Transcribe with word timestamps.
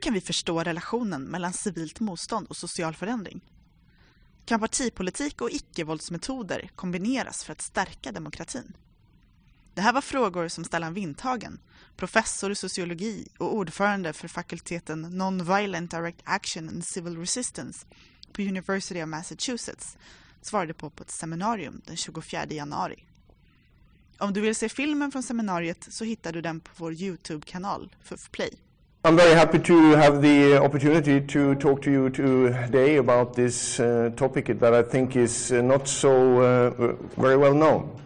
kan 0.00 0.14
vi 0.14 0.20
förstå 0.20 0.62
relationen 0.62 1.22
mellan 1.22 1.52
civilt 1.52 2.00
motstånd 2.00 2.46
och 2.46 2.56
social 2.56 2.94
förändring? 2.94 3.40
Kan 4.44 4.60
partipolitik 4.60 5.40
och 5.40 5.50
icke-våldsmetoder 5.50 6.70
kombineras 6.76 7.44
för 7.44 7.52
att 7.52 7.60
stärka 7.60 8.12
demokratin? 8.12 8.76
Det 9.74 9.80
här 9.80 9.92
var 9.92 10.00
frågor 10.00 10.48
som 10.48 10.64
Stellan 10.64 10.94
Windhagen, 10.94 11.60
professor 11.96 12.52
i 12.52 12.54
sociologi 12.54 13.28
och 13.38 13.54
ordförande 13.54 14.12
för 14.12 14.28
fakulteten 14.28 15.06
Non-Violent 15.18 15.90
Direct 15.90 16.20
Action 16.24 16.68
and 16.68 16.84
Civil 16.84 17.18
Resistance 17.18 17.86
på 18.32 18.42
University 18.42 19.02
of 19.02 19.08
Massachusetts, 19.08 19.98
svarade 20.42 20.74
på 20.74 20.90
på 20.90 21.02
ett 21.02 21.10
seminarium 21.10 21.82
den 21.86 21.96
24 21.96 22.46
januari. 22.46 23.04
Om 24.18 24.32
du 24.32 24.40
vill 24.40 24.54
se 24.54 24.68
filmen 24.68 25.12
från 25.12 25.22
seminariet 25.22 25.86
så 25.90 26.04
hittar 26.04 26.32
du 26.32 26.40
den 26.40 26.60
på 26.60 26.70
vår 26.76 26.92
Youtube-kanal, 26.92 27.94
FUF 28.02 28.30
Play. 28.30 28.58
I'm 29.02 29.16
very 29.16 29.34
happy 29.34 29.58
to 29.60 29.92
have 29.92 30.20
the 30.20 30.58
opportunity 30.58 31.22
to 31.22 31.54
talk 31.54 31.80
to 31.82 31.90
you 31.90 32.10
today 32.10 32.96
about 32.96 33.32
this 33.32 33.80
uh, 33.80 34.10
topic 34.14 34.58
that 34.60 34.74
I 34.74 34.82
think 34.82 35.16
is 35.16 35.52
uh, 35.52 35.62
not 35.62 35.88
so 35.88 36.42
uh, 36.42 36.92
very 37.16 37.38
well 37.38 37.54
known. 37.54 37.98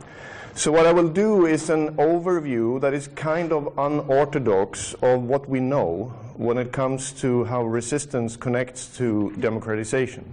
So 0.55 0.71
what 0.71 0.87
I 0.87 0.93
will 0.93 1.09
do 1.09 1.47
is 1.47 1.69
an 1.69 1.97
overview 1.97 2.81
that 2.81 2.95
is 2.95 3.09
kind 3.09 3.53
of 3.53 3.77
unorthodox 3.77 4.95
of 5.03 5.25
what 5.25 5.49
we 5.49 5.59
know 5.59 6.15
when 6.37 6.59
it 6.59 6.71
comes 6.71 7.11
to 7.23 7.43
how 7.43 7.65
resistance 7.65 8.37
connects 8.37 8.97
to 8.99 9.35
democratization. 9.41 10.25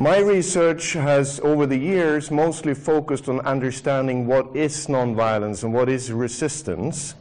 My 0.00 0.18
research 0.18 0.94
has, 0.94 1.38
over 1.44 1.64
the 1.64 1.78
years, 1.78 2.32
mostly 2.32 2.74
focused 2.74 3.28
on 3.28 3.38
understanding 3.42 4.26
what 4.26 4.56
is 4.56 4.88
nonviolence 4.88 5.62
and 5.62 5.72
what 5.72 5.88
is 5.88 6.10
resistance, 6.10 7.14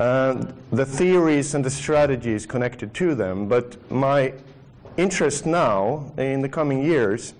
the 0.00 0.86
theories 0.86 1.54
and 1.54 1.64
the 1.64 1.70
strategies 1.70 2.46
connected 2.46 2.94
to 2.94 3.14
them. 3.14 3.48
But 3.48 3.90
my 3.90 4.32
interest 4.96 5.46
now, 5.46 6.12
in 6.16 6.40
the 6.40 6.48
coming 6.48 6.82
years, 6.82 7.34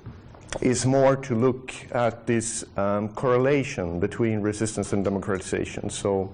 is 0.61 0.84
more 0.84 1.17
to 1.17 1.34
look 1.34 1.72
at 1.92 2.27
this 2.27 2.64
um, 2.77 3.08
correlation 3.11 4.00
between 4.00 4.41
resistance 4.41 4.92
and 4.92 5.05
democratization. 5.05 5.89
So 5.91 6.33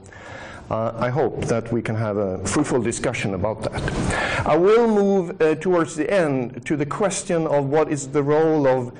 uh, 0.71 0.93
I 0.97 1.11
hope 1.11 1.45
that 1.45 1.71
we 1.71 1.83
can 1.83 1.95
have 1.95 2.17
a 2.17 2.45
fruitful 2.47 2.83
discussion 2.83 3.35
about 3.35 3.63
that. 3.63 4.47
I 4.47 4.57
will 4.57 4.89
move 4.89 5.41
uh, 5.41 5.55
towards 5.57 5.95
the 5.95 6.11
end 6.11 6.65
to 6.67 6.77
the 6.77 6.87
question 6.87 7.47
of 7.47 7.67
what 7.67 7.91
is 7.91 8.09
the 8.09 8.23
role 8.23 8.67
of 8.67 8.93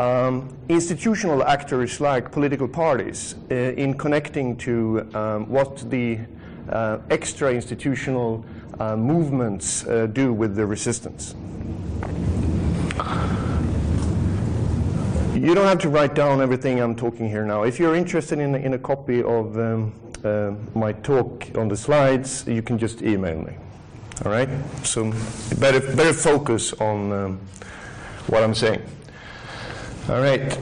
um, 0.00 0.56
institutional 0.68 1.44
actors 1.44 2.00
like 2.00 2.32
political 2.32 2.66
parties 2.66 3.36
uh, 3.50 3.54
in 3.54 3.94
connecting 3.94 4.56
to 4.56 5.08
um, 5.14 5.48
what 5.48 5.88
the 5.90 6.18
uh, 6.68 6.98
extra 7.10 7.52
institutional 7.52 8.44
uh, 8.78 8.96
movements 8.96 9.86
uh, 9.86 10.06
do 10.06 10.32
with 10.32 10.54
the 10.54 10.66
resistance. 10.66 11.34
You 15.34 15.54
don't 15.54 15.66
have 15.66 15.78
to 15.80 15.88
write 15.88 16.14
down 16.14 16.40
everything 16.40 16.80
I'm 16.80 16.94
talking 16.94 17.28
here 17.28 17.44
now. 17.44 17.64
If 17.64 17.80
you're 17.80 17.96
interested 17.96 18.38
in, 18.38 18.54
in 18.54 18.74
a 18.74 18.78
copy 18.78 19.22
of 19.22 19.58
um, 19.58 19.92
uh, 20.22 20.52
my 20.74 20.92
talk 20.92 21.48
on 21.56 21.68
the 21.68 21.76
slides, 21.76 22.46
you 22.46 22.62
can 22.62 22.78
just 22.78 23.02
email 23.02 23.38
me. 23.38 23.54
All 24.24 24.30
right? 24.30 24.48
So 24.84 25.10
better, 25.58 25.80
better 25.80 26.12
focus 26.12 26.72
on 26.74 27.12
um, 27.12 27.40
what 28.28 28.42
I'm 28.42 28.54
saying. 28.54 28.82
All 30.08 30.20
right. 30.20 30.58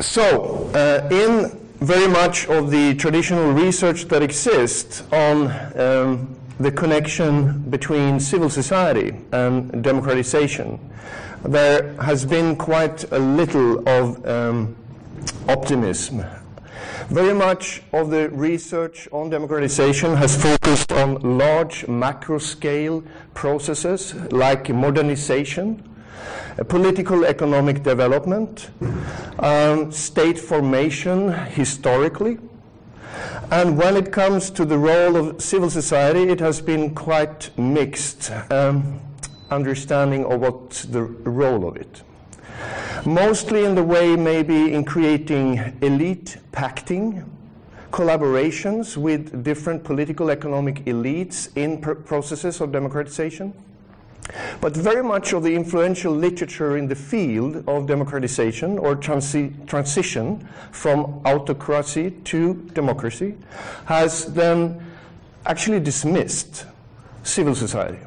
So, 0.00 0.70
uh, 0.74 1.08
in 1.10 1.61
very 1.82 2.06
much 2.06 2.46
of 2.46 2.70
the 2.70 2.94
traditional 2.94 3.52
research 3.52 4.04
that 4.04 4.22
exists 4.22 5.02
on 5.12 5.50
um, 5.76 6.36
the 6.60 6.70
connection 6.70 7.58
between 7.70 8.20
civil 8.20 8.48
society 8.48 9.16
and 9.32 9.82
democratization, 9.82 10.78
there 11.42 11.92
has 11.94 12.24
been 12.24 12.54
quite 12.54 13.10
a 13.10 13.18
little 13.18 13.86
of 13.88 14.24
um, 14.26 14.76
optimism. 15.48 16.24
Very 17.08 17.34
much 17.34 17.82
of 17.92 18.10
the 18.10 18.30
research 18.30 19.08
on 19.10 19.28
democratization 19.28 20.14
has 20.16 20.40
focused 20.40 20.92
on 20.92 21.36
large 21.36 21.88
macro 21.88 22.38
scale 22.38 23.02
processes 23.34 24.14
like 24.30 24.68
modernization, 24.68 25.82
political 26.68 27.24
economic 27.24 27.82
development, 27.82 28.70
um, 29.38 29.90
state 29.92 30.38
formation 30.38 31.32
historically. 31.32 32.38
And 33.50 33.76
when 33.76 33.96
it 33.96 34.12
comes 34.12 34.50
to 34.52 34.64
the 34.64 34.78
role 34.78 35.16
of 35.16 35.42
civil 35.42 35.70
society, 35.70 36.22
it 36.22 36.40
has 36.40 36.60
been 36.60 36.94
quite 36.94 37.50
mixed 37.58 38.30
um, 38.50 39.00
understanding 39.50 40.24
of 40.24 40.40
what 40.40 40.70
the 40.90 41.02
role 41.02 41.68
of 41.68 41.76
it 41.76 42.02
mostly 43.04 43.64
in 43.64 43.74
the 43.74 43.82
way 43.82 44.14
maybe 44.16 44.72
in 44.72 44.84
creating 44.84 45.76
elite 45.82 46.36
pacting, 46.52 47.24
collaborations 47.90 48.96
with 48.96 49.42
different 49.42 49.82
political 49.84 50.30
economic 50.30 50.84
elites 50.84 51.54
in 51.56 51.80
pr 51.80 51.92
processes 51.92 52.60
of 52.60 52.72
democratization. 52.72 53.52
But 54.60 54.76
very 54.76 55.02
much 55.02 55.32
of 55.32 55.42
the 55.42 55.54
influential 55.54 56.12
literature 56.12 56.76
in 56.76 56.86
the 56.86 56.94
field 56.94 57.64
of 57.68 57.86
democratization 57.86 58.78
or 58.78 58.94
transi 58.96 59.66
transition 59.66 60.48
from 60.70 61.20
autocracy 61.26 62.12
to 62.24 62.54
democracy 62.72 63.34
has 63.86 64.26
then 64.26 64.84
actually 65.46 65.80
dismissed 65.80 66.66
civil 67.24 67.54
society. 67.54 67.98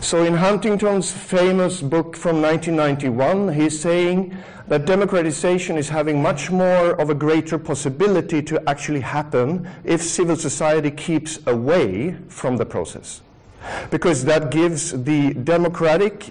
So 0.00 0.24
in 0.24 0.34
Huntington's 0.34 1.12
famous 1.12 1.80
book 1.80 2.16
from 2.16 2.42
1991, 2.42 3.54
he's 3.54 3.78
saying 3.78 4.36
that 4.66 4.84
democratization 4.84 5.76
is 5.76 5.88
having 5.88 6.20
much 6.20 6.50
more 6.50 7.00
of 7.00 7.10
a 7.10 7.14
greater 7.14 7.58
possibility 7.58 8.42
to 8.42 8.68
actually 8.68 9.00
happen 9.00 9.68
if 9.84 10.02
civil 10.02 10.34
society 10.34 10.90
keeps 10.90 11.38
away 11.46 12.16
from 12.28 12.56
the 12.56 12.66
process. 12.66 13.20
Because 13.90 14.24
that 14.24 14.50
gives 14.50 14.92
the 15.04 15.34
democratic 15.34 16.30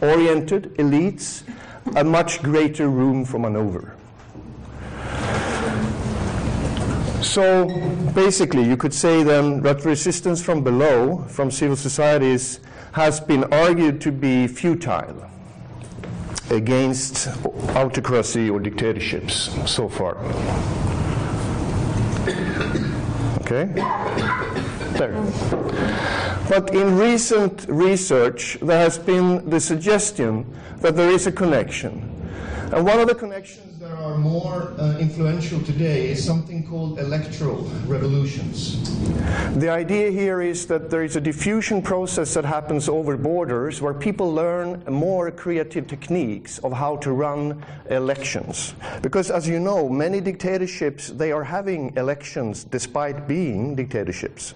oriented 0.00 0.74
elites 0.76 1.42
a 1.96 2.04
much 2.04 2.42
greater 2.42 2.88
room 2.88 3.24
for 3.24 3.38
maneuver. 3.38 3.94
So 7.22 7.66
basically, 8.14 8.64
you 8.64 8.76
could 8.76 8.94
say 8.94 9.22
then 9.22 9.62
that 9.62 9.84
resistance 9.84 10.42
from 10.42 10.62
below, 10.62 11.24
from 11.28 11.50
civil 11.50 11.76
societies, 11.76 12.60
has 12.92 13.18
been 13.18 13.44
argued 13.52 14.00
to 14.02 14.12
be 14.12 14.46
futile 14.46 15.28
against 16.50 17.28
autocracy 17.74 18.50
or 18.50 18.60
dictatorships 18.60 19.50
so 19.66 19.88
far. 19.88 20.16
Okay? 23.40 23.68
There. 24.94 25.20
But 26.48 26.72
in 26.72 26.96
recent 26.96 27.66
research, 27.68 28.58
there 28.62 28.78
has 28.78 28.96
been 28.96 29.48
the 29.50 29.58
suggestion 29.58 30.46
that 30.82 30.94
there 30.94 31.10
is 31.10 31.26
a 31.26 31.32
connection. 31.32 32.10
And 32.72 32.86
one 32.86 33.00
of 33.00 33.08
the 33.08 33.14
connections 33.14 33.78
that 33.78 33.90
are 33.90 34.16
more 34.16 34.72
uh, 34.78 34.98
influential 34.98 35.60
today 35.62 36.08
is 36.10 36.24
something 36.24 36.66
called 36.66 36.98
electoral 36.98 37.62
revolutions. 37.86 38.80
The 39.56 39.68
idea 39.68 40.10
here 40.10 40.40
is 40.40 40.66
that 40.68 40.90
there 40.90 41.04
is 41.04 41.16
a 41.16 41.20
diffusion 41.20 41.82
process 41.82 42.34
that 42.34 42.44
happens 42.44 42.88
over 42.88 43.16
borders 43.16 43.80
where 43.82 43.94
people 43.94 44.32
learn 44.32 44.82
more 44.88 45.30
creative 45.30 45.86
techniques 45.86 46.58
of 46.58 46.72
how 46.72 46.96
to 46.98 47.12
run 47.12 47.64
elections. 47.90 48.74
Because 49.02 49.30
as 49.30 49.46
you 49.48 49.60
know, 49.60 49.88
many 49.88 50.20
dictatorships, 50.20 51.08
they 51.08 51.32
are 51.32 51.44
having 51.44 51.96
elections 51.96 52.64
despite 52.64 53.28
being 53.28 53.74
dictatorships. 53.74 54.54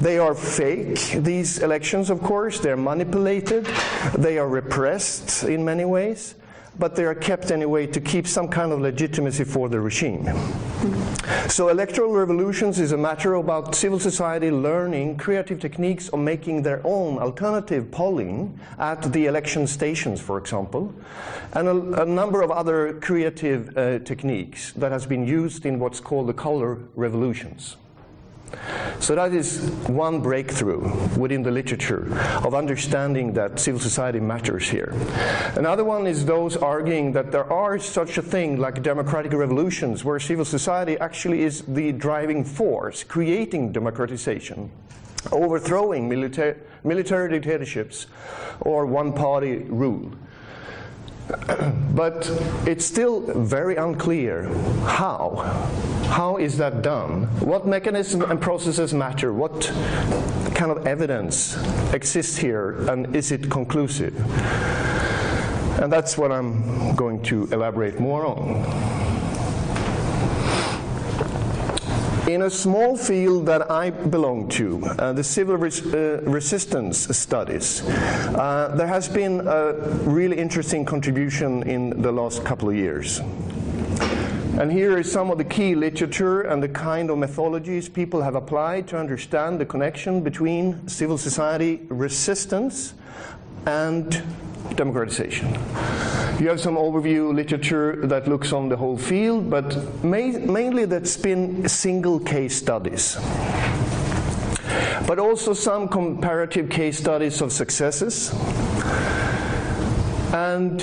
They 0.00 0.18
are 0.18 0.34
fake, 0.34 1.22
these 1.22 1.58
elections, 1.58 2.08
of 2.08 2.22
course. 2.22 2.58
They're 2.58 2.76
manipulated. 2.76 3.68
They 4.16 4.38
are 4.38 4.48
repressed 4.48 5.44
in 5.44 5.64
many 5.64 5.84
ways 5.84 6.34
but 6.78 6.96
they 6.96 7.04
are 7.04 7.14
kept 7.14 7.50
anyway 7.50 7.86
to 7.86 8.00
keep 8.00 8.26
some 8.26 8.48
kind 8.48 8.72
of 8.72 8.80
legitimacy 8.80 9.44
for 9.44 9.68
the 9.68 9.78
regime. 9.78 10.24
So 11.48 11.68
electoral 11.68 12.12
revolutions 12.12 12.78
is 12.80 12.92
a 12.92 12.96
matter 12.96 13.34
about 13.34 13.74
civil 13.74 13.98
society 13.98 14.50
learning 14.50 15.18
creative 15.18 15.60
techniques 15.60 16.08
of 16.08 16.20
making 16.20 16.62
their 16.62 16.80
own 16.84 17.18
alternative 17.18 17.90
polling 17.90 18.58
at 18.78 19.12
the 19.12 19.26
election 19.26 19.66
stations, 19.66 20.20
for 20.20 20.38
example, 20.38 20.94
and 21.52 21.68
a, 21.68 22.02
a 22.02 22.06
number 22.06 22.40
of 22.40 22.50
other 22.50 22.94
creative 22.94 23.76
uh, 23.76 23.98
techniques 24.00 24.72
that 24.72 24.90
has 24.90 25.06
been 25.06 25.26
used 25.26 25.66
in 25.66 25.78
what's 25.78 26.00
called 26.00 26.28
the 26.28 26.32
color 26.32 26.78
revolutions. 26.94 27.76
So 28.98 29.14
that 29.14 29.32
is 29.32 29.70
one 29.86 30.20
breakthrough 30.20 30.80
within 31.16 31.42
the 31.42 31.50
literature 31.50 32.06
of 32.44 32.54
understanding 32.54 33.32
that 33.34 33.58
civil 33.58 33.80
society 33.80 34.20
matters 34.20 34.68
here. 34.68 34.92
Another 35.56 35.84
one 35.84 36.06
is 36.06 36.24
those 36.24 36.56
arguing 36.56 37.12
that 37.12 37.32
there 37.32 37.50
are 37.50 37.78
such 37.78 38.18
a 38.18 38.22
thing 38.22 38.58
like 38.58 38.82
democratic 38.82 39.32
revolutions 39.32 40.04
where 40.04 40.18
civil 40.18 40.44
society 40.44 40.98
actually 40.98 41.42
is 41.42 41.62
the 41.62 41.92
driving 41.92 42.44
force 42.44 43.04
creating 43.04 43.72
democratization. 43.72 44.70
overthrowing 45.32 46.08
milita- 46.08 46.56
military 46.82 47.28
dictatorships 47.28 48.06
or 48.60 48.86
one 48.86 49.12
party 49.12 49.58
rule. 49.68 50.10
but 51.94 52.30
it's 52.66 52.84
still 52.84 53.20
very 53.20 53.76
unclear 53.76 54.44
how. 54.84 55.36
How 56.08 56.36
is 56.38 56.58
that 56.58 56.82
done? 56.82 57.24
What 57.40 57.66
mechanisms 57.66 58.24
and 58.24 58.40
processes 58.40 58.92
matter? 58.92 59.32
What 59.32 59.70
kind 60.54 60.70
of 60.70 60.86
evidence 60.86 61.56
exists 61.92 62.36
here, 62.36 62.88
and 62.90 63.14
is 63.14 63.32
it 63.32 63.50
conclusive? 63.50 64.14
And 65.80 65.92
that's 65.92 66.18
what 66.18 66.32
I'm 66.32 66.94
going 66.96 67.22
to 67.24 67.44
elaborate 67.52 68.00
more 68.00 68.26
on. 68.26 69.19
In 72.30 72.42
a 72.42 72.50
small 72.50 72.96
field 72.96 73.46
that 73.46 73.72
I 73.72 73.90
belong 73.90 74.46
to, 74.50 74.84
uh, 74.86 75.12
the 75.12 75.24
civil 75.24 75.56
res- 75.56 75.84
uh, 75.84 76.20
resistance 76.22 77.08
studies, 77.16 77.82
uh, 77.82 78.72
there 78.76 78.86
has 78.86 79.08
been 79.08 79.48
a 79.48 79.72
really 80.06 80.38
interesting 80.38 80.84
contribution 80.84 81.64
in 81.64 82.00
the 82.02 82.12
last 82.12 82.44
couple 82.44 82.68
of 82.68 82.76
years. 82.76 83.18
And 84.60 84.70
here 84.70 84.96
is 84.96 85.10
some 85.10 85.32
of 85.32 85.38
the 85.38 85.44
key 85.44 85.74
literature 85.74 86.42
and 86.42 86.62
the 86.62 86.68
kind 86.68 87.10
of 87.10 87.18
methodologies 87.18 87.92
people 87.92 88.22
have 88.22 88.36
applied 88.36 88.86
to 88.88 88.96
understand 88.96 89.58
the 89.58 89.66
connection 89.66 90.20
between 90.20 90.86
civil 90.86 91.18
society 91.18 91.80
resistance 91.88 92.94
and 93.66 94.22
democratization. 94.74 95.48
You 96.38 96.48
have 96.48 96.60
some 96.60 96.76
overview 96.76 97.34
literature 97.34 98.06
that 98.06 98.26
looks 98.26 98.52
on 98.52 98.68
the 98.68 98.76
whole 98.76 98.96
field, 98.96 99.50
but 99.50 99.76
ma- 100.02 100.38
mainly 100.38 100.86
that's 100.86 101.16
been 101.16 101.68
single 101.68 102.18
case 102.18 102.56
studies. 102.56 103.16
But 105.06 105.18
also 105.18 105.52
some 105.52 105.88
comparative 105.88 106.70
case 106.70 106.98
studies 106.98 107.40
of 107.42 107.52
successes 107.52 108.32
and 110.32 110.80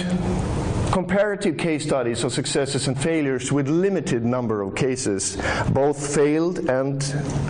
comparative 0.97 1.57
case 1.57 1.83
studies 1.83 2.23
of 2.23 2.33
successes 2.33 2.87
and 2.87 2.99
failures 2.99 3.51
with 3.51 3.67
limited 3.67 4.25
number 4.25 4.63
of 4.63 4.73
cases, 4.73 5.37
both 5.69 6.15
failed 6.15 6.57
and 6.69 7.03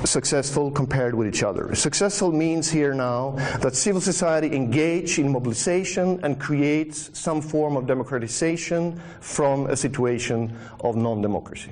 successful 0.03 0.69
compared 0.69 1.15
with 1.15 1.29
each 1.29 1.43
other. 1.43 1.73
Successful 1.73 2.33
means 2.33 2.69
here 2.69 2.93
now 2.93 3.31
that 3.61 3.73
civil 3.73 4.01
society 4.01 4.53
engage 4.53 5.17
in 5.17 5.31
mobilization 5.31 6.19
and 6.23 6.37
creates 6.37 7.09
some 7.17 7.39
form 7.39 7.77
of 7.77 7.87
democratization 7.87 8.99
from 9.21 9.67
a 9.67 9.77
situation 9.77 10.53
of 10.81 10.97
non-democracy. 10.97 11.71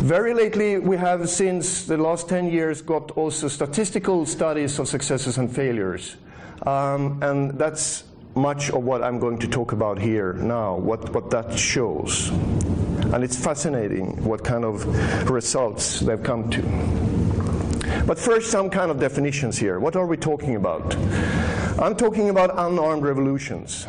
Very 0.00 0.32
lately, 0.32 0.78
we 0.78 0.96
have, 0.96 1.28
since 1.28 1.84
the 1.84 1.98
last 1.98 2.26
10 2.26 2.46
years, 2.46 2.80
got 2.80 3.10
also 3.10 3.48
statistical 3.48 4.24
studies 4.24 4.78
of 4.78 4.88
successes 4.88 5.36
and 5.36 5.54
failures. 5.54 6.16
Um, 6.64 7.22
and 7.22 7.58
that's 7.58 8.04
much 8.34 8.70
of 8.70 8.82
what 8.82 9.02
I'm 9.02 9.18
going 9.18 9.38
to 9.38 9.48
talk 9.48 9.72
about 9.72 9.98
here 9.98 10.32
now, 10.34 10.76
what, 10.76 11.12
what 11.12 11.30
that 11.30 11.58
shows. 11.58 12.30
And 12.30 13.22
it's 13.22 13.36
fascinating 13.36 14.24
what 14.24 14.42
kind 14.42 14.64
of 14.64 15.30
results 15.30 16.00
they've 16.00 16.22
come 16.22 16.50
to. 16.50 16.62
But 18.06 18.18
first, 18.18 18.50
some 18.50 18.70
kind 18.70 18.90
of 18.90 18.98
definitions 18.98 19.58
here. 19.58 19.78
What 19.78 19.96
are 19.96 20.06
we 20.06 20.16
talking 20.16 20.56
about? 20.56 20.96
I'm 21.78 21.94
talking 21.94 22.30
about 22.30 22.50
unarmed 22.56 23.02
revolutions. 23.02 23.86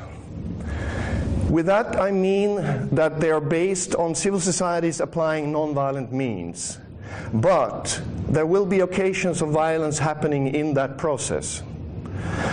With 1.50 1.68
that, 1.68 2.00
I 2.00 2.12
mean 2.12 2.56
that 2.96 3.20
they 3.20 3.32
are 3.32 3.40
based 3.40 3.96
on 3.96 4.16
civil 4.16 4.40
societies 4.40 5.00
applying 5.00 5.54
nonviolent 5.54 6.12
means. 6.12 6.80
But 7.34 8.02
there 8.28 8.46
will 8.46 8.66
be 8.66 8.80
occasions 8.80 9.42
of 9.42 9.50
violence 9.50 10.00
happening 10.00 10.48
in 10.48 10.74
that 10.74 10.98
process. 10.98 11.62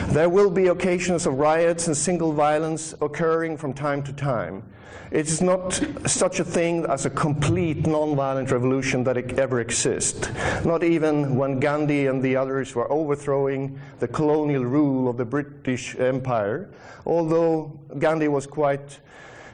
There 0.09 0.29
will 0.29 0.51
be 0.51 0.67
occasions 0.69 1.27
of 1.27 1.35
riots 1.35 1.87
and 1.87 1.97
single 1.97 2.33
violence 2.33 2.95
occurring 3.01 3.57
from 3.57 3.73
time 3.73 4.03
to 4.05 4.13
time. 4.13 4.65
It 5.11 5.27
is 5.27 5.41
not 5.41 5.73
such 6.07 6.39
a 6.39 6.45
thing 6.45 6.87
as 6.87 7.05
a 7.05 7.11
complete 7.11 7.87
non-violent 7.87 8.51
revolution 8.51 9.03
that 9.05 9.17
ever 9.39 9.61
exists. 9.61 10.29
Not 10.65 10.85
even 10.85 11.35
when 11.35 11.59
Gandhi 11.59 12.07
and 12.07 12.23
the 12.23 12.37
others 12.37 12.77
were 12.77 12.91
overthrowing 12.93 13.81
the 13.99 14.07
colonial 14.07 14.65
rule 14.65 15.09
of 15.09 15.17
the 15.17 15.25
British 15.25 15.97
Empire, 15.99 16.71
although 17.07 17.79
Gandhi 17.99 18.29
was 18.29 18.47
quite 18.47 19.01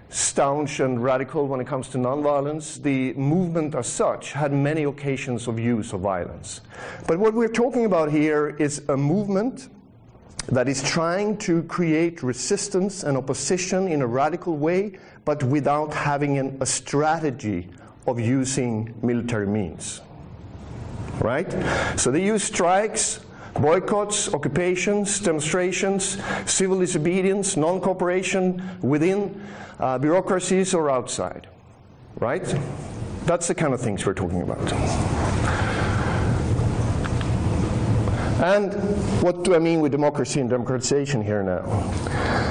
staunch 0.08 0.80
and 0.80 1.02
radical 1.02 1.48
when 1.48 1.60
it 1.60 1.66
comes 1.66 1.88
to 1.88 1.98
nonviolence, 1.98 2.82
the 2.82 3.12
movement 3.14 3.74
as 3.74 3.86
such 3.86 4.32
had 4.32 4.52
many 4.52 4.84
occasions 4.84 5.48
of 5.48 5.58
use 5.58 5.92
of 5.92 6.00
violence. 6.00 6.60
But 7.06 7.18
what 7.18 7.34
we're 7.34 7.48
talking 7.48 7.86
about 7.86 8.10
here 8.10 8.56
is 8.58 8.82
a 8.88 8.96
movement 8.96 9.68
that 10.48 10.68
is 10.68 10.82
trying 10.82 11.36
to 11.38 11.62
create 11.64 12.22
resistance 12.22 13.02
and 13.02 13.16
opposition 13.16 13.88
in 13.88 14.02
a 14.02 14.06
radical 14.06 14.56
way, 14.56 14.98
but 15.24 15.42
without 15.42 15.92
having 15.92 16.38
an, 16.38 16.56
a 16.60 16.66
strategy 16.66 17.68
of 18.06 18.20
using 18.20 18.94
military 19.02 19.46
means. 19.46 20.00
Right? 21.18 21.50
So 21.98 22.10
they 22.10 22.24
use 22.24 22.44
strikes, 22.44 23.20
boycotts, 23.54 24.32
occupations, 24.32 25.18
demonstrations, 25.18 26.18
civil 26.44 26.78
disobedience, 26.80 27.56
non 27.56 27.80
cooperation 27.80 28.62
within 28.82 29.42
uh, 29.80 29.98
bureaucracies 29.98 30.74
or 30.74 30.90
outside. 30.90 31.48
Right? 32.20 32.44
That's 33.24 33.48
the 33.48 33.54
kind 33.54 33.74
of 33.74 33.80
things 33.80 34.06
we're 34.06 34.14
talking 34.14 34.42
about. 34.42 35.15
And 38.42 38.74
what 39.22 39.44
do 39.44 39.54
I 39.54 39.58
mean 39.58 39.80
with 39.80 39.92
democracy 39.92 40.40
and 40.40 40.50
democratization 40.50 41.22
here 41.22 41.42
now? 41.42 41.90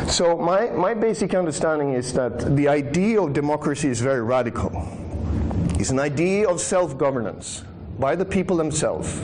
So, 0.07 0.35
my, 0.35 0.69
my 0.71 0.95
basic 0.95 1.35
understanding 1.35 1.93
is 1.93 2.11
that 2.13 2.55
the 2.55 2.67
idea 2.67 3.21
of 3.21 3.33
democracy 3.33 3.89
is 3.89 4.01
very 4.01 4.21
radical. 4.21 4.71
It's 5.79 5.91
an 5.91 5.99
idea 5.99 6.49
of 6.49 6.59
self 6.59 6.97
governance 6.97 7.63
by 7.99 8.15
the 8.15 8.25
people 8.25 8.57
themselves. 8.57 9.19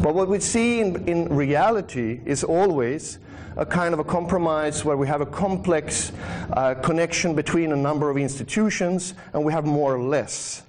But 0.00 0.14
what 0.14 0.28
we 0.28 0.38
see 0.38 0.80
in, 0.80 1.08
in 1.08 1.28
reality 1.28 2.20
is 2.24 2.44
always 2.44 3.18
a 3.56 3.66
kind 3.66 3.92
of 3.92 3.98
a 3.98 4.04
compromise 4.04 4.84
where 4.84 4.96
we 4.96 5.08
have 5.08 5.20
a 5.20 5.26
complex 5.26 6.12
uh, 6.52 6.74
connection 6.74 7.34
between 7.34 7.72
a 7.72 7.76
number 7.76 8.10
of 8.10 8.16
institutions 8.16 9.14
and 9.32 9.44
we 9.44 9.52
have 9.52 9.66
more 9.66 9.94
or 9.94 10.00
less 10.00 10.62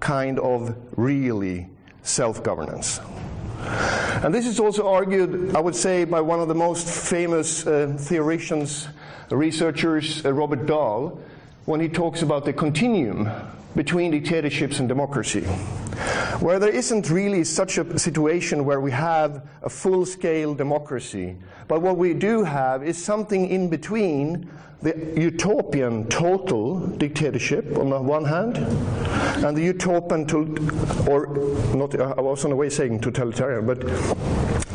kind 0.00 0.38
of 0.38 0.76
really 0.96 1.68
self 2.02 2.42
governance. 2.42 3.00
And 3.58 4.34
this 4.34 4.46
is 4.46 4.60
also 4.60 4.88
argued, 4.88 5.54
I 5.54 5.60
would 5.60 5.76
say, 5.76 6.04
by 6.04 6.20
one 6.20 6.40
of 6.40 6.48
the 6.48 6.54
most 6.54 6.88
famous 6.88 7.66
uh, 7.66 9.36
researchers, 9.36 10.24
uh, 10.24 10.32
Robert 10.32 10.66
Dahl, 10.66 11.20
when 11.68 11.80
he 11.80 11.88
talks 11.88 12.22
about 12.22 12.46
the 12.46 12.52
continuum 12.52 13.30
between 13.76 14.10
dictatorships 14.10 14.78
and 14.80 14.88
democracy, 14.88 15.42
where 16.40 16.58
there 16.58 16.70
isn't 16.70 17.10
really 17.10 17.44
such 17.44 17.76
a 17.76 17.98
situation 17.98 18.64
where 18.64 18.80
we 18.80 18.90
have 18.90 19.46
a 19.60 19.68
full 19.68 20.06
scale 20.06 20.54
democracy, 20.54 21.36
but 21.68 21.82
what 21.82 21.98
we 21.98 22.14
do 22.14 22.42
have 22.42 22.82
is 22.82 22.96
something 22.96 23.50
in 23.50 23.68
between 23.68 24.50
the 24.80 25.12
utopian 25.14 26.08
total 26.08 26.80
dictatorship 26.96 27.76
on 27.76 27.90
the 27.90 28.00
one 28.00 28.24
hand, 28.24 28.56
and 29.44 29.54
the 29.54 29.62
utopian, 29.62 30.24
to, 30.26 30.38
or 31.06 31.26
not, 31.76 31.94
I 32.00 32.18
was 32.22 32.44
on 32.44 32.50
the 32.50 32.56
way 32.56 32.70
saying 32.70 33.00
totalitarian, 33.00 33.66
but 33.66 33.84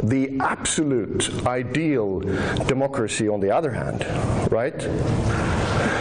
the 0.02 0.38
absolute 0.40 1.46
ideal 1.46 2.20
democracy 2.66 3.28
on 3.28 3.40
the 3.40 3.52
other 3.52 3.72
hand, 3.72 4.06
right? 4.52 4.82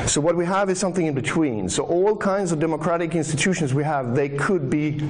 So 0.07 0.21
what 0.21 0.37
we 0.37 0.45
have 0.45 0.69
is 0.71 0.79
something 0.79 1.07
in 1.07 1.15
between. 1.15 1.69
So 1.69 1.85
all 1.85 2.17
kinds 2.17 2.53
of 2.53 2.59
democratic 2.59 3.15
institutions 3.15 3.73
we 3.73 3.85
have, 3.85 4.15
they 4.15 4.29
could 4.29 4.69
be 4.69 5.01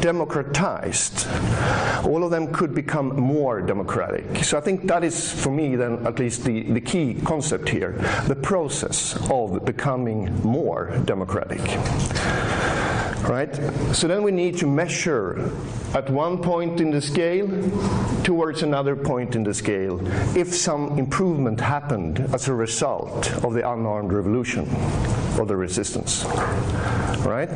democratized. 0.00 1.26
All 2.04 2.24
of 2.24 2.30
them 2.30 2.52
could 2.52 2.74
become 2.74 3.18
more 3.18 3.60
democratic. 3.60 4.44
So 4.44 4.58
I 4.58 4.60
think 4.60 4.86
that 4.88 5.04
is, 5.04 5.32
for 5.32 5.50
me, 5.50 5.76
then 5.76 6.06
at 6.06 6.18
least 6.18 6.44
the, 6.44 6.62
the 6.62 6.80
key 6.80 7.14
concept 7.24 7.68
here 7.68 7.92
the 8.26 8.36
process 8.36 9.16
of 9.30 9.64
becoming 9.64 10.34
more 10.42 10.90
democratic. 11.04 11.60
Right? 13.28 13.54
So 13.94 14.06
then 14.06 14.22
we 14.22 14.32
need 14.32 14.58
to 14.58 14.66
measure 14.66 15.50
at 15.94 16.10
one 16.10 16.42
point 16.42 16.80
in 16.80 16.90
the 16.90 17.00
scale 17.00 17.48
towards 18.22 18.62
another 18.62 18.96
point 18.96 19.34
in 19.34 19.44
the 19.44 19.54
scale 19.54 20.00
if 20.36 20.54
some 20.54 20.98
improvement 20.98 21.60
happened 21.60 22.20
as 22.34 22.48
a 22.48 22.54
result 22.54 23.32
of 23.44 23.54
the 23.54 23.68
unarmed 23.68 24.12
revolution 24.12 24.68
or 25.38 25.46
the 25.46 25.56
resistance. 25.56 26.24
Right? 27.24 27.48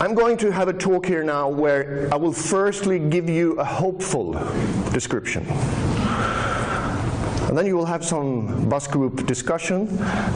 I'm 0.00 0.14
going 0.14 0.36
to 0.38 0.50
have 0.50 0.68
a 0.68 0.72
talk 0.72 1.06
here 1.06 1.22
now 1.22 1.48
where 1.48 2.08
I 2.12 2.16
will 2.16 2.32
firstly 2.32 2.98
give 2.98 3.28
you 3.30 3.58
a 3.60 3.64
hopeful 3.64 4.32
description. 4.92 5.46
And 7.54 7.60
then 7.60 7.66
you 7.66 7.76
will 7.76 7.86
have 7.86 8.04
some 8.04 8.68
bus 8.68 8.88
group 8.88 9.28
discussion, 9.28 9.86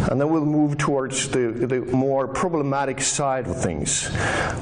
and 0.08 0.20
then 0.20 0.28
we'll 0.30 0.44
move 0.44 0.78
towards 0.78 1.28
the, 1.28 1.50
the 1.50 1.80
more 1.80 2.28
problematic 2.28 3.00
side 3.00 3.48
of 3.48 3.60
things, 3.60 4.06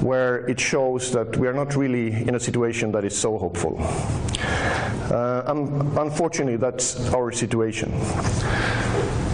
where 0.01 0.39
it 0.49 0.59
shows 0.59 1.13
that 1.13 1.37
we 1.37 1.49
are 1.49 1.53
not 1.53 1.77
really 1.77 2.15
in 2.15 2.35
a 2.35 2.41
situation 2.41 2.93
that 2.93 3.05
is 3.05 3.15
so 3.15 3.37
hopeful. 3.37 3.77
Uh, 3.79 5.43
unfortunately, 5.99 6.57
that's 6.57 7.13
our 7.13 7.31
situation. 7.31 7.93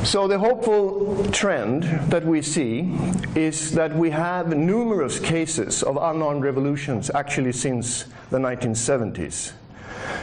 So 0.02 0.26
the 0.26 0.41
hopeful 0.41 1.25
trend 1.31 1.85
that 2.11 2.26
we 2.26 2.43
see 2.43 2.93
is 3.37 3.71
that 3.75 3.95
we 3.95 4.11
have 4.11 4.49
numerous 4.49 5.21
cases 5.21 5.85
of 5.85 5.97
unarmed 5.97 6.43
revolutions 6.43 7.09
actually 7.14 7.52
since 7.52 8.07
the 8.31 8.38
1970s. 8.38 9.52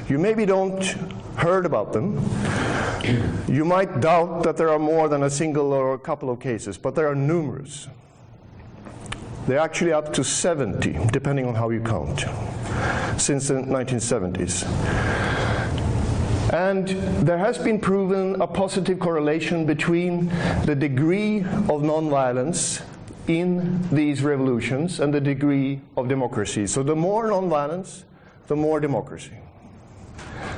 You 0.10 0.18
maybe 0.18 0.44
don't 0.46 0.84
heard 1.38 1.68
about 1.68 1.94
them. 1.94 2.16
You 3.48 3.64
might 3.64 4.02
doubt 4.02 4.42
that 4.42 4.58
there 4.58 4.70
are 4.70 4.80
more 4.80 5.08
than 5.08 5.22
a 5.22 5.30
single 5.30 5.72
or 5.72 5.94
a 5.94 6.00
couple 6.00 6.32
of 6.32 6.40
cases, 6.40 6.80
but 6.80 6.96
there 6.96 7.08
are 7.08 7.14
numerous. 7.14 7.88
They're 9.48 9.60
actually 9.60 9.94
up 9.94 10.12
to 10.14 10.24
70, 10.24 10.98
depending 11.12 11.46
on 11.46 11.54
how 11.54 11.70
you 11.70 11.82
count, 11.82 12.26
since 13.20 13.50
the 13.50 13.56
1970s. 13.56 14.66
And 16.54 16.88
there 17.26 17.38
has 17.38 17.60
been 17.60 17.80
proven 17.80 18.42
a 18.42 18.48
positive 18.48 19.00
correlation 19.00 19.68
between 19.68 20.30
the 20.66 20.76
degree 20.76 21.42
of 21.42 21.84
nonviolence 21.84 22.84
in 23.28 23.88
these 23.90 24.24
revolutions 24.24 25.00
and 25.00 25.14
the 25.14 25.22
degree 25.22 25.82
of 25.96 26.08
democracy. 26.08 26.66
So 26.66 26.82
the 26.82 26.96
more 26.96 27.28
nonviolence, 27.28 28.06
the 28.48 28.56
more 28.56 28.80
democracy. 28.80 29.38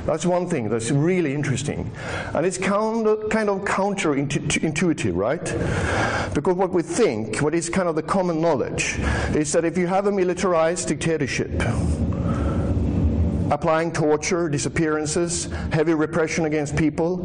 That's 0.06 0.26
one 0.26 0.48
thing 0.48 0.68
that's 0.68 0.90
really 0.90 1.32
interesting. 1.34 1.90
And 2.34 2.44
it's 2.44 2.58
kind 2.58 3.06
of, 3.06 3.18
counterintuitive, 3.30 5.14
right? 5.14 6.34
Because 6.34 6.56
what 6.56 6.70
we 6.70 6.82
think, 6.82 7.38
what 7.38 7.54
is 7.54 7.68
kind 7.68 7.88
of 7.88 7.94
the 7.94 8.02
common 8.02 8.40
knowledge, 8.40 8.98
is 9.34 9.52
that 9.52 9.64
if 9.64 9.78
you 9.78 9.86
have 9.86 10.06
a 10.06 10.12
militarized 10.12 10.88
dictatorship, 10.88 11.62
applying 13.52 13.92
torture, 13.92 14.48
disappearances, 14.48 15.44
heavy 15.72 15.92
repression 15.92 16.46
against 16.46 16.74
people. 16.74 17.18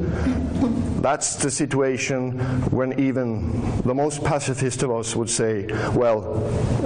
That's 1.01 1.37
the 1.37 1.49
situation 1.49 2.37
when 2.69 2.99
even 2.99 3.81
the 3.83 3.93
most 3.93 4.23
pacifist 4.25 4.83
of 4.83 4.91
us 4.91 5.15
would 5.15 5.29
say, 5.29 5.67
well, 5.93 6.33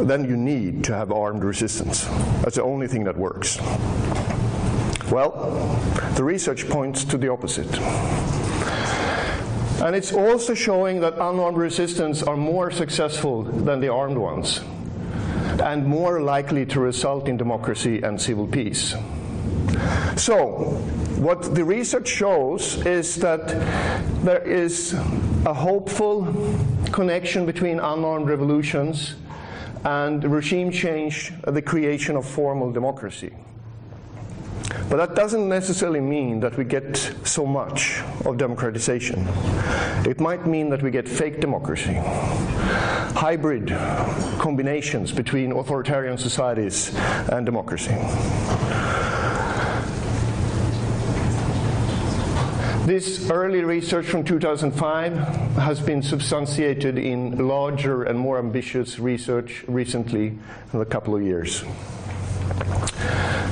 then 0.06 0.30
you 0.30 0.38
need 0.38 0.84
to 0.86 0.94
have 0.94 1.12
armed 1.12 1.44
resistance. 1.44 2.06
That's 2.44 2.58
the 2.58 2.64
only 2.64 2.88
thing 2.88 3.04
that 3.06 3.18
works. 3.18 3.58
Well, 5.12 5.32
the 6.16 6.24
research 6.24 6.70
points 6.70 7.04
to 7.04 7.18
the 7.18 7.30
opposite. 7.30 7.68
And 9.82 9.94
it's 9.94 10.14
also 10.14 10.54
showing 10.54 11.02
that 11.02 11.16
unarmed 11.16 11.58
resistance 11.58 12.24
are 12.24 12.38
more 12.38 12.72
successful 12.72 13.44
than 13.44 13.82
the 13.82 13.90
armed 13.90 14.18
ones 14.18 14.62
and 15.62 15.86
more 15.86 16.22
likely 16.22 16.66
to 16.68 16.80
result 16.80 17.28
in 17.28 17.36
democracy 17.36 18.02
and 18.02 18.22
civil 18.22 18.48
peace. 18.48 18.96
So, 20.16 20.80
what 21.18 21.56
the 21.56 21.66
research 21.66 22.08
shows 22.08 22.86
is 22.86 23.18
that 23.18 23.48
there 24.24 24.42
is 24.44 24.94
a 25.46 25.54
hopeful 25.54 26.26
connection 26.94 27.46
between 27.46 27.82
unarmed 27.82 28.30
revolutions 28.30 29.16
and 29.84 30.24
regime 30.24 30.72
change, 30.72 31.34
the 31.46 31.62
creation 31.62 32.16
of 32.16 32.26
formal 32.26 32.72
democracy. 32.72 33.32
But 34.92 34.98
that 34.98 35.16
doesn't 35.16 35.48
necessarily 35.48 36.02
mean 36.02 36.42
that 36.42 36.58
we 36.58 36.66
get 36.66 36.98
so 37.24 37.46
much 37.46 38.02
of 38.26 38.36
democratization. 38.38 39.26
It 40.06 40.20
might 40.20 40.46
mean 40.46 40.70
that 40.72 40.84
we 40.84 40.92
get 40.92 41.08
fake 41.08 41.40
democracy, 41.40 41.94
hybrid 43.16 43.70
combinations 44.38 45.14
between 45.14 45.54
authoritarian 45.54 46.18
societies 46.18 46.94
and 47.32 47.46
democracy. 47.46 47.96
This 52.86 53.30
early 53.32 53.64
research 53.64 54.08
from 54.08 54.26
2005 54.26 55.14
has 55.56 55.80
been 55.80 56.04
substantiated 56.04 56.98
in 56.98 57.48
larger 57.48 58.04
and 58.04 58.20
more 58.20 58.40
ambitious 58.40 59.00
research 59.00 59.64
recently 59.70 60.38
in 60.74 60.82
a 60.82 60.86
couple 60.86 61.16
of 61.16 61.22
years. 61.22 61.64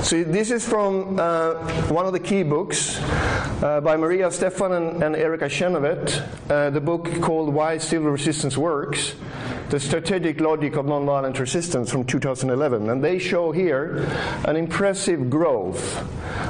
So 0.02 0.24
this 0.24 0.50
is 0.50 0.66
from 0.66 1.20
uh, 1.20 1.54
one 1.88 2.06
of 2.06 2.14
the 2.14 2.20
key 2.20 2.42
books 2.42 2.98
uh, 3.62 3.80
by 3.82 3.98
Maria 3.98 4.30
Stephan 4.30 4.72
and, 4.72 5.02
and 5.02 5.14
Erica 5.14 5.46
Chenoweth, 5.46 6.50
uh, 6.50 6.70
the 6.70 6.80
book 6.80 7.20
called 7.20 7.52
Why 7.52 7.76
Civil 7.76 8.10
Resistance 8.10 8.56
Works, 8.56 9.14
the 9.68 9.78
strategic 9.78 10.40
logic 10.40 10.76
of 10.76 10.86
nonviolent 10.86 11.38
resistance 11.38 11.92
from 11.92 12.04
2011. 12.04 12.88
And 12.88 13.04
they 13.04 13.18
show 13.18 13.52
here 13.52 13.98
an 14.46 14.56
impressive 14.56 15.28
growth 15.28 15.98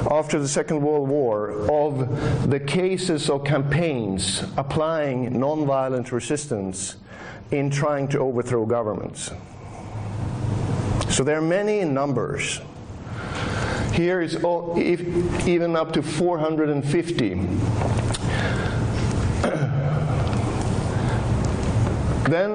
after 0.09 0.39
the 0.39 0.47
Second 0.47 0.81
World 0.81 1.09
War 1.09 1.51
of 1.69 2.49
the 2.49 2.59
cases 2.59 3.29
of 3.29 3.43
campaigns 3.43 4.43
applying 4.55 5.31
nonviolent 5.31 6.13
resistance 6.13 6.95
in 7.51 7.69
trying 7.69 8.07
to 8.07 8.19
overthrow 8.19 8.65
governments. 8.65 9.29
So 11.09 11.25
there 11.25 11.37
are 11.37 11.41
many 11.41 11.83
numbers. 11.83 12.61
Here 13.93 14.21
is 14.21 14.43
all, 14.43 14.75
if, 14.77 15.01
even 15.47 15.75
up 15.75 15.93
to 15.93 16.01
450 16.01 17.47
Then, 22.31 22.53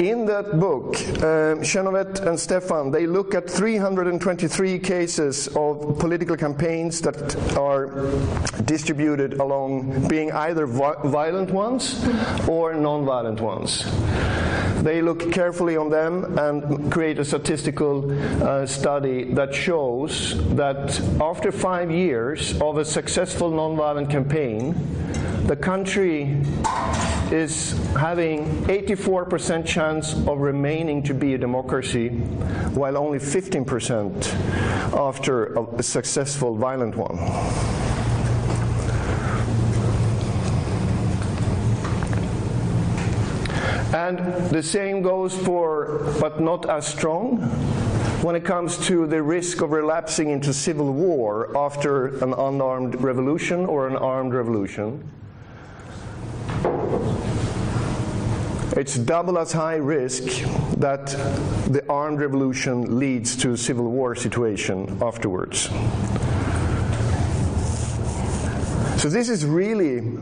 in 0.00 0.24
that 0.26 0.58
book, 0.58 0.96
um, 1.22 1.62
Chenoweth 1.62 2.20
and 2.20 2.40
Stephan, 2.40 2.90
they 2.90 3.06
look 3.06 3.34
at 3.34 3.50
323 3.50 4.78
cases 4.78 5.46
of 5.48 5.98
political 5.98 6.38
campaigns 6.38 7.02
that 7.02 7.36
are 7.54 8.08
distributed 8.64 9.34
along 9.34 10.08
being 10.08 10.32
either 10.32 10.64
violent 10.64 11.50
ones 11.50 12.02
or 12.48 12.72
non-violent 12.72 13.42
ones. 13.42 13.84
They 14.82 15.02
look 15.02 15.30
carefully 15.30 15.76
on 15.76 15.90
them 15.90 16.38
and 16.38 16.90
create 16.90 17.18
a 17.18 17.24
statistical 17.24 18.10
uh, 18.42 18.64
study 18.64 19.24
that 19.34 19.54
shows 19.54 20.34
that 20.56 20.98
after 21.20 21.52
five 21.52 21.90
years 21.90 22.58
of 22.62 22.78
a 22.78 22.84
successful 22.84 23.50
nonviolent 23.50 24.10
campaign, 24.10 24.74
the 25.46 25.56
country 25.56 26.40
is 27.30 27.72
having 27.94 28.46
84% 28.64 29.66
chance 29.66 30.14
of 30.14 30.38
remaining 30.38 31.02
to 31.02 31.12
be 31.12 31.34
a 31.34 31.38
democracy, 31.38 32.08
while 32.72 32.96
only 32.96 33.18
15% 33.18 34.94
after 34.94 35.54
a 35.76 35.82
successful 35.82 36.54
violent 36.54 36.96
one. 36.96 37.18
And 43.92 44.18
the 44.50 44.62
same 44.62 45.02
goes 45.02 45.36
for, 45.36 46.14
but 46.20 46.40
not 46.40 46.68
as 46.68 46.86
strong, 46.86 47.38
when 48.22 48.36
it 48.36 48.44
comes 48.44 48.76
to 48.86 49.06
the 49.06 49.22
risk 49.22 49.62
of 49.62 49.72
relapsing 49.72 50.30
into 50.30 50.52
civil 50.52 50.92
war 50.92 51.56
after 51.56 52.22
an 52.22 52.32
unarmed 52.32 53.00
revolution 53.00 53.66
or 53.66 53.88
an 53.88 53.96
armed 53.96 54.34
revolution. 54.34 55.02
It's 58.76 58.96
double 58.96 59.38
as 59.38 59.52
high 59.52 59.76
risk 59.76 60.44
that 60.78 61.06
the 61.68 61.84
armed 61.88 62.20
revolution 62.20 62.98
leads 62.98 63.36
to 63.36 63.52
a 63.52 63.56
civil 63.56 63.90
war 63.90 64.14
situation 64.14 64.98
afterwards. 65.02 65.68
So 69.02 69.08
this 69.08 69.28
is 69.28 69.44
really 69.44 70.18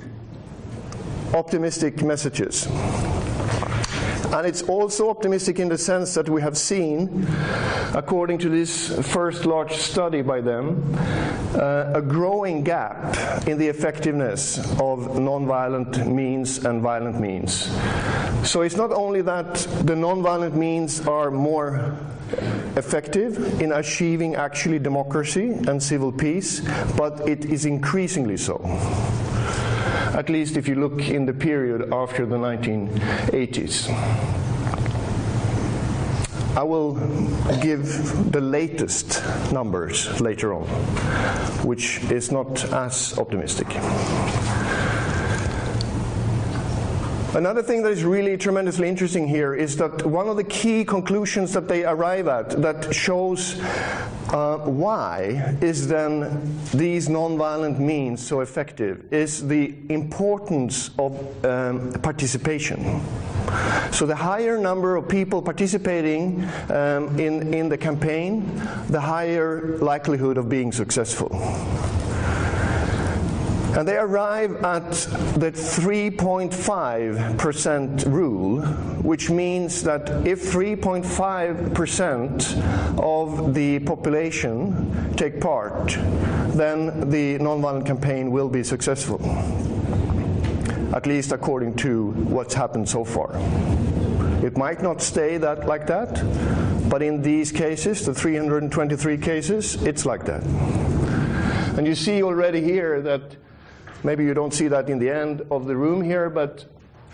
optimistic 1.34 2.02
messages. 2.02 2.66
And 4.32 4.46
it's 4.46 4.62
also 4.62 5.08
optimistic 5.08 5.58
in 5.58 5.68
the 5.68 5.78
sense 5.78 6.12
that 6.14 6.28
we 6.28 6.42
have 6.42 6.56
seen, 6.58 7.26
according 7.94 8.38
to 8.38 8.50
this 8.50 8.92
first 9.08 9.46
large 9.46 9.72
study 9.72 10.20
by 10.20 10.42
them, 10.42 10.94
uh, 11.54 11.92
a 11.94 12.02
growing 12.02 12.62
gap 12.62 13.48
in 13.48 13.56
the 13.56 13.66
effectiveness 13.66 14.58
of 14.78 15.16
nonviolent 15.16 16.06
means 16.06 16.64
and 16.64 16.82
violent 16.82 17.18
means. 17.18 17.70
So 18.44 18.62
it's 18.62 18.76
not 18.76 18.92
only 18.92 19.22
that 19.22 19.54
the 19.54 19.94
nonviolent 19.94 20.54
means 20.54 21.06
are 21.06 21.30
more 21.30 21.96
effective 22.76 23.60
in 23.62 23.72
achieving 23.72 24.34
actually 24.36 24.78
democracy 24.78 25.52
and 25.66 25.82
civil 25.82 26.12
peace, 26.12 26.60
but 26.96 27.26
it 27.26 27.46
is 27.46 27.64
increasingly 27.64 28.36
so 28.36 28.60
at 30.14 30.28
least 30.28 30.56
if 30.56 30.68
you 30.68 30.74
look 30.74 31.08
in 31.08 31.26
the 31.26 31.32
period 31.32 31.92
after 31.92 32.26
the 32.26 32.36
1980s. 32.36 33.88
I 36.56 36.62
will 36.62 36.94
give 37.62 38.32
the 38.32 38.40
latest 38.40 39.22
numbers 39.52 40.20
later 40.20 40.54
on, 40.54 40.66
which 41.64 42.02
is 42.10 42.32
not 42.32 42.64
as 42.72 43.16
optimistic. 43.18 43.68
Another 47.34 47.62
thing 47.62 47.82
that 47.82 47.92
is 47.92 48.04
really 48.04 48.38
tremendously 48.38 48.88
interesting 48.88 49.28
here 49.28 49.54
is 49.54 49.76
that 49.76 50.04
one 50.06 50.28
of 50.28 50.36
the 50.36 50.44
key 50.44 50.82
conclusions 50.82 51.52
that 51.52 51.68
they 51.68 51.84
arrive 51.84 52.26
at 52.26 52.50
that 52.62 52.94
shows 52.94 53.60
uh, 54.30 54.56
why 54.64 55.56
is 55.60 55.86
then 55.86 56.58
these 56.72 57.08
nonviolent 57.08 57.78
means 57.78 58.26
so 58.26 58.40
effective 58.40 59.12
is 59.12 59.46
the 59.46 59.74
importance 59.90 60.90
of 60.98 61.44
um, 61.44 61.92
participation. 62.00 63.02
So 63.92 64.06
the 64.06 64.16
higher 64.16 64.56
number 64.56 64.96
of 64.96 65.06
people 65.06 65.42
participating 65.42 66.44
um, 66.70 67.20
in, 67.20 67.52
in 67.52 67.68
the 67.68 67.76
campaign, 67.76 68.46
the 68.88 69.00
higher 69.00 69.76
likelihood 69.78 70.38
of 70.38 70.48
being 70.48 70.72
successful. 70.72 71.28
And 73.76 73.86
they 73.86 73.96
arrive 73.96 74.64
at 74.64 74.90
the 75.36 75.52
3.5% 75.52 78.12
rule, 78.12 78.62
which 79.02 79.30
means 79.30 79.82
that 79.84 80.10
if 80.26 80.50
3.5% 80.50 82.98
of 82.98 83.54
the 83.54 83.78
population 83.80 85.14
take 85.16 85.38
part, 85.40 85.96
then 86.56 87.10
the 87.10 87.38
nonviolent 87.38 87.84
campaign 87.86 88.30
will 88.30 88.48
be 88.48 88.62
successful, 88.64 89.20
at 90.94 91.04
least 91.06 91.32
according 91.32 91.74
to 91.76 92.12
what's 92.12 92.54
happened 92.54 92.88
so 92.88 93.04
far. 93.04 93.36
It 94.42 94.56
might 94.56 94.80
not 94.82 95.02
stay 95.02 95.36
that 95.36 95.66
like 95.66 95.86
that, 95.88 96.24
but 96.88 97.02
in 97.02 97.20
these 97.22 97.52
cases, 97.52 98.06
the 98.06 98.14
323 98.14 99.18
cases, 99.18 99.74
it's 99.82 100.06
like 100.06 100.24
that. 100.24 100.42
And 101.76 101.86
you 101.86 101.94
see 101.94 102.22
already 102.22 102.62
here 102.62 103.02
that 103.02 103.36
Maybe 104.04 104.24
you 104.24 104.32
don't 104.32 104.54
see 104.54 104.68
that 104.68 104.88
in 104.88 104.98
the 104.98 105.10
end 105.10 105.42
of 105.50 105.66
the 105.66 105.74
room 105.76 106.02
here, 106.02 106.30
but 106.30 106.64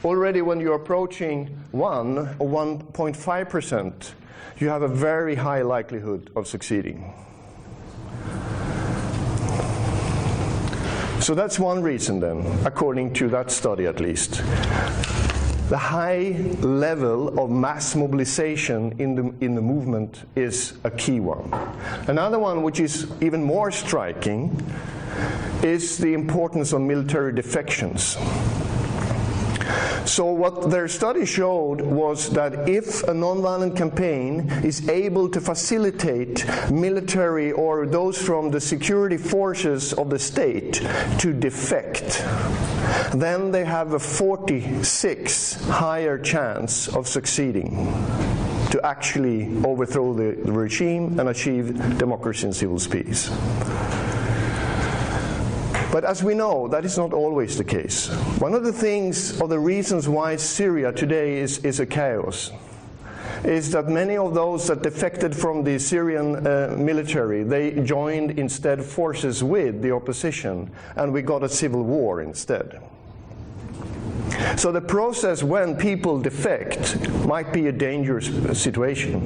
already 0.05 0.43
when 0.43 0.61
you're 0.61 0.75
approaching 0.75 1.47
1 1.73 2.37
or 2.39 2.49
1.5%, 2.49 4.13
you 4.59 4.69
have 4.69 4.83
a 4.83 4.89
very 4.89 5.35
high 5.35 5.63
likelihood 5.63 6.31
of 6.37 6.47
succeeding. 6.47 7.13
So 11.21 11.35
that's 11.35 11.59
one 11.59 11.83
reason 11.83 12.21
then, 12.21 12.45
according 12.67 13.15
to 13.15 13.29
that 13.31 13.51
study 13.51 13.87
at 13.87 13.99
least. 13.99 14.43
The 15.71 15.79
high 15.79 16.37
level 16.61 17.41
of 17.41 17.49
mass 17.49 17.97
mobilization 17.97 18.95
in 19.01 19.15
the, 19.15 19.35
in 19.43 19.55
the 19.55 19.63
movement 19.63 20.29
is 20.37 20.75
a 20.85 20.91
key 20.91 21.21
one. 21.21 21.51
Another 22.07 22.39
one, 22.39 22.63
which 22.63 22.79
is 22.79 23.11
even 23.23 23.43
more 23.43 23.71
striking, 23.71 24.51
is 25.65 25.99
the 25.99 26.13
importance 26.13 26.73
of 26.73 26.83
military 26.83 27.33
defections. 27.33 28.17
So, 30.05 30.27
what 30.27 30.71
their 30.71 30.87
study 30.87 31.25
showed 31.25 31.81
was 31.81 32.29
that 32.31 32.69
if 32.69 33.03
a 33.05 33.13
nonviolent 33.13 33.75
campaign 33.75 34.51
is 34.63 34.87
able 34.89 35.31
to 35.31 35.41
facilitate 35.41 36.45
military 36.71 37.53
or 37.53 37.87
those 37.87 38.21
from 38.21 38.51
the 38.51 38.61
security 38.61 39.17
forces 39.17 39.95
of 39.95 40.11
the 40.11 40.19
state 40.19 40.75
to 41.21 41.33
defect, 41.33 42.23
then 43.15 43.51
they 43.51 43.65
have 43.65 43.95
a 43.95 43.99
46 43.99 45.55
higher 45.69 46.19
chance 46.19 46.89
of 46.89 47.09
succeeding 47.09 47.71
to 48.73 48.81
actually 48.85 49.47
overthrow 49.65 50.13
the 50.13 50.35
regime 50.53 51.19
and 51.19 51.31
achieve 51.31 51.97
democracy 51.97 52.45
and 52.45 52.55
civil 52.55 52.79
peace. 52.91 53.31
But 55.95 56.05
as 56.05 56.25
we 56.25 56.35
know, 56.35 56.67
that 56.67 56.85
is 56.85 56.99
not 56.99 57.13
always 57.13 57.57
the 57.57 57.63
case. 57.63 58.09
One 58.41 58.53
of 58.53 58.65
the 58.65 58.73
things, 58.73 59.41
or 59.41 59.47
the 59.47 59.61
reasons 59.61 60.09
why 60.09 60.35
Syria 60.35 60.91
today 60.91 61.37
is, 61.37 61.59
is 61.59 61.79
a 61.79 61.87
chaos, 61.87 62.51
is 63.45 63.71
that 63.71 63.87
many 63.87 64.17
of 64.17 64.35
those 64.35 64.67
that 64.67 64.83
defected 64.83 65.37
from 65.37 65.63
the 65.63 65.79
Syrian 65.79 66.45
uh, 66.45 66.75
military, 66.77 67.45
they 67.45 67.71
joined 67.85 68.41
instead 68.41 68.83
forces 68.83 69.45
with 69.45 69.83
the 69.83 69.93
opposition, 69.93 70.69
and 70.97 71.13
we 71.13 71.23
got 71.23 71.45
a 71.45 71.49
civil 71.49 71.85
war 71.85 72.23
instead. 72.23 72.83
So 74.57 74.73
the 74.73 74.81
process 74.81 75.43
when 75.43 75.77
people 75.77 76.21
defect 76.21 77.09
might 77.27 77.53
be 77.53 77.69
a 77.69 77.73
dangerous 77.73 78.27
situation. 78.59 79.21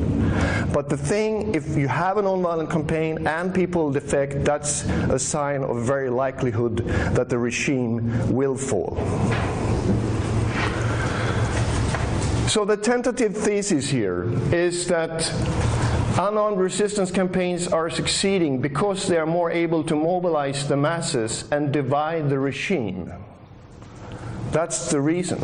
But 0.73 0.89
the 0.89 0.97
thing, 0.97 1.55
if 1.55 1.77
you 1.77 1.89
have 1.89 2.17
a 2.17 2.23
nonviolent 2.23 2.71
campaign 2.71 3.27
and 3.27 3.55
people 3.55 3.91
defect, 3.91 4.45
that's 4.45 4.85
a 5.11 5.19
sign 5.19 5.63
of 5.65 5.83
very 5.83 6.11
likelihood 6.11 6.79
that 7.15 7.29
the 7.29 7.39
regime 7.39 8.33
will 8.33 8.57
fall. 8.57 8.97
So 12.49 12.65
the 12.65 12.77
tentative 12.77 13.37
thesis 13.37 13.91
here 13.91 14.25
is 14.53 14.87
that 14.89 15.31
Unarmed 16.19 16.59
resistance 16.59 17.13
campaigns 17.13 17.69
are 17.69 17.89
succeeding 17.89 18.61
because 18.61 19.07
they 19.07 19.19
are 19.19 19.27
more 19.27 19.53
able 19.53 19.85
to 19.85 19.95
mobilize 19.95 20.67
the 20.67 20.77
masses 20.77 21.45
and 21.53 21.73
divide 21.73 22.29
the 22.29 22.41
regime. 22.41 23.13
That's 24.53 24.91
the 24.91 25.01
reason. 25.01 25.39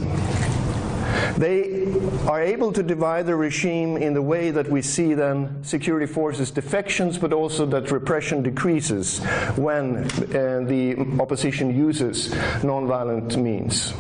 They 1.37 1.87
are 2.29 2.41
able 2.41 2.73
to 2.73 2.83
divide 2.83 3.27
the 3.27 3.35
regime 3.35 3.97
in 3.97 4.15
the 4.15 4.23
way 4.23 4.51
that 4.51 4.69
we 4.71 4.83
see 4.83 5.15
then 5.15 5.65
security 5.65 6.07
forces 6.07 6.51
defections, 6.51 7.19
but 7.19 7.33
also 7.33 7.67
that 7.67 7.91
repression 7.91 8.43
decreases 8.43 9.19
when 9.57 9.97
uh, 9.97 10.63
the 10.67 10.97
opposition 11.21 11.77
uses 11.77 12.29
nonviolent 12.63 13.37
means. 13.37 13.93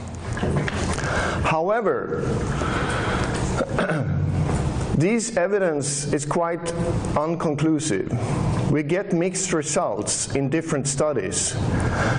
However, 1.44 2.22
this 4.96 5.36
evidence 5.36 6.12
is 6.12 6.24
quite 6.24 6.64
unconclusive. 7.16 8.10
We 8.74 8.82
get 8.82 9.12
mixed 9.12 9.52
results 9.52 10.34
in 10.34 10.48
different 10.48 10.88
studies. 10.88 11.54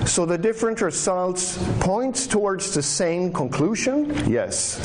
So 0.05 0.25
the 0.25 0.37
different 0.37 0.79
results 0.79 1.59
points 1.81 2.27
towards 2.27 2.73
the 2.73 2.81
same 2.81 3.33
conclusion, 3.33 4.15
yes, 4.25 4.79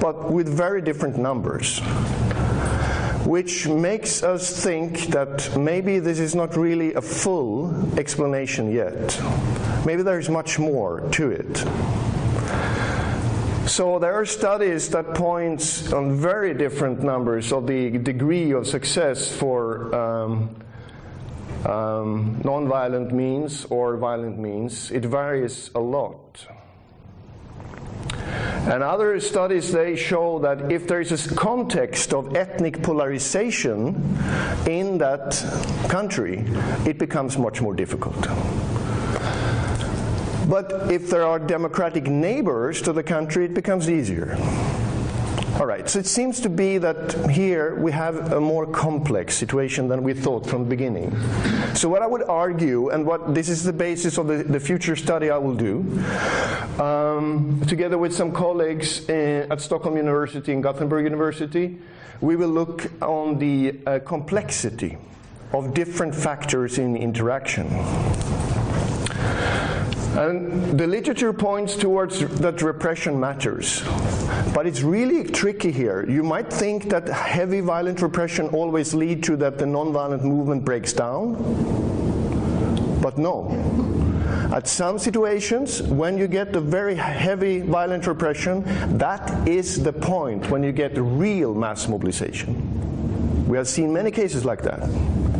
but 0.00 0.32
with 0.32 0.48
very 0.48 0.82
different 0.82 1.16
numbers. 1.16 1.78
Which 3.24 3.68
makes 3.68 4.24
us 4.24 4.60
think 4.60 5.06
that 5.14 5.56
maybe 5.56 6.00
this 6.00 6.18
is 6.18 6.34
not 6.34 6.56
really 6.56 6.94
a 6.94 7.00
full 7.00 7.72
explanation 7.96 8.72
yet. 8.72 9.16
Maybe 9.86 10.02
there 10.02 10.18
is 10.18 10.28
much 10.28 10.58
more 10.58 11.00
to 11.12 11.30
it. 11.30 11.58
So 13.68 14.00
there 14.00 14.14
are 14.14 14.26
studies 14.26 14.88
that 14.88 15.14
points 15.14 15.92
on 15.92 16.16
very 16.16 16.54
different 16.54 17.04
numbers 17.04 17.52
of 17.52 17.68
the 17.68 17.98
degree 17.98 18.50
of 18.50 18.66
success 18.66 19.30
for 19.30 19.94
um, 19.94 20.56
um, 21.66 22.40
nonviolent 22.42 23.12
means 23.12 23.64
or 23.66 23.96
violent 23.96 24.38
means. 24.38 24.90
It 24.90 25.04
varies 25.04 25.70
a 25.74 25.80
lot. 25.80 26.46
And 28.66 28.82
other 28.82 29.20
studies 29.20 29.72
they 29.72 29.94
show 29.94 30.38
that 30.38 30.72
if 30.72 30.88
there 30.88 31.00
is 31.00 31.12
a 31.12 31.34
context 31.34 32.14
of 32.14 32.34
ethnic 32.34 32.82
polarization 32.82 33.88
in 34.66 34.98
that 34.98 35.36
country, 35.88 36.44
it 36.86 36.98
becomes 36.98 37.36
much 37.36 37.60
more 37.60 37.74
difficult. 37.74 38.26
But 40.48 40.90
if 40.90 41.10
there 41.10 41.26
are 41.26 41.38
democratic 41.38 42.06
neighbors 42.06 42.80
to 42.82 42.92
the 42.92 43.02
country, 43.02 43.44
it 43.44 43.54
becomes 43.54 43.90
easier. 43.90 44.36
All 45.54 45.66
right, 45.66 45.88
so 45.88 46.00
it 46.00 46.06
seems 46.06 46.40
to 46.40 46.48
be 46.48 46.78
that 46.78 47.30
here 47.30 47.76
we 47.76 47.92
have 47.92 48.32
a 48.32 48.40
more 48.40 48.66
complex 48.66 49.36
situation 49.36 49.86
than 49.86 50.02
we 50.02 50.12
thought 50.12 50.44
from 50.44 50.64
the 50.64 50.68
beginning. 50.68 51.16
So, 51.74 51.88
what 51.88 52.02
I 52.02 52.08
would 52.08 52.24
argue, 52.24 52.88
and 52.88 53.06
what 53.06 53.36
this 53.36 53.48
is 53.48 53.62
the 53.62 53.72
basis 53.72 54.18
of 54.18 54.26
the, 54.26 54.42
the 54.42 54.58
future 54.58 54.96
study 54.96 55.30
I 55.30 55.38
will 55.38 55.54
do, 55.54 56.02
um, 56.82 57.62
together 57.68 57.98
with 57.98 58.12
some 58.12 58.32
colleagues 58.32 59.08
in, 59.08 59.50
at 59.52 59.60
Stockholm 59.60 59.96
University 59.96 60.52
and 60.52 60.60
Gothenburg 60.60 61.04
University, 61.04 61.78
we 62.20 62.34
will 62.34 62.48
look 62.48 62.90
on 63.00 63.38
the 63.38 63.78
uh, 63.86 64.00
complexity 64.00 64.98
of 65.52 65.72
different 65.72 66.16
factors 66.16 66.78
in 66.78 66.96
interaction. 66.96 67.68
And 70.16 70.78
the 70.78 70.86
literature 70.86 71.32
points 71.32 71.74
towards 71.76 72.20
that 72.20 72.62
repression 72.62 73.18
matters. 73.18 73.82
But 74.54 74.64
it's 74.64 74.82
really 74.82 75.24
tricky 75.24 75.72
here. 75.72 76.08
You 76.08 76.22
might 76.22 76.52
think 76.52 76.88
that 76.90 77.08
heavy 77.08 77.58
violent 77.58 78.00
repression 78.00 78.46
always 78.48 78.94
lead 78.94 79.24
to 79.24 79.36
that 79.38 79.58
the 79.58 79.64
nonviolent 79.64 80.22
movement 80.22 80.64
breaks 80.64 80.92
down. 80.92 81.34
But 83.02 83.18
no. 83.18 83.50
At 84.54 84.68
some 84.68 85.00
situations, 85.00 85.82
when 85.82 86.16
you 86.16 86.28
get 86.28 86.52
the 86.52 86.60
very 86.60 86.94
heavy 86.94 87.60
violent 87.60 88.06
repression, 88.06 88.62
that 88.98 89.48
is 89.48 89.82
the 89.82 89.92
point 89.92 90.48
when 90.48 90.62
you 90.62 90.70
get 90.70 90.96
real 90.96 91.54
mass 91.54 91.88
mobilization. 91.88 92.93
We 93.54 93.58
have 93.58 93.68
seen 93.68 93.92
many 93.92 94.10
cases 94.10 94.44
like 94.44 94.62
that. 94.62 94.82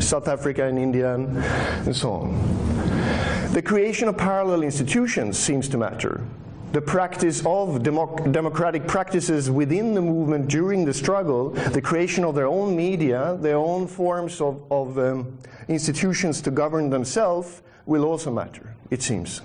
South 0.01 0.29
Africa 0.29 0.67
and 0.67 0.79
India 0.79 1.15
and 1.17 1.97
so 1.97 2.13
on. 2.13 3.53
The 3.53 3.61
creation 3.61 4.07
of 4.07 4.17
parallel 4.17 4.63
institutions 4.63 5.37
seems 5.37 5.69
to 5.71 5.79
matter. 5.79 6.23
the 6.71 6.81
practice 6.81 7.41
of 7.41 7.83
democ- 7.83 8.31
democratic 8.31 8.87
practices 8.87 9.51
within 9.51 9.95
the 9.95 10.01
movement 10.01 10.47
during 10.47 10.85
the 10.85 10.95
struggle, 10.95 11.51
the 11.51 11.83
creation 11.83 12.25
of 12.25 12.37
their 12.37 12.47
own 12.47 12.77
media, 12.77 13.37
their 13.41 13.57
own 13.57 13.89
forms 13.89 14.41
of, 14.41 14.63
of 14.71 14.97
um, 14.97 15.37
institutions 15.67 16.41
to 16.41 16.53
govern 16.53 16.91
themselves, 16.91 17.63
will 17.85 18.05
also 18.05 18.31
matter, 18.31 18.77
it 18.93 19.03
seems. 19.03 19.41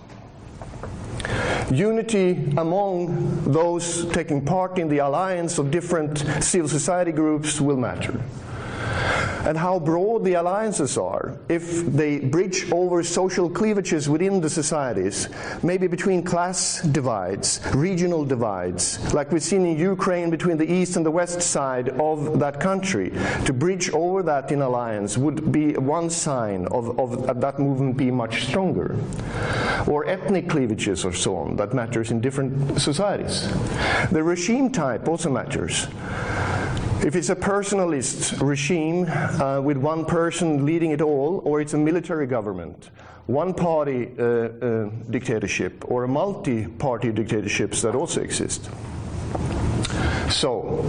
Unity 1.71 2.53
among 2.57 3.51
those 3.51 4.05
taking 4.11 4.45
part 4.45 4.77
in 4.77 4.89
the 4.89 4.99
alliance 4.99 5.57
of 5.57 5.71
different 5.71 6.19
civil 6.39 6.69
society 6.69 7.11
groups 7.11 7.59
will 7.59 7.77
matter 7.77 8.19
and 9.49 9.57
how 9.57 9.79
broad 9.79 10.23
the 10.23 10.35
alliances 10.35 10.95
are 10.95 11.35
if 11.49 11.83
they 11.87 12.19
bridge 12.19 12.71
over 12.71 13.01
social 13.01 13.49
cleavages 13.49 14.07
within 14.07 14.39
the 14.39 14.49
societies, 14.49 15.27
maybe 15.63 15.87
between 15.87 16.21
class 16.21 16.83
divides, 16.83 17.59
regional 17.73 18.23
divides, 18.23 19.11
like 19.11 19.31
we've 19.31 19.41
seen 19.41 19.65
in 19.65 19.75
Ukraine 19.75 20.29
between 20.29 20.55
the 20.55 20.71
east 20.71 20.97
and 20.97 21.03
the 21.03 21.09
west 21.09 21.41
side 21.41 21.89
of 21.99 22.37
that 22.37 22.59
country. 22.59 23.09
To 23.45 23.51
bridge 23.51 23.89
over 23.89 24.21
that 24.21 24.51
in 24.51 24.61
alliance 24.61 25.17
would 25.17 25.51
be 25.51 25.73
one 25.73 26.11
sign 26.11 26.67
of, 26.67 26.99
of 26.99 27.41
that 27.41 27.57
movement 27.57 27.97
being 27.97 28.15
much 28.15 28.45
stronger. 28.45 28.99
Or 29.87 30.05
ethnic 30.05 30.47
cleavages 30.47 31.03
or 31.03 31.11
so 31.13 31.35
on, 31.37 31.55
that 31.55 31.73
matters 31.73 32.11
in 32.11 32.21
different 32.21 32.79
societies. 32.79 33.51
The 34.11 34.21
regime 34.21 34.69
type 34.69 35.07
also 35.07 35.31
matters. 35.31 35.87
If 37.01 37.15
it's 37.15 37.29
a 37.29 37.35
personalist 37.35 38.41
regime 38.41 39.05
uh, 39.07 39.61
with 39.61 39.77
one 39.77 40.03
person 40.03 40.65
leading 40.65 40.91
it 40.91 41.01
all, 41.01 41.41
or 41.45 41.61
it's 41.61 41.73
a 41.73 41.77
military 41.77 42.27
government, 42.27 42.89
one 43.25 43.53
party 43.53 44.09
uh, 44.19 44.23
uh, 44.23 44.89
dictatorship, 45.09 45.89
or 45.89 46.03
a 46.03 46.09
multi 46.09 46.67
party 46.67 47.13
dictatorships 47.13 47.81
that 47.83 47.95
also 47.95 48.21
exist. 48.21 48.69
So, 50.29 50.83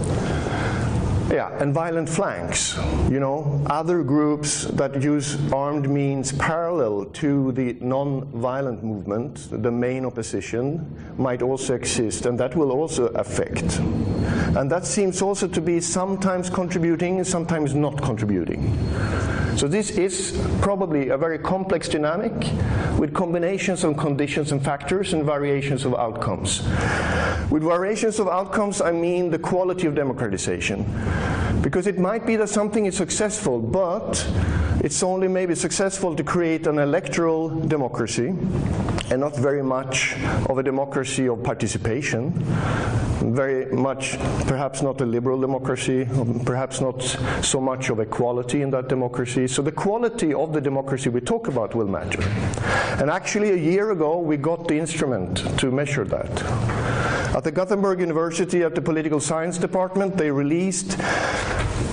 yeah, 1.31 1.49
and 1.61 1.73
violent 1.73 2.09
flanks. 2.09 2.77
You 3.09 3.19
know, 3.19 3.61
other 3.69 4.03
groups 4.03 4.65
that 4.65 5.01
use 5.01 5.37
armed 5.51 5.89
means 5.89 6.33
parallel 6.33 7.05
to 7.05 7.51
the 7.53 7.73
non-violent 7.79 8.83
movement, 8.83 9.47
the 9.63 9.71
main 9.71 10.05
opposition, 10.05 10.85
might 11.17 11.41
also 11.41 11.75
exist, 11.75 12.25
and 12.25 12.39
that 12.39 12.55
will 12.55 12.71
also 12.71 13.07
affect. 13.07 13.79
And 14.57 14.69
that 14.69 14.85
seems 14.85 15.21
also 15.21 15.47
to 15.47 15.61
be 15.61 15.79
sometimes 15.79 16.49
contributing 16.49 17.23
sometimes 17.23 17.73
not 17.73 18.01
contributing. 18.01 18.77
So 19.55 19.67
this 19.67 19.91
is 19.91 20.39
probably 20.61 21.09
a 21.09 21.17
very 21.17 21.37
complex 21.37 21.89
dynamic 21.89 22.33
with 22.97 23.13
combinations 23.13 23.83
of 23.83 23.97
conditions 23.97 24.51
and 24.51 24.63
factors 24.63 25.13
and 25.13 25.23
variations 25.23 25.85
of 25.85 25.93
outcomes. 25.95 26.61
With 27.51 27.63
variations 27.63 28.19
of 28.19 28.27
outcomes, 28.27 28.81
I 28.81 28.91
mean 28.91 29.29
the 29.29 29.39
quality 29.39 29.87
of 29.87 29.95
democratization. 29.95 30.85
Because 31.61 31.85
it 31.85 31.99
might 31.99 32.25
be 32.25 32.37
that 32.37 32.49
something 32.49 32.85
is 32.85 32.95
successful, 32.95 33.59
but 33.59 34.25
it's 34.83 35.03
only 35.03 35.27
maybe 35.27 35.53
successful 35.53 36.15
to 36.15 36.23
create 36.23 36.65
an 36.65 36.79
electoral 36.79 37.49
democracy 37.49 38.33
and 39.11 39.19
not 39.19 39.35
very 39.35 39.61
much 39.61 40.15
of 40.49 40.57
a 40.57 40.63
democracy 40.63 41.27
of 41.27 41.43
participation. 41.43 42.31
Very 43.21 43.65
much, 43.65 44.17
perhaps 44.47 44.81
not 44.81 45.01
a 45.01 45.05
liberal 45.05 45.39
democracy, 45.39 46.07
perhaps 46.45 46.79
not 46.79 47.03
so 47.43 47.59
much 47.59 47.89
of 47.89 47.99
equality 47.99 48.61
in 48.61 48.71
that 48.71 48.87
democracy. 48.87 49.47
So 49.47 49.61
the 49.61 49.71
quality 49.71 50.33
of 50.33 50.53
the 50.53 50.61
democracy 50.61 51.09
we 51.09 51.19
talk 51.19 51.49
about 51.49 51.75
will 51.75 51.87
matter. 51.87 52.23
And 53.01 53.09
actually, 53.09 53.51
a 53.51 53.57
year 53.57 53.91
ago, 53.91 54.17
we 54.17 54.37
got 54.37 54.67
the 54.69 54.79
instrument 54.79 55.37
to 55.59 55.71
measure 55.71 56.05
that. 56.05 56.31
At 57.35 57.43
the 57.43 57.51
Gothenburg 57.51 57.99
University, 57.99 58.63
at 58.63 58.75
the 58.75 58.81
Political 58.81 59.19
Science 59.19 59.57
Department, 59.57 60.17
they 60.17 60.31
released 60.31 60.97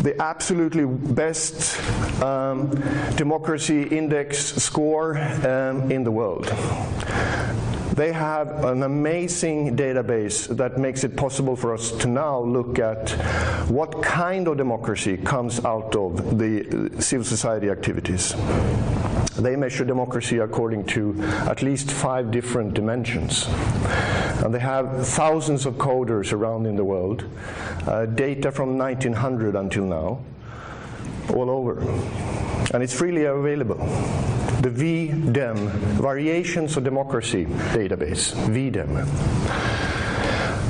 the 0.03 0.21
absolutely 0.21 0.87
best 0.87 1.79
um, 2.23 2.71
democracy 3.17 3.83
index 3.83 4.39
score 4.63 5.19
um, 5.19 5.91
in 5.91 6.05
the 6.05 6.11
world. 6.11 6.47
They 7.99 8.13
have 8.13 8.65
an 8.65 8.85
amazing 8.85 9.77
database 9.77 10.47
that 10.57 10.79
makes 10.79 11.03
it 11.03 11.17
possible 11.17 11.57
for 11.57 11.75
us 11.75 11.91
to 11.91 12.07
now 12.07 12.39
look 12.39 12.79
at 12.79 13.11
what 13.69 14.03
kind 14.05 14.47
of 14.47 14.57
democracy 14.57 15.17
comes 15.17 15.65
out 15.65 15.97
of 15.97 16.39
the 16.39 16.93
civil 17.01 17.25
society 17.25 17.71
activities. 17.71 18.37
They 19.37 19.57
measure 19.57 19.85
democracy 19.85 20.39
according 20.39 20.85
to 20.95 21.21
at 21.23 21.61
least 21.63 21.91
five 21.91 22.31
different 22.31 22.75
dimensions. 22.75 23.49
And 24.45 24.55
they 24.55 24.61
have 24.61 25.07
thousands 25.07 25.67
of 25.67 25.75
coders 25.75 26.33
around 26.33 26.67
in 26.67 26.77
the 26.77 26.85
world, 26.85 27.25
uh, 27.87 28.07
data 28.07 28.53
from 28.53 28.79
1900 28.79 29.55
until 29.57 29.85
now, 29.85 30.21
all 31.35 31.51
over. 31.51 31.81
And 32.73 32.83
it's 32.83 32.95
freely 32.95 33.25
available 33.25 33.79
the 34.63 34.71
VDEM, 34.71 35.57
Variations 36.01 36.77
of 36.77 36.83
Democracy 36.83 37.45
database, 37.45 38.35
VDEM. 38.51 39.07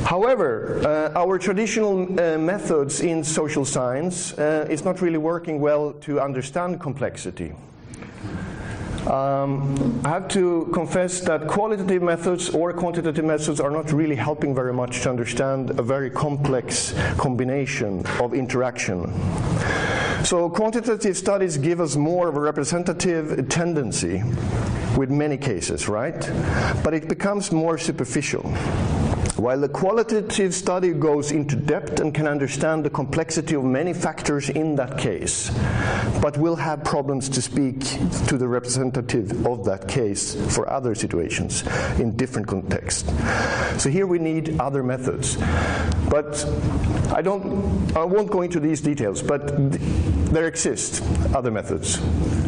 However, 0.04 0.80
uh, 0.84 1.18
our 1.18 1.38
traditional 1.38 2.02
uh, 2.02 2.38
methods 2.38 3.00
in 3.00 3.24
social 3.24 3.64
science 3.64 4.36
uh, 4.38 4.66
is 4.68 4.84
not 4.84 5.00
really 5.00 5.18
working 5.18 5.60
well 5.60 5.92
to 6.00 6.20
understand 6.20 6.80
complexity. 6.80 7.52
Um, 9.08 10.02
I 10.04 10.10
have 10.10 10.28
to 10.28 10.68
confess 10.74 11.20
that 11.20 11.48
qualitative 11.48 12.02
methods 12.02 12.50
or 12.50 12.74
quantitative 12.74 13.24
methods 13.24 13.58
are 13.58 13.70
not 13.70 13.90
really 13.90 14.16
helping 14.16 14.54
very 14.54 14.74
much 14.74 15.00
to 15.02 15.10
understand 15.10 15.70
a 15.78 15.82
very 15.82 16.10
complex 16.10 16.92
combination 17.16 18.04
of 18.20 18.34
interaction. 18.34 19.10
So 20.24 20.50
quantitative 20.50 21.16
studies 21.16 21.56
give 21.56 21.80
us 21.80 21.96
more 21.96 22.28
of 22.28 22.36
a 22.36 22.40
representative 22.40 23.48
tendency 23.48 24.22
with 24.94 25.10
many 25.10 25.38
cases, 25.38 25.88
right? 25.88 26.20
But 26.84 26.92
it 26.92 27.08
becomes 27.08 27.50
more 27.50 27.78
superficial. 27.78 28.42
While 29.38 29.60
the 29.60 29.68
qualitative 29.68 30.52
study 30.52 30.92
goes 30.92 31.30
into 31.30 31.54
depth 31.54 32.00
and 32.00 32.12
can 32.12 32.26
understand 32.26 32.84
the 32.84 32.90
complexity 32.90 33.54
of 33.54 33.62
many 33.62 33.92
factors 33.92 34.48
in 34.50 34.74
that 34.74 34.98
case, 34.98 35.50
but 36.20 36.36
will 36.36 36.56
have 36.56 36.82
problems 36.82 37.28
to 37.28 37.40
speak 37.40 37.78
to 38.26 38.36
the 38.36 38.48
representative 38.48 39.46
of 39.46 39.64
that 39.64 39.86
case 39.86 40.34
for 40.52 40.68
other 40.68 40.92
situations 40.96 41.62
in 42.00 42.16
different 42.16 42.48
contexts. 42.48 43.08
So 43.80 43.90
here 43.90 44.08
we 44.08 44.18
need 44.18 44.58
other 44.58 44.82
methods. 44.82 45.36
But 46.10 46.44
I 47.14 47.22
don't 47.22 47.96
I 47.96 48.02
won't 48.02 48.32
go 48.32 48.42
into 48.42 48.58
these 48.58 48.80
details, 48.80 49.22
but 49.22 49.54
th 49.70 49.80
there 50.34 50.48
exist 50.48 51.00
other 51.32 51.52
methods 51.52 52.00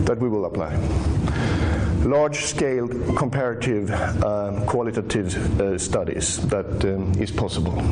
that 0.06 0.18
we 0.18 0.28
will 0.28 0.44
apply 0.44 0.74
large-scale 2.04 2.88
comparative 3.14 3.90
um, 4.24 4.64
qualitative 4.66 5.60
uh, 5.60 5.78
studies 5.78 6.38
that 6.48 6.84
um, 6.84 7.12
is 7.18 7.30
possible. 7.30 7.82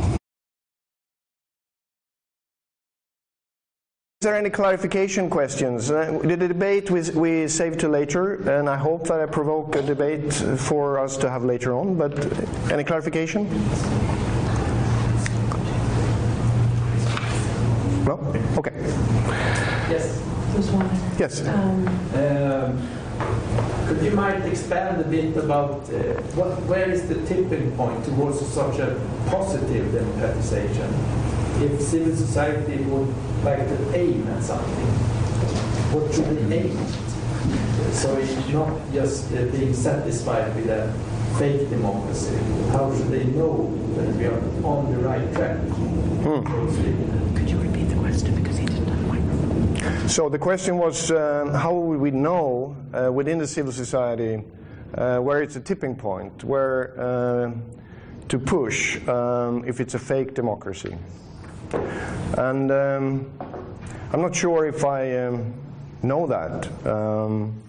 Is 4.21 4.25
there 4.25 4.35
any 4.35 4.51
clarification 4.51 5.31
questions? 5.31 5.93
Uh, 5.93 6.19
the 6.25 6.37
debate 6.37 6.91
we, 6.91 7.03
we 7.11 7.47
save 7.47 7.79
to 7.79 7.89
later, 7.89 8.35
and 8.51 8.69
I 8.69 8.77
hope 8.77 9.07
that 9.07 9.21
I 9.21 9.27
provoke 9.27 9.77
a 9.77 9.83
debate 9.83 10.33
for 10.33 10.99
us 10.99 11.17
to 11.19 11.31
have 11.31 11.45
later 11.45 11.73
on, 11.73 11.95
but 11.95 12.13
any 12.73 12.83
clarification? 12.83 13.45
No? 18.05 18.19
Okay. 18.57 18.73
Yes. 19.89 20.21
Just 20.57 20.73
one. 20.73 20.91
Yes. 21.17 21.47
Um, 21.47 21.87
Um, 22.15 22.89
Could 23.89 24.03
you 24.03 24.11
might 24.13 24.45
expand 24.45 25.01
a 25.01 25.05
bit 25.05 25.37
about 25.37 25.89
uh, 25.91 26.21
what, 26.37 26.63
where 26.65 26.91
is 26.91 27.09
the 27.09 27.15
tipping 27.27 27.73
point 27.77 28.05
towards 28.05 28.41
such 28.47 28.79
a 28.79 29.01
positive 29.27 29.93
democratization? 29.93 30.93
If 31.63 31.81
civil 31.81 32.15
society 32.15 32.77
would 32.85 33.13
like 33.45 33.67
to 33.67 33.97
aim 33.97 34.27
at 34.29 34.43
something, 34.43 34.87
what 35.93 36.15
should 36.15 36.27
they 36.37 36.59
aim 36.59 36.77
at? 36.79 37.95
So 37.95 38.17
it's 38.19 38.49
not 38.51 38.71
just 38.93 39.33
uh, 39.33 39.47
being 39.47 39.75
satisfied 39.75 40.55
with 40.55 40.69
a 40.69 40.93
fake 41.39 41.69
democracy. 41.71 42.37
How 42.71 42.95
should 42.95 43.09
they 43.09 43.25
know 43.25 43.75
that 43.97 44.15
we 44.17 44.27
are 44.27 44.39
on 44.65 44.93
the 44.93 44.99
right 44.99 45.33
track? 45.35 45.59
Could 47.35 47.51
you 47.51 47.59
repeat 47.59 47.89
the 47.89 47.97
question 47.97 48.35
because 48.43 48.59
he 48.59 48.67
didn't 48.67 48.87
have 48.87 49.03
a 49.03 49.07
microphone? 49.09 49.98
So 50.09 50.31
the 50.31 50.39
question 50.39 50.79
was, 50.79 51.11
um, 51.11 51.53
how 51.53 51.75
will 51.75 51.99
we 51.99 52.11
know 52.11 52.75
uh, 52.95 53.13
within 53.13 53.37
the 53.37 53.47
civil 53.47 53.73
society 53.73 54.43
uh, 54.95 55.19
where 55.19 55.43
it's 55.43 55.57
a 55.57 55.61
tipping 55.61 55.95
point, 55.97 56.43
where 56.45 56.99
uh, 56.99 57.53
to 58.31 58.39
push 58.39 59.07
um, 59.07 59.65
if 59.67 59.81
it's 59.81 59.93
a 59.93 59.99
fake 59.99 60.33
democracy? 60.33 60.97
And 62.39 62.71
um, 62.71 63.31
I'm 64.11 64.23
not 64.23 64.35
sure 64.35 64.65
if 64.65 64.83
I 64.83 65.27
um, 65.27 65.53
know 66.03 66.27
that. 66.27 66.87
Um, 66.87 67.63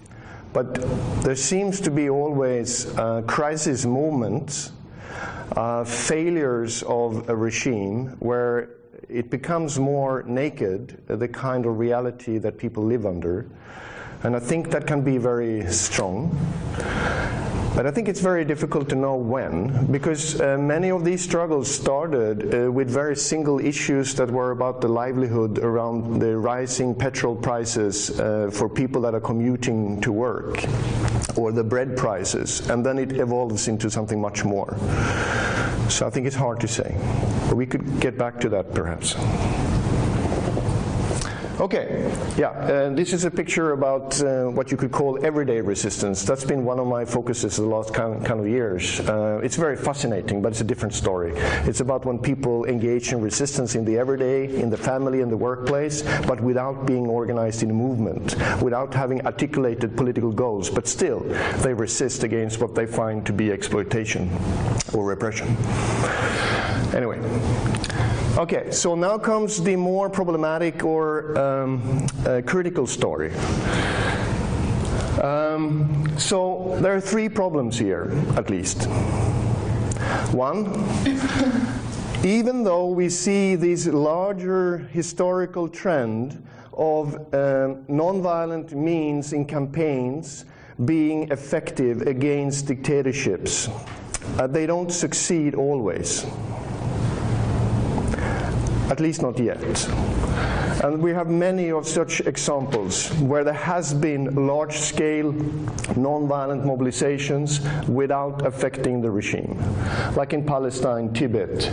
but 0.53 0.75
there 1.23 1.35
seems 1.35 1.81
to 1.81 1.91
be 1.91 2.09
always 2.09 2.85
uh, 2.97 3.21
crisis 3.23 3.85
moments 3.85 4.71
uh, 5.57 5.83
failures 5.83 6.83
of 6.83 7.27
a 7.27 7.35
regime 7.35 8.15
where 8.19 8.69
it 9.09 9.29
becomes 9.29 9.79
more 9.79 10.23
naked, 10.27 11.01
uh, 11.09 11.15
the 11.15 11.27
kind 11.27 11.65
of 11.65 11.79
reality 11.79 12.37
that 12.37 12.57
people 12.57 12.83
live 12.83 13.05
under. 13.05 13.45
And 14.23 14.35
I 14.35 14.39
think 14.39 14.69
that 14.71 14.85
can 14.85 15.01
be 15.01 15.17
very 15.17 15.65
strong. 15.71 16.37
But 17.75 17.85
I 17.85 17.91
think 17.91 18.09
it's 18.09 18.19
very 18.19 18.43
difficult 18.43 18.89
to 18.89 18.95
know 18.95 19.15
when, 19.15 19.89
because 19.91 20.41
uh, 20.41 20.57
many 20.57 20.91
of 20.91 21.05
these 21.05 21.21
struggles 21.21 21.73
started 21.73 22.53
uh, 22.53 22.71
with 22.71 22.89
very 22.89 23.15
single 23.15 23.59
issues 23.59 24.15
that 24.15 24.29
were 24.29 24.51
about 24.51 24.81
the 24.81 24.89
livelihood 24.89 25.59
around 25.59 26.19
the 26.19 26.35
rising 26.35 26.93
petrol 26.93 27.35
prices 27.35 28.19
uh, 28.19 28.49
for 28.51 28.67
people 28.67 29.01
that 29.03 29.13
are 29.13 29.21
commuting 29.21 30.01
to 30.01 30.11
work, 30.11 30.61
or 31.37 31.53
the 31.53 31.63
bread 31.63 31.95
prices, 31.95 32.69
and 32.69 32.85
then 32.85 32.97
it 32.97 33.13
evolves 33.13 33.69
into 33.69 33.89
something 33.89 34.19
much 34.19 34.43
more. 34.43 34.75
So 35.89 36.05
I 36.05 36.09
think 36.09 36.27
it's 36.27 36.35
hard 36.35 36.59
to 36.61 36.67
say. 36.67 36.95
But 37.47 37.55
we 37.55 37.65
could 37.65 37.99
get 37.99 38.17
back 38.17 38.39
to 38.41 38.49
that 38.49 38.73
perhaps. 38.73 39.15
Okay, 41.59 42.09
yeah, 42.37 42.51
uh, 42.51 42.89
this 42.91 43.11
is 43.11 43.25
a 43.25 43.31
picture 43.31 43.73
about 43.73 44.21
uh, 44.23 44.45
what 44.45 44.71
you 44.71 44.77
could 44.77 44.93
call 44.93 45.19
everyday 45.25 45.59
resistance. 45.59 46.23
That's 46.23 46.45
been 46.45 46.63
one 46.63 46.79
of 46.79 46.87
my 46.87 47.03
focuses 47.03 47.57
the 47.57 47.65
last 47.65 47.93
kind, 47.93 48.25
kind 48.25 48.39
of 48.39 48.47
years. 48.47 49.01
Uh, 49.01 49.41
it's 49.43 49.57
very 49.57 49.75
fascinating, 49.75 50.41
but 50.41 50.53
it's 50.53 50.61
a 50.61 50.63
different 50.63 50.93
story. 50.93 51.33
It's 51.67 51.81
about 51.81 52.05
when 52.05 52.17
people 52.17 52.63
engage 52.63 53.11
in 53.11 53.19
resistance 53.19 53.75
in 53.75 53.83
the 53.83 53.97
everyday, 53.97 54.55
in 54.55 54.69
the 54.69 54.77
family, 54.77 55.19
in 55.19 55.29
the 55.29 55.35
workplace, 55.35 56.01
but 56.25 56.39
without 56.39 56.85
being 56.85 57.07
organized 57.07 57.61
in 57.61 57.71
a 57.71 57.73
movement, 57.73 58.37
without 58.61 58.93
having 58.93 59.25
articulated 59.25 59.97
political 59.97 60.31
goals, 60.31 60.69
but 60.69 60.87
still 60.87 61.19
they 61.57 61.73
resist 61.73 62.23
against 62.23 62.61
what 62.61 62.73
they 62.73 62.85
find 62.85 63.25
to 63.25 63.33
be 63.33 63.51
exploitation 63.51 64.31
or 64.93 65.03
repression. 65.03 65.57
Anyway. 66.95 67.19
Okay, 68.39 68.71
so 68.71 68.95
now 68.95 69.17
comes 69.17 69.61
the 69.61 69.75
more 69.75 70.09
problematic 70.09 70.85
or 70.85 71.37
um, 71.37 72.07
uh, 72.25 72.41
critical 72.45 72.87
story. 72.87 73.33
Um, 75.21 76.17
so 76.17 76.77
there 76.79 76.95
are 76.95 77.01
three 77.01 77.27
problems 77.27 77.77
here, 77.77 78.13
at 78.37 78.49
least. 78.49 78.85
One, 80.31 80.67
even 82.23 82.63
though 82.63 82.87
we 82.87 83.09
see 83.09 83.55
this 83.55 83.87
larger 83.87 84.77
historical 84.93 85.67
trend 85.67 86.41
of 86.71 87.15
um, 87.15 87.83
nonviolent 87.89 88.71
means 88.71 89.33
in 89.33 89.43
campaigns 89.43 90.45
being 90.85 91.29
effective 91.29 92.03
against 92.03 92.67
dictatorships, 92.67 93.67
uh, 94.37 94.47
they 94.47 94.65
don't 94.65 94.93
succeed 94.93 95.55
always 95.55 96.25
at 98.89 98.99
least 98.99 99.21
not 99.21 99.39
yet. 99.39 99.61
And 100.83 101.01
we 101.01 101.11
have 101.11 101.27
many 101.29 101.71
of 101.71 101.85
such 101.85 102.21
examples 102.21 103.11
where 103.15 103.43
there 103.43 103.53
has 103.53 103.93
been 103.93 104.47
large-scale 104.47 105.33
non-violent 105.97 106.63
mobilizations 106.63 107.59
without 107.89 108.45
affecting 108.45 109.01
the 109.01 109.11
regime. 109.11 109.59
Like 110.15 110.31
in 110.33 110.45
Palestine, 110.45 111.13
Tibet, 111.13 111.65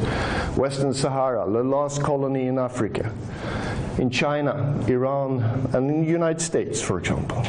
Western 0.57 0.93
Sahara, 0.93 1.49
the 1.49 1.63
last 1.63 2.03
colony 2.03 2.49
in 2.49 2.59
Africa, 2.59 3.13
in 3.99 4.11
China, 4.11 4.77
Iran, 4.89 5.71
and 5.73 5.89
in 5.89 6.01
the 6.03 6.11
United 6.11 6.41
States, 6.41 6.81
for 6.81 6.99
example. 6.99 7.45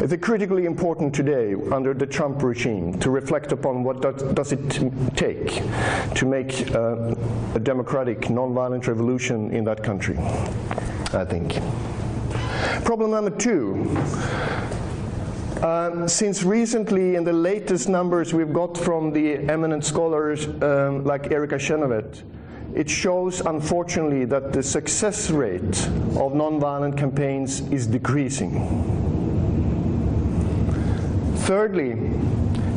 It's 0.00 0.14
critically 0.16 0.66
important 0.66 1.14
today 1.14 1.54
under 1.70 1.94
the 1.94 2.06
Trump 2.06 2.42
regime 2.42 2.98
to 2.98 3.10
reflect 3.10 3.52
upon 3.52 3.84
what 3.84 4.02
does, 4.02 4.52
it 4.52 5.16
take 5.16 5.62
to 6.14 6.26
make 6.26 6.70
uh, 6.74 7.14
a 7.54 7.60
democratic, 7.60 8.22
nonviolent 8.22 8.86
revolution 8.88 9.52
in 9.52 9.64
that 9.64 9.82
country, 9.84 10.18
I 11.12 11.24
think. 11.24 11.60
Problem 12.84 13.12
number 13.12 13.30
two. 13.30 13.96
Um, 15.62 16.08
since 16.08 16.42
recently, 16.42 17.14
in 17.14 17.24
the 17.24 17.32
latest 17.32 17.88
numbers 17.88 18.34
we've 18.34 18.52
got 18.52 18.76
from 18.76 19.12
the 19.12 19.36
eminent 19.48 19.84
scholars 19.84 20.46
um, 20.62 21.04
like 21.04 21.30
Erica 21.30 21.58
Chenoweth, 21.58 22.24
it 22.74 22.90
shows, 22.90 23.40
unfortunately, 23.40 24.24
that 24.24 24.52
the 24.52 24.62
success 24.62 25.30
rate 25.30 25.86
of 26.18 26.32
nonviolent 26.32 26.98
campaigns 26.98 27.60
is 27.70 27.86
decreasing. 27.86 29.23
Thirdly, 31.44 31.94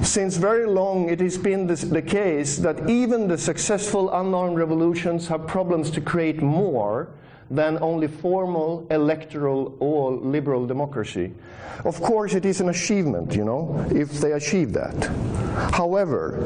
since 0.03 0.35
very 0.35 0.65
long 0.67 1.07
it 1.09 1.21
has 1.21 1.37
been 1.37 1.67
this, 1.67 1.83
the 1.83 2.01
case 2.01 2.57
that 2.57 2.89
even 2.89 3.29
the 3.29 3.37
successful 3.37 4.11
unarmed 4.11 4.57
revolutions 4.57 5.29
have 5.29 5.47
problems 5.47 5.89
to 5.91 6.01
create 6.01 6.41
more 6.41 7.07
than 7.49 7.77
only 7.81 8.07
formal 8.07 8.85
electoral 8.91 9.75
or 9.79 10.11
liberal 10.11 10.65
democracy. 10.65 11.33
Of 11.85 12.01
course, 12.01 12.33
it 12.33 12.45
is 12.45 12.59
an 12.59 12.69
achievement, 12.69 13.35
you 13.35 13.45
know, 13.45 13.85
if 13.91 14.19
they 14.19 14.31
achieve 14.33 14.73
that. 14.73 14.95
However, 15.73 16.39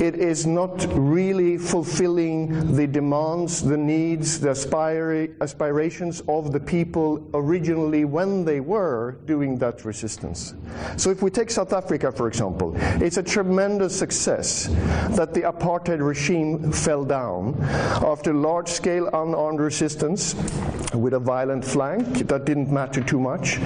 it 0.00 0.14
is 0.16 0.46
not 0.46 0.86
really 0.92 1.58
fulfilling 1.58 2.74
the 2.74 2.86
demands, 2.86 3.62
the 3.62 3.76
needs, 3.76 4.40
the 4.40 4.50
aspira 4.50 5.32
aspirations 5.40 6.22
of 6.28 6.52
the 6.52 6.60
people 6.60 7.28
originally 7.34 8.04
when 8.04 8.44
they 8.44 8.60
were 8.60 9.18
doing 9.26 9.58
that 9.58 9.84
resistance. 9.84 10.54
So 10.96 11.10
if 11.10 11.22
we 11.22 11.30
take 11.30 11.50
South 11.50 11.72
Africa, 11.72 12.12
for 12.12 12.28
example, 12.28 12.74
it's 13.02 13.16
a 13.16 13.22
tremendous 13.22 13.96
success 13.96 14.66
that 15.10 15.34
the 15.34 15.42
apartheid 15.42 16.04
regime 16.04 16.70
fell 16.72 17.04
down 17.04 17.56
after 18.02 18.32
large-scale 18.32 19.08
unarmed 19.08 19.60
resistance 19.60 20.13
with 20.94 21.14
a 21.14 21.18
violent 21.18 21.64
flank. 21.64 22.28
That 22.28 22.44
didn't 22.44 22.70
matter 22.70 23.02
too 23.02 23.20
much. 23.20 23.58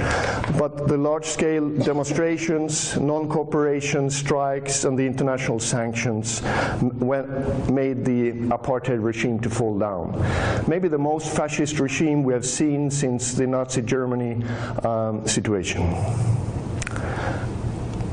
But 0.59 0.89
the 0.89 0.97
large 0.97 1.27
scale 1.27 1.69
demonstrations, 1.69 2.99
non 2.99 3.29
cooperation, 3.29 4.11
strikes, 4.11 4.85
and 4.85 4.99
the 4.99 5.07
international 5.07 5.61
sanctions 5.61 6.43
made 6.83 8.05
the 8.05 8.33
apartheid 8.51 9.03
regime 9.03 9.39
to 9.41 9.51
fall 9.51 9.79
down. 9.79 10.25
Maybe 10.67 10.89
the 10.89 10.99
most 10.99 11.35
fascist 11.37 11.79
regime 11.81 12.23
we 12.23 12.33
have 12.33 12.47
seen 12.47 12.91
since 12.91 13.35
the 13.35 13.47
Nazi 13.47 13.83
Germany 13.83 14.43
um, 14.85 15.27
situation. 15.27 15.83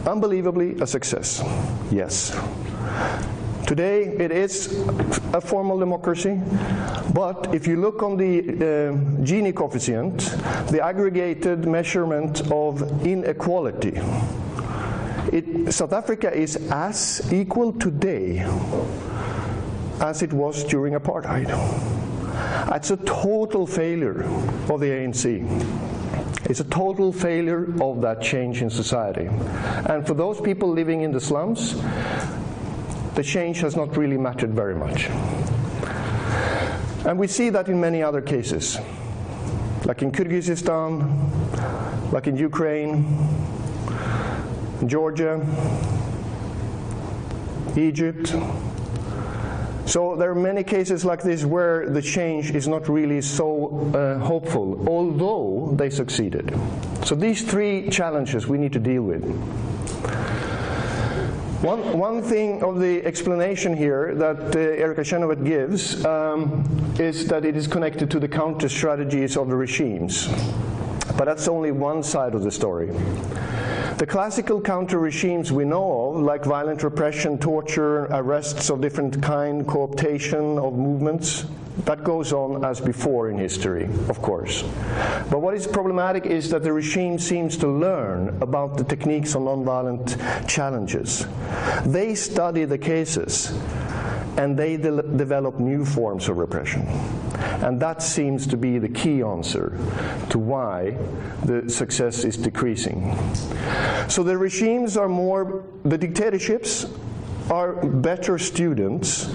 Unbelievably, 0.06 0.82
a 0.82 0.88
success. 0.88 1.42
Yes. 1.92 2.36
Today 3.66 4.10
it 4.20 4.32
is 4.32 4.68
a 5.34 5.42
formal 5.42 5.80
democracy, 5.80 6.40
but 7.16 7.50
if 7.52 7.66
you 7.66 7.82
look 7.82 8.04
on 8.04 8.16
the 8.16 8.42
uh, 8.42 8.44
Gini 9.26 9.56
coefficient, 9.56 10.20
the 10.70 10.82
aggregated 10.84 11.66
measurement 11.66 12.42
of 12.52 12.84
inequality, 13.04 14.00
it, 15.34 15.74
South 15.74 15.94
Africa 15.94 16.32
is 16.32 16.58
as 16.70 17.34
equal 17.34 17.74
today 17.74 18.48
as 20.00 20.22
it 20.22 20.32
was 20.32 20.64
during 20.66 20.94
apartheid. 20.94 21.50
It's 22.76 22.92
a 22.92 22.98
total 22.98 23.66
failure 23.66 24.26
of 24.70 24.80
the 24.80 24.92
ANC. 24.92 25.42
It's 26.48 26.60
a 26.60 26.66
total 26.66 27.12
failure 27.12 27.74
of 27.82 28.02
that 28.02 28.22
change 28.22 28.62
in 28.62 28.70
society. 28.70 29.28
And 29.90 30.06
for 30.06 30.14
those 30.14 30.40
people 30.40 30.70
living 30.70 31.02
in 31.02 31.12
the 31.12 31.20
slums, 31.20 31.76
the 33.16 33.24
change 33.24 33.62
has 33.62 33.76
not 33.76 33.96
really 33.96 34.18
mattered 34.18 34.54
very 34.54 34.76
much. 34.76 35.08
And 37.06 37.18
we 37.18 37.28
see 37.28 37.50
that 37.50 37.70
in 37.70 37.80
many 37.80 38.04
other 38.04 38.22
cases, 38.22 38.78
like 39.86 40.02
in 40.02 40.12
Kyrgyzstan, 40.12 42.12
like 42.12 42.28
in 42.28 42.36
Ukraine, 42.36 43.06
Georgia, 44.86 45.40
Egypt. 47.78 48.36
So 49.86 50.16
there 50.16 50.32
are 50.32 50.36
many 50.36 50.64
cases 50.64 51.06
like 51.06 51.22
this 51.22 51.46
where 51.46 51.90
the 51.90 52.02
change 52.02 52.52
is 52.52 52.68
not 52.68 52.90
really 52.90 53.22
so 53.22 53.92
uh, 53.94 54.20
hopeful, 54.20 54.90
although 54.90 55.74
they 55.76 55.90
succeeded. 55.90 56.54
So 57.06 57.16
these 57.16 57.44
three 57.44 57.90
challenges 57.90 58.48
we 58.48 58.58
need 58.58 58.74
to 58.74 58.80
deal 58.80 59.04
with. 59.04 59.24
One, 61.66 61.98
one 61.98 62.22
thing 62.22 62.62
of 62.62 62.80
the 62.80 63.04
explanation 63.04 63.76
here 63.76 64.14
that 64.14 64.56
uh, 64.56 65.04
Chenoweth 65.04 65.44
gives 65.44 66.06
um, 66.06 66.64
is 67.00 67.26
that 67.26 67.44
it 67.44 67.58
is 67.58 67.66
connected 67.66 68.12
to 68.12 68.20
the 68.20 68.28
counter 68.28 68.70
strategies 68.70 69.36
of 69.36 69.50
the 69.50 69.56
regimes. 69.56 70.28
But 71.18 71.26
that's 71.26 71.48
only 71.48 71.72
one 71.72 72.04
side 72.04 72.36
of 72.36 72.44
the 72.44 72.52
story. 72.52 72.92
The 73.98 74.06
classical 74.06 74.62
counter 74.62 75.00
regimes 75.00 75.52
we 75.52 75.66
know 75.66 76.12
of, 76.12 76.22
like 76.22 76.46
violent 76.46 76.84
repression, 76.84 77.40
torture, 77.40 78.04
arrests 78.12 78.70
of 78.70 78.80
different 78.80 79.24
kind, 79.24 79.66
cooptation 79.66 80.64
of 80.64 80.76
movements, 80.76 81.46
that 81.84 82.04
goes 82.04 82.32
on 82.32 82.64
as 82.64 82.80
before 82.80 83.30
in 83.30 83.38
history, 83.38 83.86
of 84.10 84.22
course. 84.22 84.64
But 85.30 85.42
what 85.42 85.54
is 85.56 85.68
problematic 85.68 86.26
is 86.26 86.50
that 86.50 86.64
the 86.64 86.72
regime 86.72 87.20
seems 87.20 87.58
to 87.58 87.68
learn 87.68 88.30
about 88.42 88.78
the 88.78 88.84
techniques 88.84 89.36
of 89.36 89.42
nonviolent 89.42 90.48
challenges. 90.48 91.28
They 91.86 92.16
study 92.16 92.66
the 92.66 92.78
cases 92.78 93.54
and 94.38 94.58
they 94.58 94.78
de- 94.78 95.02
develop 95.02 95.60
new 95.60 95.86
forms 95.86 96.30
of 96.30 96.38
repression. 96.38 96.88
And 97.62 97.80
that 97.82 98.02
seems 98.02 98.48
to 98.48 98.58
be 98.58 98.80
the 98.80 98.90
key 98.90 99.22
answer 99.22 99.78
to 100.30 100.40
why 100.40 100.98
the 101.44 101.70
success 101.70 102.24
is 102.24 102.38
decreasing. 102.38 103.18
So 104.08 104.24
the 104.24 104.38
regimes 104.38 104.98
are 104.98 105.10
more, 105.10 105.64
the 105.84 105.98
dictatorships 105.98 106.86
are 107.52 107.74
better 107.86 108.38
students 108.38 109.30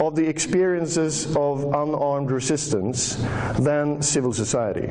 of 0.00 0.14
the 0.14 0.26
experiences 0.26 1.34
of 1.36 1.64
unarmed 1.64 2.30
resistance 2.30 3.16
than 3.58 4.02
civil 4.02 4.32
society. 4.32 4.90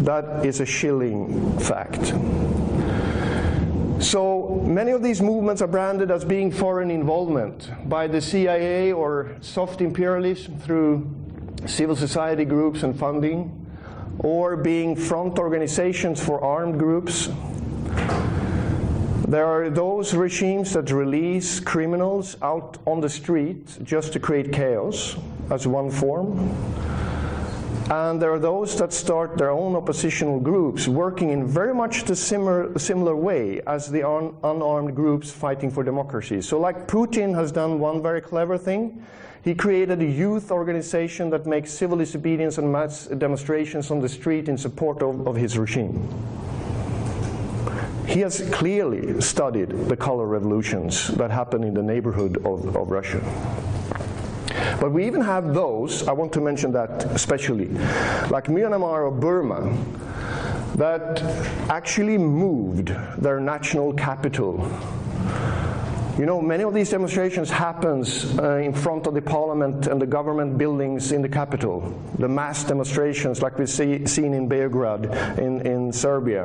That 0.00 0.44
is 0.44 0.60
a 0.60 0.66
chilling 0.66 1.58
fact. 1.60 2.14
So 4.02 4.60
many 4.66 4.90
of 4.90 5.02
these 5.02 5.22
movements 5.22 5.62
are 5.62 5.68
branded 5.68 6.10
as 6.10 6.24
being 6.24 6.50
foreign 6.50 6.90
involvement 6.90 7.70
by 7.88 8.08
the 8.08 8.20
CIA 8.20 8.92
or 8.92 9.36
soft 9.40 9.80
imperialism 9.80 10.58
through 10.58 11.08
civil 11.66 11.94
society 11.94 12.44
groups 12.44 12.82
and 12.82 12.98
funding, 12.98 13.58
or 14.18 14.56
being 14.56 14.96
front 14.96 15.38
organizations 15.38 16.22
for 16.22 16.42
armed 16.42 16.78
groups. 16.78 17.28
There 19.32 19.46
are 19.46 19.70
those 19.70 20.12
regimes 20.12 20.74
that 20.74 20.90
release 20.90 21.58
criminals 21.58 22.36
out 22.42 22.76
on 22.86 23.00
the 23.00 23.08
street 23.08 23.78
just 23.82 24.12
to 24.12 24.20
create 24.20 24.52
chaos 24.52 25.16
as 25.50 25.66
one 25.66 25.90
form. 25.90 26.50
And 27.90 28.20
there 28.20 28.30
are 28.30 28.38
those 28.38 28.76
that 28.76 28.92
start 28.92 29.38
their 29.38 29.48
own 29.48 29.74
oppositional 29.74 30.38
groups 30.38 30.86
working 30.86 31.30
in 31.30 31.46
very 31.46 31.72
much 31.72 32.04
the 32.04 32.14
similar, 32.14 32.78
similar 32.78 33.16
way 33.16 33.62
as 33.66 33.90
the 33.90 34.06
un, 34.06 34.34
unarmed 34.44 34.94
groups 34.94 35.30
fighting 35.30 35.70
for 35.70 35.82
democracy. 35.82 36.42
So, 36.42 36.60
like 36.60 36.86
Putin 36.86 37.34
has 37.34 37.50
done 37.50 37.80
one 37.80 38.02
very 38.02 38.20
clever 38.20 38.58
thing, 38.58 39.02
he 39.42 39.54
created 39.54 40.02
a 40.02 40.04
youth 40.04 40.50
organization 40.50 41.30
that 41.30 41.46
makes 41.46 41.70
civil 41.72 41.96
disobedience 41.96 42.58
and 42.58 42.70
mass 42.70 43.06
demonstrations 43.06 43.90
on 43.90 44.02
the 44.02 44.10
street 44.10 44.50
in 44.50 44.58
support 44.58 45.00
of, 45.00 45.26
of 45.26 45.36
his 45.36 45.56
regime. 45.56 46.06
He 48.12 48.20
has 48.20 48.46
clearly 48.52 49.22
studied 49.22 49.70
the 49.88 49.96
color 49.96 50.26
revolutions 50.26 51.08
that 51.16 51.30
happened 51.30 51.64
in 51.64 51.72
the 51.72 51.82
neighborhood 51.82 52.36
of, 52.44 52.76
of 52.76 52.90
Russia. 52.90 53.22
But 54.78 54.92
we 54.92 55.06
even 55.06 55.22
have 55.22 55.54
those, 55.54 56.06
I 56.06 56.12
want 56.12 56.30
to 56.34 56.42
mention 56.42 56.72
that 56.72 57.06
especially, 57.06 57.68
like 58.28 58.48
Myanmar 58.48 59.06
or 59.06 59.10
Burma, 59.10 59.74
that 60.74 61.22
actually 61.70 62.18
moved 62.18 62.94
their 63.16 63.40
national 63.40 63.94
capital. 63.94 64.58
You 66.18 66.26
know, 66.26 66.42
many 66.42 66.62
of 66.62 66.74
these 66.74 66.90
demonstrations 66.90 67.48
happens 67.48 68.38
uh, 68.38 68.56
in 68.56 68.74
front 68.74 69.06
of 69.06 69.14
the 69.14 69.22
parliament 69.22 69.86
and 69.86 70.00
the 70.00 70.06
government 70.06 70.58
buildings 70.58 71.10
in 71.10 71.22
the 71.22 71.28
capital. 71.28 71.80
The 72.18 72.28
mass 72.28 72.64
demonstrations 72.64 73.40
like 73.40 73.58
we've 73.58 73.70
see, 73.70 74.06
seen 74.06 74.34
in 74.34 74.46
Belgrade 74.46 75.06
in, 75.38 75.66
in 75.66 75.90
Serbia 75.90 76.44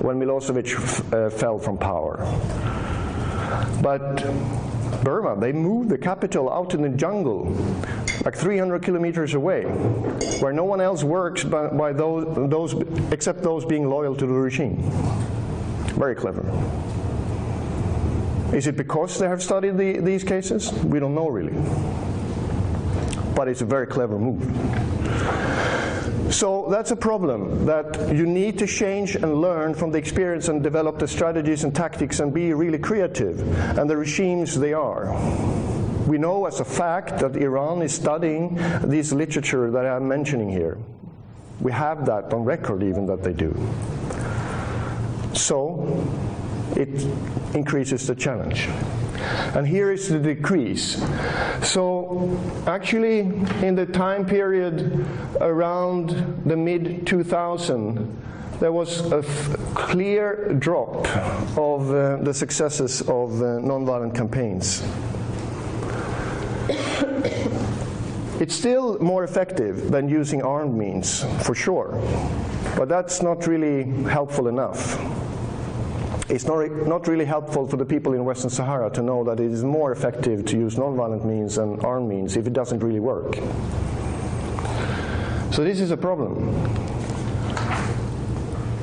when 0.00 0.20
Milosevic 0.20 1.12
uh, 1.12 1.28
fell 1.28 1.58
from 1.58 1.76
power. 1.76 2.18
But 3.82 4.22
Burma, 5.02 5.38
they 5.40 5.52
moved 5.52 5.88
the 5.88 5.98
capital 5.98 6.48
out 6.48 6.74
in 6.74 6.82
the 6.82 6.88
jungle, 6.88 7.50
like 8.24 8.36
300 8.36 8.80
kilometers 8.80 9.34
away, 9.34 9.64
where 10.38 10.52
no 10.52 10.64
one 10.64 10.80
else 10.80 11.02
works 11.02 11.42
by, 11.42 11.66
by 11.66 11.92
those, 11.92 12.48
those, 12.48 12.74
except 13.10 13.42
those 13.42 13.64
being 13.64 13.88
loyal 13.90 14.14
to 14.14 14.26
the 14.26 14.32
regime. 14.32 14.76
Very 15.96 16.14
clever. 16.14 16.44
Is 18.52 18.66
it 18.66 18.76
because 18.76 19.18
they 19.18 19.28
have 19.28 19.42
studied 19.42 19.76
the, 19.76 19.98
these 20.00 20.24
cases? 20.24 20.72
We 20.72 20.98
don't 20.98 21.14
know 21.14 21.28
really. 21.28 21.54
But 23.34 23.48
it's 23.48 23.62
a 23.62 23.66
very 23.66 23.86
clever 23.86 24.18
move. 24.18 24.42
So 26.34 26.68
that's 26.70 26.92
a 26.92 26.96
problem 26.96 27.66
that 27.66 28.14
you 28.14 28.24
need 28.24 28.58
to 28.60 28.66
change 28.66 29.16
and 29.16 29.40
learn 29.40 29.74
from 29.74 29.90
the 29.90 29.98
experience 29.98 30.48
and 30.48 30.62
develop 30.62 30.98
the 30.98 31.08
strategies 31.08 31.64
and 31.64 31.74
tactics 31.74 32.20
and 32.20 32.32
be 32.32 32.52
really 32.54 32.78
creative. 32.78 33.40
And 33.78 33.90
the 33.90 33.96
regimes 33.96 34.58
they 34.58 34.72
are. 34.72 35.12
We 36.06 36.18
know 36.18 36.46
as 36.46 36.60
a 36.60 36.64
fact 36.64 37.18
that 37.18 37.36
Iran 37.36 37.82
is 37.82 37.94
studying 37.94 38.54
this 38.82 39.12
literature 39.12 39.70
that 39.70 39.86
I'm 39.86 40.06
mentioning 40.06 40.50
here. 40.50 40.78
We 41.60 41.72
have 41.72 42.06
that 42.06 42.32
on 42.32 42.44
record, 42.44 42.82
even 42.82 43.06
that 43.06 43.22
they 43.22 43.32
do. 43.32 43.54
So 45.34 46.04
it 46.76 47.06
increases 47.54 48.06
the 48.06 48.14
challenge. 48.14 48.68
And 49.54 49.66
here 49.66 49.92
is 49.92 50.08
the 50.08 50.18
decrease. 50.18 51.02
So, 51.62 52.40
actually, 52.66 53.20
in 53.62 53.74
the 53.74 53.86
time 53.86 54.24
period 54.24 55.06
around 55.40 56.42
the 56.46 56.56
mid 56.56 57.06
2000, 57.06 58.16
there 58.60 58.72
was 58.72 59.00
a 59.12 59.22
clear 59.74 60.54
drop 60.54 61.06
of 61.56 61.90
uh, 61.90 62.16
the 62.16 62.32
successes 62.32 63.00
of 63.02 63.40
uh, 63.40 63.60
nonviolent 63.60 64.14
campaigns. 64.14 64.82
It's 68.40 68.54
still 68.54 68.98
more 69.00 69.22
effective 69.22 69.90
than 69.90 70.08
using 70.08 70.40
armed 70.40 70.74
means, 70.74 71.24
for 71.42 71.54
sure, 71.54 72.00
but 72.74 72.88
that's 72.88 73.20
not 73.20 73.46
really 73.46 73.84
helpful 74.08 74.48
enough. 74.48 74.98
It's 76.30 76.44
not, 76.44 76.70
not 76.86 77.08
really 77.08 77.24
helpful 77.24 77.66
for 77.66 77.76
the 77.76 77.84
people 77.84 78.12
in 78.14 78.24
Western 78.24 78.50
Sahara 78.50 78.88
to 78.90 79.02
know 79.02 79.24
that 79.24 79.40
it 79.40 79.50
is 79.50 79.64
more 79.64 79.90
effective 79.90 80.44
to 80.46 80.56
use 80.56 80.76
nonviolent 80.76 81.24
means 81.24 81.56
than 81.56 81.80
armed 81.80 82.08
means 82.08 82.36
if 82.36 82.46
it 82.46 82.52
doesn't 82.52 82.78
really 82.78 83.00
work. 83.00 83.34
So 85.52 85.64
this 85.64 85.80
is 85.80 85.90
a 85.90 85.96
problem. 85.96 86.54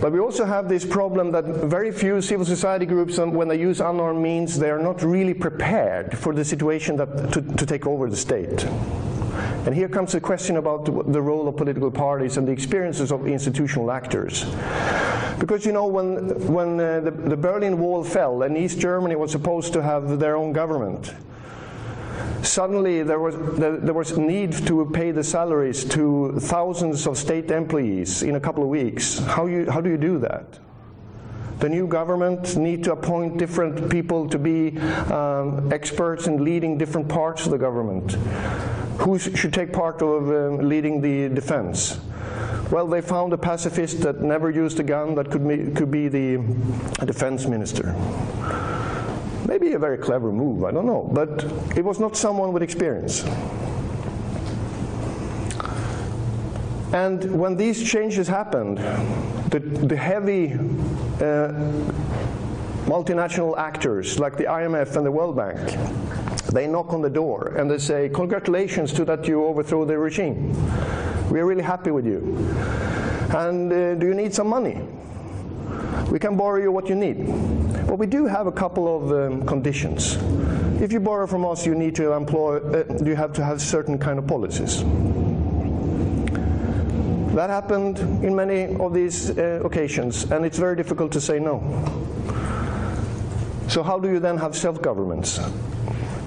But 0.01 0.11
we 0.11 0.19
also 0.19 0.45
have 0.45 0.67
this 0.67 0.85
problem 0.85 1.31
that 1.31 1.45
very 1.45 1.91
few 1.91 2.21
civil 2.21 2.45
society 2.45 2.85
groups, 2.85 3.17
um, 3.17 3.31
when 3.31 3.47
they 3.47 3.59
use 3.59 3.79
unarmed 3.79 4.21
means, 4.21 4.59
they 4.59 4.69
are 4.69 4.79
not 4.79 5.01
really 5.01 5.33
prepared 5.33 6.17
for 6.17 6.33
the 6.33 6.45
situation 6.45 6.97
that, 6.97 7.31
to, 7.31 7.41
to 7.41 7.65
take 7.65 7.87
over 7.87 8.09
the 8.09 8.15
state. 8.15 8.67
And 9.65 9.75
here 9.75 9.89
comes 9.89 10.13
the 10.13 10.21
question 10.21 10.57
about 10.57 10.85
the 10.85 11.21
role 11.21 11.47
of 11.47 11.57
political 11.57 11.91
parties 11.91 12.37
and 12.37 12.47
the 12.47 12.51
experiences 12.51 13.11
of 13.11 13.27
institutional 13.27 13.91
actors. 13.91 14.45
Because 15.39 15.65
you 15.65 15.71
know, 15.71 15.87
when, 15.87 16.29
when 16.51 16.79
uh, 16.79 16.99
the, 17.01 17.11
the 17.11 17.37
Berlin 17.37 17.77
Wall 17.77 18.03
fell 18.03 18.43
and 18.43 18.57
East 18.57 18.79
Germany 18.79 19.15
was 19.15 19.31
supposed 19.31 19.73
to 19.73 19.83
have 19.83 20.19
their 20.19 20.35
own 20.35 20.51
government, 20.51 21.13
suddenly 22.41 23.03
there 23.03 23.19
was, 23.19 23.35
there, 23.59 23.93
was 23.93 24.17
need 24.17 24.53
to 24.67 24.89
pay 24.93 25.11
the 25.11 25.23
salaries 25.23 25.85
to 25.85 26.39
thousands 26.39 27.05
of 27.05 27.17
state 27.17 27.51
employees 27.51 28.23
in 28.23 28.35
a 28.35 28.39
couple 28.39 28.63
of 28.63 28.69
weeks. 28.69 29.19
How, 29.19 29.45
you, 29.45 29.69
how 29.69 29.81
do 29.81 29.89
you 29.89 29.97
do 29.97 30.17
that? 30.19 30.59
The 31.59 31.69
new 31.69 31.87
government 31.87 32.55
need 32.55 32.83
to 32.83 32.93
appoint 32.93 33.37
different 33.37 33.89
people 33.89 34.29
to 34.29 34.37
be 34.37 34.77
um, 35.11 35.71
experts 35.73 36.27
in 36.27 36.43
leading 36.43 36.77
different 36.77 37.09
parts 37.09 37.45
of 37.45 37.51
the 37.51 37.57
government. 37.57 38.15
Who 38.99 39.19
should 39.19 39.53
take 39.53 39.71
part 39.71 40.01
of 40.01 40.29
um, 40.29 40.69
leading 40.69 41.01
the 41.01 41.29
defense? 41.29 41.99
Well, 42.71 42.87
they 42.87 43.01
found 43.01 43.31
a 43.31 43.37
pacifist 43.37 44.01
that 44.01 44.21
never 44.21 44.49
used 44.49 44.79
a 44.79 44.83
gun 44.83 45.15
that 45.15 45.31
could 45.31 45.47
be, 45.47 45.71
could 45.71 45.89
be 45.89 46.09
the 46.09 46.37
defense 47.05 47.45
minister. 47.45 47.95
Maybe 49.47 49.71
a 49.73 49.79
very 49.79 49.97
clever 49.97 50.31
move, 50.31 50.65
I 50.65 50.71
don't 50.71 50.85
know, 50.85 51.09
but 51.13 51.45
it 51.77 51.85
was 51.85 51.99
not 51.99 52.17
someone 52.17 52.51
with 52.51 52.61
experience. 52.63 53.23
And 56.93 57.39
when 57.39 57.55
these 57.55 57.89
changes 57.89 58.27
happened, 58.27 58.79
the, 59.51 59.59
the 59.59 59.95
heavy 59.95 60.53
uh, 60.53 61.53
multinational 62.85 63.57
actors 63.57 64.19
like 64.19 64.37
the 64.37 64.45
IMF 64.45 64.95
and 64.95 65.05
the 65.05 65.11
World 65.11 65.35
Bank, 65.35 65.57
they 66.51 66.67
knock 66.67 66.93
on 66.93 67.01
the 67.01 67.09
door 67.09 67.53
and 67.57 67.69
they 67.69 67.77
say, 67.77 68.09
Congratulations 68.09 68.93
to 68.93 69.05
that 69.05 69.27
you 69.27 69.43
overthrow 69.45 69.85
the 69.85 69.97
regime. 69.97 70.53
We're 71.29 71.45
really 71.45 71.63
happy 71.63 71.91
with 71.91 72.05
you. 72.05 72.19
And 73.35 73.71
uh, 73.71 73.95
do 73.95 74.07
you 74.07 74.13
need 74.13 74.33
some 74.33 74.47
money? 74.47 74.79
We 76.09 76.19
can 76.19 76.37
borrow 76.37 76.61
you 76.61 76.71
what 76.71 76.87
you 76.87 76.95
need. 76.95 77.17
But 77.87 77.99
we 77.99 78.07
do 78.07 78.25
have 78.25 78.47
a 78.47 78.51
couple 78.51 78.87
of 78.87 79.11
um, 79.11 79.45
conditions. 79.45 80.15
If 80.81 80.93
you 80.93 81.01
borrow 81.01 81.27
from 81.27 81.45
us, 81.45 81.65
you 81.65 81.75
need 81.75 81.95
to 81.95 82.13
employ, 82.13 82.57
uh, 82.57 82.97
you 83.03 83.15
have 83.15 83.33
to 83.33 83.43
have 83.43 83.61
certain 83.61 83.97
kind 83.97 84.17
of 84.17 84.27
policies. 84.27 84.83
That 87.35 87.49
happened 87.49 87.99
in 88.23 88.35
many 88.35 88.75
of 88.77 88.93
these 88.93 89.37
uh, 89.37 89.61
occasions, 89.63 90.23
and 90.31 90.45
it's 90.45 90.57
very 90.57 90.75
difficult 90.75 91.11
to 91.11 91.21
say 91.21 91.39
no. 91.39 91.61
So, 93.67 93.83
how 93.83 93.99
do 93.99 94.09
you 94.09 94.19
then 94.19 94.37
have 94.37 94.55
self 94.55 94.81
governments? 94.81 95.39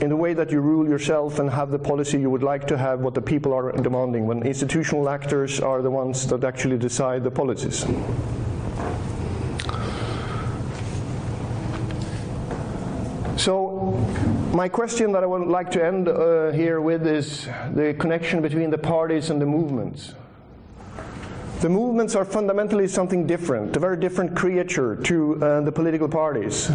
In 0.00 0.08
the 0.08 0.16
way 0.16 0.32
that 0.32 0.50
you 0.50 0.60
rule 0.60 0.88
yourself 0.88 1.38
and 1.38 1.50
have 1.50 1.70
the 1.70 1.78
policy 1.78 2.18
you 2.18 2.30
would 2.30 2.42
like 2.42 2.66
to 2.68 2.78
have, 2.78 3.00
what 3.00 3.12
the 3.12 3.20
people 3.20 3.52
are 3.52 3.70
demanding, 3.72 4.26
when 4.26 4.42
institutional 4.42 5.10
actors 5.10 5.60
are 5.60 5.82
the 5.82 5.90
ones 5.90 6.26
that 6.28 6.42
actually 6.42 6.78
decide 6.78 7.22
the 7.22 7.30
policies. 7.30 7.84
So, 13.36 13.92
my 14.54 14.68
question 14.68 15.12
that 15.12 15.22
I 15.22 15.26
would 15.26 15.48
like 15.48 15.70
to 15.72 15.84
end 15.84 16.08
uh, 16.08 16.50
here 16.52 16.80
with 16.80 17.06
is 17.06 17.46
the 17.74 17.94
connection 17.98 18.40
between 18.40 18.70
the 18.70 18.78
parties 18.78 19.28
and 19.28 19.40
the 19.40 19.46
movements. 19.46 20.14
The 21.60 21.68
movements 21.68 22.14
are 22.16 22.24
fundamentally 22.24 22.88
something 22.88 23.26
different, 23.26 23.76
a 23.76 23.78
very 23.78 23.98
different 23.98 24.34
creature 24.34 24.96
to 24.96 25.44
uh, 25.44 25.60
the 25.60 25.72
political 25.72 26.08
parties. 26.08 26.70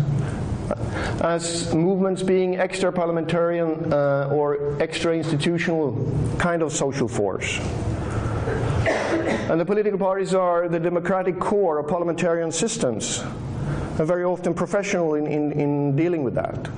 As 1.22 1.74
movements 1.74 2.24
being 2.24 2.58
extra 2.58 2.92
parliamentarian 2.92 3.92
uh, 3.92 4.30
or 4.32 4.82
extra 4.82 5.16
institutional 5.16 5.94
kind 6.38 6.62
of 6.62 6.72
social 6.72 7.08
force. 7.08 7.60
And 9.50 9.60
the 9.60 9.66
political 9.66 10.00
parties 10.00 10.34
are 10.34 10.68
the 10.68 10.80
democratic 10.80 11.40
core 11.40 11.80
of 11.80 11.88
parliamentarian 11.88 12.52
systems 12.52 13.24
and 13.98 14.08
very 14.08 14.24
often 14.24 14.54
professional 14.54 15.16
in, 15.16 15.28
in, 15.28 15.52
in 15.54 15.96
dealing 15.96 16.24
with 16.24 16.36
that. 16.36 16.70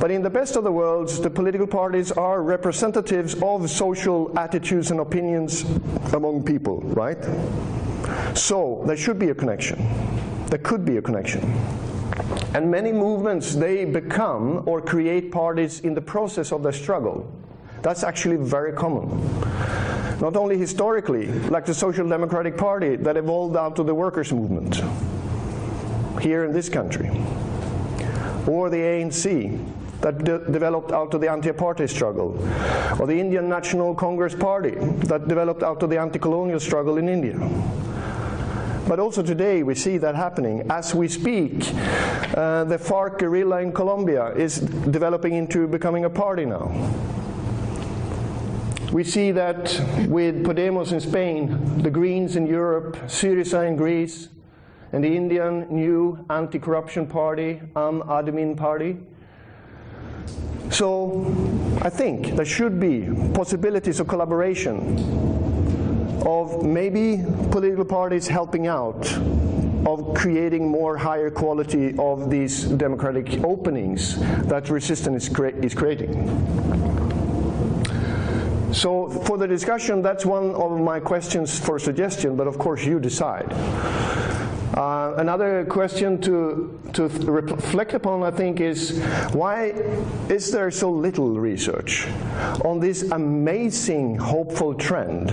But 0.00 0.10
in 0.10 0.22
the 0.22 0.30
best 0.30 0.56
of 0.56 0.64
the 0.64 0.72
worlds, 0.72 1.20
the 1.20 1.30
political 1.30 1.66
parties 1.66 2.10
are 2.10 2.42
representatives 2.42 3.36
of 3.40 3.70
social 3.70 4.36
attitudes 4.36 4.90
and 4.90 4.98
opinions 4.98 5.62
among 6.12 6.42
people, 6.42 6.80
right? 6.80 7.18
So 8.34 8.82
there 8.84 8.96
should 8.96 9.20
be 9.20 9.30
a 9.30 9.34
connection. 9.34 9.78
There 10.52 10.58
could 10.58 10.84
be 10.84 10.98
a 10.98 11.00
connection. 11.00 11.40
And 12.52 12.70
many 12.70 12.92
movements, 12.92 13.54
they 13.54 13.86
become 13.86 14.64
or 14.66 14.82
create 14.82 15.32
parties 15.32 15.80
in 15.80 15.94
the 15.94 16.02
process 16.02 16.52
of 16.52 16.62
their 16.62 16.72
struggle. 16.72 17.26
That's 17.80 18.04
actually 18.04 18.36
very 18.36 18.74
common 18.74 19.08
not 20.20 20.36
only 20.36 20.58
historically, 20.58 21.26
like 21.48 21.64
the 21.64 21.72
Social 21.72 22.06
Democratic 22.06 22.58
Party 22.58 22.96
that 22.96 23.16
evolved 23.16 23.56
out 23.56 23.78
of 23.78 23.86
the 23.86 23.94
workers' 23.94 24.30
movement 24.30 24.82
here 26.20 26.44
in 26.44 26.52
this 26.52 26.68
country, 26.68 27.08
or 28.46 28.68
the 28.68 28.76
ANC 28.76 29.58
that 30.02 30.22
de 30.22 30.38
developed 30.52 30.92
out 30.92 31.14
of 31.14 31.22
the 31.22 31.30
anti-apartheid 31.30 31.88
struggle, 31.88 32.36
or 33.00 33.06
the 33.06 33.18
Indian 33.18 33.48
National 33.48 33.94
Congress 33.94 34.34
Party 34.34 34.74
that 35.08 35.28
developed 35.28 35.62
out 35.62 35.82
of 35.82 35.88
the 35.88 35.98
anti-colonial 35.98 36.60
struggle 36.60 36.98
in 36.98 37.08
India. 37.08 37.38
But 38.88 38.98
also 38.98 39.22
today 39.22 39.62
we 39.62 39.74
see 39.74 39.98
that 39.98 40.14
happening. 40.14 40.66
As 40.70 40.94
we 40.94 41.08
speak, 41.08 41.52
uh, 42.36 42.64
the 42.64 42.78
FARC 42.78 43.18
guerrilla 43.18 43.60
in 43.60 43.72
Colombia 43.72 44.34
is 44.34 44.60
developing 44.60 45.34
into 45.34 45.66
becoming 45.66 46.04
a 46.04 46.10
party 46.10 46.44
now. 46.44 46.70
We 48.92 49.04
see 49.04 49.30
that 49.32 49.72
with 50.08 50.44
Podemos 50.44 50.92
in 50.92 51.00
Spain, 51.00 51.82
the 51.82 51.90
Greens 51.90 52.36
in 52.36 52.46
Europe, 52.46 52.96
Syriza 53.06 53.66
in 53.66 53.76
Greece, 53.76 54.28
and 54.92 55.02
the 55.02 55.16
Indian 55.16 55.66
new 55.70 56.22
anti 56.28 56.58
corruption 56.58 57.06
party, 57.06 57.60
Aam 57.74 58.06
Aadmi 58.06 58.54
Party. 58.54 58.98
So 60.68 61.24
I 61.80 61.88
think 61.88 62.36
there 62.36 62.44
should 62.44 62.78
be 62.78 63.08
possibilities 63.32 64.00
of 64.00 64.08
collaboration, 64.08 65.31
of 66.24 66.64
maybe 66.64 67.24
political 67.50 67.84
parties 67.84 68.28
helping 68.28 68.66
out, 68.66 69.12
of 69.86 70.14
creating 70.14 70.68
more 70.68 70.96
higher 70.96 71.30
quality 71.30 71.96
of 71.98 72.30
these 72.30 72.64
democratic 72.64 73.42
openings 73.44 74.18
that 74.46 74.70
resistance 74.70 75.24
is, 75.24 75.34
cre 75.34 75.46
is 75.46 75.74
creating. 75.74 76.12
So 78.72 79.10
for 79.10 79.36
the 79.36 79.46
discussion, 79.46 80.00
that's 80.00 80.24
one 80.24 80.54
of 80.54 80.80
my 80.80 80.98
questions 80.98 81.58
for 81.58 81.78
suggestion, 81.78 82.36
but 82.36 82.46
of 82.46 82.58
course 82.58 82.84
you 82.84 82.98
decide. 82.98 83.52
Uh, 84.74 85.14
another 85.18 85.66
question 85.66 86.18
to, 86.22 86.80
to 86.94 87.08
reflect 87.08 87.92
upon, 87.92 88.22
I 88.22 88.30
think, 88.30 88.60
is 88.60 88.98
why 89.32 89.66
is 90.30 90.50
there 90.50 90.70
so 90.70 90.90
little 90.90 91.38
research 91.38 92.06
on 92.64 92.80
this 92.80 93.02
amazing, 93.10 94.16
hopeful 94.16 94.74
trend 94.74 95.30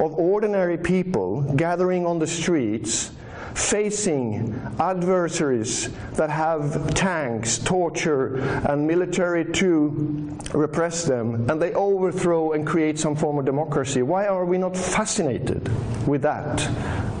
of 0.00 0.14
ordinary 0.14 0.78
people 0.78 1.42
gathering 1.56 2.06
on 2.06 2.20
the 2.20 2.26
streets 2.26 3.10
facing 3.58 4.54
adversaries 4.78 5.90
that 6.12 6.30
have 6.30 6.94
tanks, 6.94 7.58
torture, 7.58 8.36
and 8.68 8.86
military 8.86 9.44
to 9.44 10.38
repress 10.54 11.04
them, 11.04 11.50
and 11.50 11.60
they 11.60 11.72
overthrow 11.74 12.52
and 12.52 12.66
create 12.66 12.98
some 12.98 13.16
form 13.16 13.38
of 13.38 13.44
democracy. 13.44 14.02
Why 14.02 14.26
are 14.26 14.44
we 14.44 14.58
not 14.58 14.76
fascinated 14.76 15.68
with 16.06 16.22
that 16.22 16.66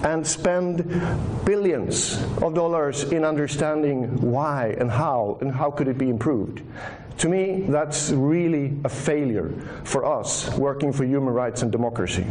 and 0.04 0.24
spend 0.24 0.84
billions 1.44 2.22
of 2.40 2.54
dollars 2.54 3.04
in 3.04 3.24
understanding 3.24 4.20
why 4.20 4.76
and 4.78 4.90
how 4.90 5.38
and 5.40 5.52
how 5.52 5.70
could 5.70 5.88
it 5.88 5.98
be 5.98 6.08
improved? 6.08 6.62
To 7.18 7.28
me, 7.28 7.64
that's 7.68 8.10
really 8.12 8.78
a 8.84 8.88
failure 8.88 9.52
for 9.82 10.04
us 10.04 10.56
working 10.56 10.92
for 10.92 11.04
human 11.04 11.34
rights 11.34 11.62
and 11.62 11.72
democracy. 11.72 12.24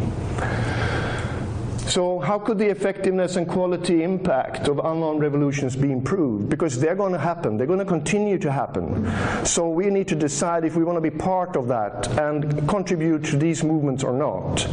So, 1.87 2.19
how 2.19 2.37
could 2.37 2.57
the 2.57 2.69
effectiveness 2.69 3.37
and 3.37 3.47
quality 3.47 4.03
impact 4.03 4.67
of 4.67 4.79
unknown 4.79 5.19
revolutions 5.19 5.73
be 5.73 5.89
improved? 5.89 6.49
Because 6.49 6.77
they're 6.81 6.95
going 6.95 7.13
to 7.13 7.19
happen, 7.19 7.55
they're 7.55 7.65
going 7.65 7.79
to 7.79 7.85
continue 7.85 8.37
to 8.39 8.51
happen. 8.51 9.09
So, 9.45 9.69
we 9.69 9.89
need 9.89 10.09
to 10.09 10.15
decide 10.15 10.65
if 10.65 10.75
we 10.75 10.83
want 10.83 10.97
to 10.97 11.01
be 11.01 11.09
part 11.09 11.55
of 11.55 11.69
that 11.69 12.09
and 12.19 12.67
contribute 12.67 13.23
to 13.25 13.37
these 13.37 13.63
movements 13.63 14.03
or 14.03 14.11
not. 14.11 14.67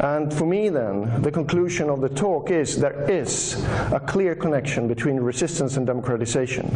And 0.00 0.34
for 0.34 0.44
me, 0.44 0.70
then, 0.70 1.22
the 1.22 1.30
conclusion 1.30 1.88
of 1.88 2.00
the 2.00 2.08
talk 2.08 2.50
is 2.50 2.76
there 2.76 3.08
is 3.08 3.62
a 3.92 4.02
clear 4.04 4.34
connection 4.34 4.88
between 4.88 5.20
resistance 5.20 5.76
and 5.76 5.86
democratization. 5.86 6.68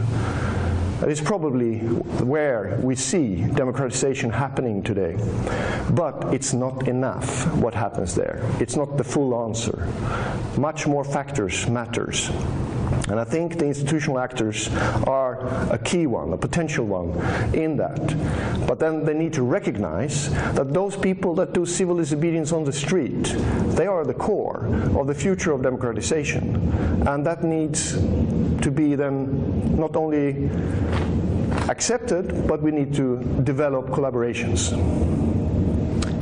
That 1.00 1.10
is 1.10 1.20
probably 1.20 1.78
where 1.78 2.78
we 2.82 2.94
see 2.94 3.42
democratization 3.42 4.30
happening 4.30 4.82
today. 4.82 5.16
But 5.90 6.32
it's 6.32 6.54
not 6.54 6.88
enough 6.88 7.52
what 7.56 7.74
happens 7.74 8.14
there. 8.14 8.40
It's 8.60 8.76
not 8.76 8.96
the 8.96 9.04
full 9.04 9.34
answer. 9.44 9.88
Much 10.56 10.86
more 10.86 11.04
factors 11.04 11.68
matters. 11.68 12.30
And 13.08 13.20
I 13.20 13.24
think 13.24 13.58
the 13.58 13.66
institutional 13.66 14.18
actors 14.18 14.68
are 15.06 15.46
a 15.70 15.78
key 15.78 16.06
one, 16.06 16.32
a 16.32 16.36
potential 16.36 16.86
one 16.86 17.10
in 17.54 17.76
that. 17.76 18.66
But 18.66 18.78
then 18.78 19.04
they 19.04 19.14
need 19.14 19.32
to 19.34 19.42
recognize 19.42 20.30
that 20.54 20.72
those 20.72 20.96
people 20.96 21.34
that 21.36 21.52
do 21.52 21.66
civil 21.66 21.96
disobedience 21.96 22.52
on 22.52 22.64
the 22.64 22.72
street, 22.72 23.24
they 23.76 23.86
are 23.86 24.04
the 24.04 24.14
core 24.14 24.66
of 24.98 25.06
the 25.06 25.14
future 25.14 25.52
of 25.52 25.62
democratization. 25.62 26.72
And 27.06 27.26
that 27.26 27.44
needs 27.44 27.92
to 27.92 28.70
be 28.70 28.94
then 28.94 29.76
not 29.76 29.96
only 29.96 30.48
accepted, 31.68 32.46
but 32.46 32.62
we 32.62 32.70
need 32.70 32.94
to 32.94 33.18
develop 33.44 33.86
collaborations. 33.88 34.70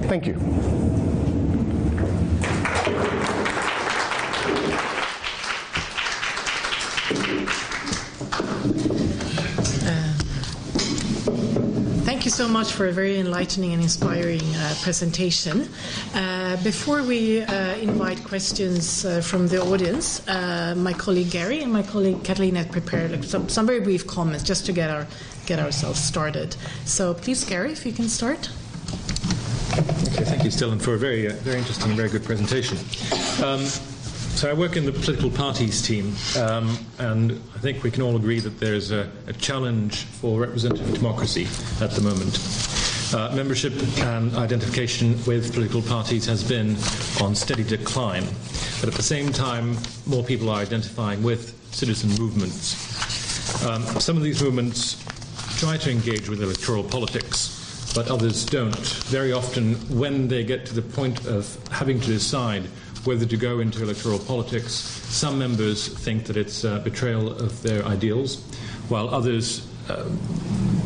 Thank 0.09 0.27
you. 0.27 0.82
So 12.43 12.49
much 12.49 12.73
for 12.73 12.89
a 12.89 12.93
very 12.93 13.21
enlightening 13.21 13.73
and 13.73 13.81
inspiring 13.81 14.43
uh, 14.57 14.75
presentation. 14.83 15.69
Uh, 16.13 16.57
before 16.65 17.05
we 17.05 17.41
uh, 17.43 17.77
invite 17.77 18.19
questions 18.25 19.05
uh, 19.05 19.21
from 19.21 19.47
the 19.47 19.63
audience, 19.63 20.27
uh, 20.27 20.75
my 20.77 20.93
colleague 20.93 21.31
Gary 21.31 21.63
and 21.63 21.73
my 21.73 21.85
colleague 21.85 22.17
Katalin 22.25 22.57
have 22.57 22.73
prepared 22.73 23.25
some, 23.25 23.49
some, 23.49 23.65
very 23.65 23.79
brief 23.79 24.09
comments 24.09 24.43
just 24.43 24.67
to 24.67 24.73
get, 24.73 24.91
our, 24.91 25.07
get 25.47 25.61
ourselves 25.61 26.01
started. 26.01 26.57
So 26.85 27.15
please, 27.15 27.45
Gary, 27.45 27.71
if 27.71 27.87
you 27.87 27.93
can 27.93 28.09
start. 28.09 28.51
Okay, 30.11 30.25
thank 30.25 30.43
you, 30.43 30.51
Stellan, 30.51 30.83
for 30.83 30.95
a 30.95 30.99
very, 30.99 31.29
uh, 31.29 31.35
very 31.45 31.59
interesting 31.59 31.91
and 31.91 31.97
very 31.97 32.09
good 32.09 32.25
presentation. 32.25 32.77
Um, 33.41 33.67
so 34.43 34.51
I 34.51 34.55
work 34.55 34.77
in 34.77 34.85
the 34.85 34.91
political 34.91 35.31
parties 35.31 35.81
team, 35.81 36.17
um, 36.37 36.77
and 36.99 37.31
I 37.55 37.61
think 37.61 37.85
we 37.85 37.93
can 37.93 38.03
all 38.03 38.17
agree 38.17 38.41
that 38.41 38.59
there's 38.59 38.91
a, 38.91 39.09
a 39.29 39.33
challenge 39.35 39.99
for 40.03 40.41
representative 40.41 40.93
democracy 40.93 41.47
at 41.81 41.93
the 41.93 42.01
moment. 42.01 42.41
Uh, 43.15 43.33
membership 43.37 43.73
and 43.99 44.35
identification 44.35 45.11
with 45.27 45.53
political 45.53 45.81
parties 45.81 46.27
has 46.27 46.43
been 46.43 46.71
on 47.25 47.37
steady 47.37 47.63
decline, 47.63 48.25
but 48.81 48.89
at 48.89 48.95
the 48.95 49.03
same 49.05 49.31
time, 49.33 49.77
more 50.07 50.25
people 50.25 50.51
are 50.51 50.59
identifying 50.59 51.23
with 51.23 51.57
citizen 51.73 52.11
movements. 52.21 53.65
Um, 53.65 53.85
some 54.01 54.17
of 54.17 54.25
these 54.25 54.43
movements 54.43 55.05
try 55.61 55.77
to 55.77 55.89
engage 55.89 56.29
with 56.29 56.43
electoral 56.43 56.83
politics, 56.83 57.93
but 57.95 58.11
others 58.11 58.45
don't. 58.45 58.89
Very 59.07 59.33
often, 59.33 59.75
when 59.97 60.27
they 60.27 60.43
get 60.43 60.67
to 60.67 60.75
the 60.75 60.83
point 60.83 61.27
of 61.27 61.57
having 61.71 62.01
to 62.01 62.07
decide 62.09 62.65
whether 63.05 63.27
to 63.27 63.37
go 63.37 63.61
into 63.61 63.83
electoral 63.83 64.19
politics. 64.19 64.73
Some 64.73 65.39
members 65.39 65.89
think 65.89 66.27
that 66.27 66.37
it's 66.37 66.65
a 66.65 66.79
betrayal 66.79 67.33
of 67.33 67.63
their 67.63 67.85
ideals, 67.85 68.41
while 68.89 69.09
others 69.09 69.67
uh, 69.89 70.09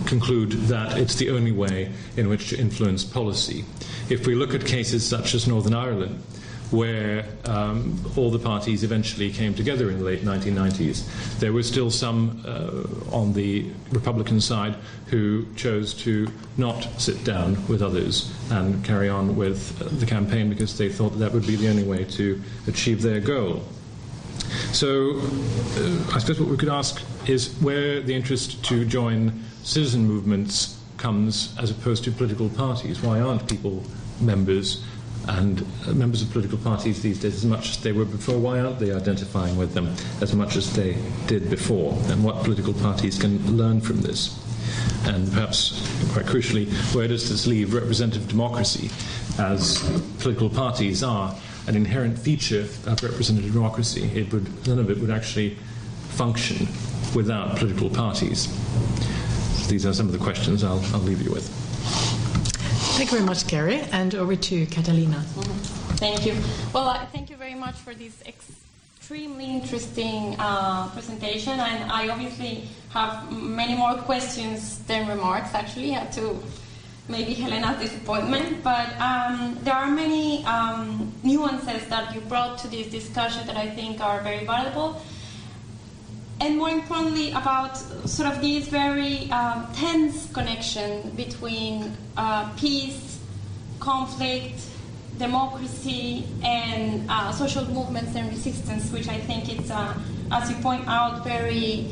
conclude 0.07 0.53
that 0.53 0.97
it's 0.97 1.17
the 1.17 1.31
only 1.31 1.53
way 1.53 1.93
in 2.17 2.29
which 2.29 2.49
to 2.51 2.59
influence 2.59 3.05
policy. 3.05 3.65
If 4.09 4.27
we 4.27 4.35
look 4.35 4.55
at 4.55 4.65
cases 4.65 5.07
such 5.07 5.35
as 5.35 5.47
Northern 5.47 5.75
Ireland, 5.75 6.23
where 6.71 7.25
um, 7.45 7.99
all 8.17 8.31
the 8.31 8.39
parties 8.39 8.83
eventually 8.83 9.31
came 9.31 9.55
together 9.55 9.91
in 9.91 9.99
the 9.99 10.05
late 10.05 10.23
1990s. 10.23 11.39
There 11.39 11.53
were 11.53 11.63
still 11.63 11.91
some 11.91 12.43
uh, 12.47 13.15
on 13.15 13.33
the 13.33 13.71
Republican 13.91 14.41
side 14.41 14.77
who 15.07 15.47
chose 15.55 15.95
to 15.95 16.29
not 16.57 16.89
sit 16.99 17.23
down 17.25 17.67
with 17.69 17.83
others 17.83 18.33
and 18.51 18.85
carry 18.85 19.09
on 19.09 19.37
with 19.37 19.79
the 20.01 20.07
campaign 20.07 20.49
because 20.49 20.77
they 20.77 20.89
thought 20.89 21.11
that, 21.11 21.19
that 21.19 21.33
would 21.33 21.47
be 21.47 21.57
the 21.57 21.69
only 21.69 21.85
way 21.85 22.05
to 22.05 22.43
achieve 22.67 23.03
their 23.03 23.21
goal. 23.21 23.63
So, 24.73 25.21
uh, 25.21 26.15
I 26.15 26.19
suppose 26.19 26.41
what 26.41 26.49
we 26.49 26.57
could 26.57 26.69
ask 26.69 27.03
is 27.27 27.55
where 27.61 28.01
the 28.01 28.15
interest 28.15 28.65
to 28.67 28.85
join 28.85 29.45
citizen 29.63 30.07
movements 30.07 30.81
comes 30.97 31.55
as 31.59 31.71
opposed 31.71 32.05
to 32.05 32.13
political 32.13 32.49
parties. 32.49 33.03
Why 33.03 33.21
aren't 33.21 33.49
people 33.49 33.83
members 34.21 34.85
and 35.29 35.65
uh, 35.87 35.93
members 35.93 36.23
of 36.23 36.31
political 36.31 36.59
parties 36.59 37.03
these 37.03 37.21
days, 37.21 37.35
as 37.35 37.45
much 37.45 37.71
as 37.71 37.83
they 37.83 37.93
were 37.93 38.05
before, 38.05 38.39
why 38.39 38.61
aren't 38.61 38.79
they 38.79 38.93
identifying 38.93 39.57
with 39.57 39.75
them 39.75 39.95
as 40.21 40.35
much 40.35 40.57
as 40.57 40.73
they 40.75 40.97
did 41.27 41.51
before? 41.51 41.93
And 42.07 42.23
what 42.23 42.45
political 42.45 42.75
parties 42.75 43.19
can 43.19 43.57
learn 43.57 43.81
from 43.81 44.03
this? 44.03 44.43
And 45.07 45.31
perhaps, 45.33 45.81
quite 46.13 46.27
crucially, 46.27 46.69
where 46.95 47.09
does 47.09 47.29
this 47.29 47.47
leave 47.47 47.75
representative 47.75 48.29
democracy, 48.29 48.91
as 49.39 49.79
political 50.19 50.49
parties 50.49 51.03
are 51.03 51.35
an 51.67 51.77
inherent 51.77 52.19
feature 52.19 52.61
of 52.61 53.03
representative 53.03 53.53
democracy? 53.53 54.11
It 54.15 54.33
would, 54.33 54.67
none 54.67 54.79
of 54.79 54.91
it 54.91 54.99
would 54.99 55.11
actually 55.11 55.57
function 56.11 56.69
without 57.15 57.57
political 57.57 57.91
parties. 57.91 58.49
So 59.63 59.71
these 59.71 59.87
are 59.87 59.93
some 59.93 60.07
of 60.07 60.13
the 60.13 60.19
questions 60.19 60.63
I'll, 60.63 60.85
I'll 60.93 61.01
leave 61.01 61.23
you 61.23 61.33
with. 61.33 61.47
Thank 62.97 63.13
you 63.13 63.19
very 63.19 63.29
much, 63.29 63.47
Gary. 63.47 63.81
And 63.93 64.15
over 64.15 64.35
to 64.35 64.65
Catalina. 64.67 65.21
Thank 66.01 66.25
you. 66.25 66.35
Well, 66.73 67.07
thank 67.13 67.29
you 67.29 67.37
very 67.37 67.55
much 67.55 67.75
for 67.75 67.93
this 67.95 68.23
extremely 68.27 69.45
interesting 69.45 70.35
uh, 70.39 70.89
presentation. 70.95 71.61
And 71.61 71.93
I 71.93 72.09
obviously 72.09 72.67
have 72.95 73.31
many 73.31 73.75
more 73.75 73.97
questions 73.97 74.79
than 74.87 75.07
remarks, 75.09 75.53
actually, 75.53 75.95
to 76.13 76.43
maybe 77.07 77.35
Helena's 77.35 77.79
disappointment. 77.83 78.65
But 78.65 78.99
um, 78.99 79.59
there 79.61 79.75
are 79.75 79.91
many 79.91 80.43
um, 80.47 81.13
nuances 81.23 81.87
that 81.89 82.15
you 82.15 82.23
brought 82.23 82.57
to 82.61 82.69
this 82.69 82.87
discussion 82.87 83.47
that 83.47 83.59
I 83.59 83.69
think 83.69 84.01
are 84.01 84.23
very 84.23 84.47
valuable 84.47 85.03
and 86.41 86.59
more 86.59 86.69
importantly 86.69 87.31
about 87.31 87.77
sort 88.09 88.31
of 88.31 88.41
this 88.41 88.69
very 88.69 89.31
um, 89.31 89.67
tense 89.75 90.31
connection 90.33 91.11
between 91.11 91.97
uh, 92.17 92.53
peace, 92.57 93.19
conflict, 93.81 94.61
democracy, 95.19 96.25
and 96.43 97.07
uh, 97.09 97.33
social 97.33 97.65
movements 97.67 98.15
and 98.15 98.29
resistance, 98.29 98.93
which 98.93 99.09
I 99.09 99.19
think 99.19 99.49
it's, 99.49 99.71
uh, 99.71 99.95
as 100.31 100.51
you 100.51 100.57
point 100.57 100.87
out, 100.87 101.25
very 101.25 101.87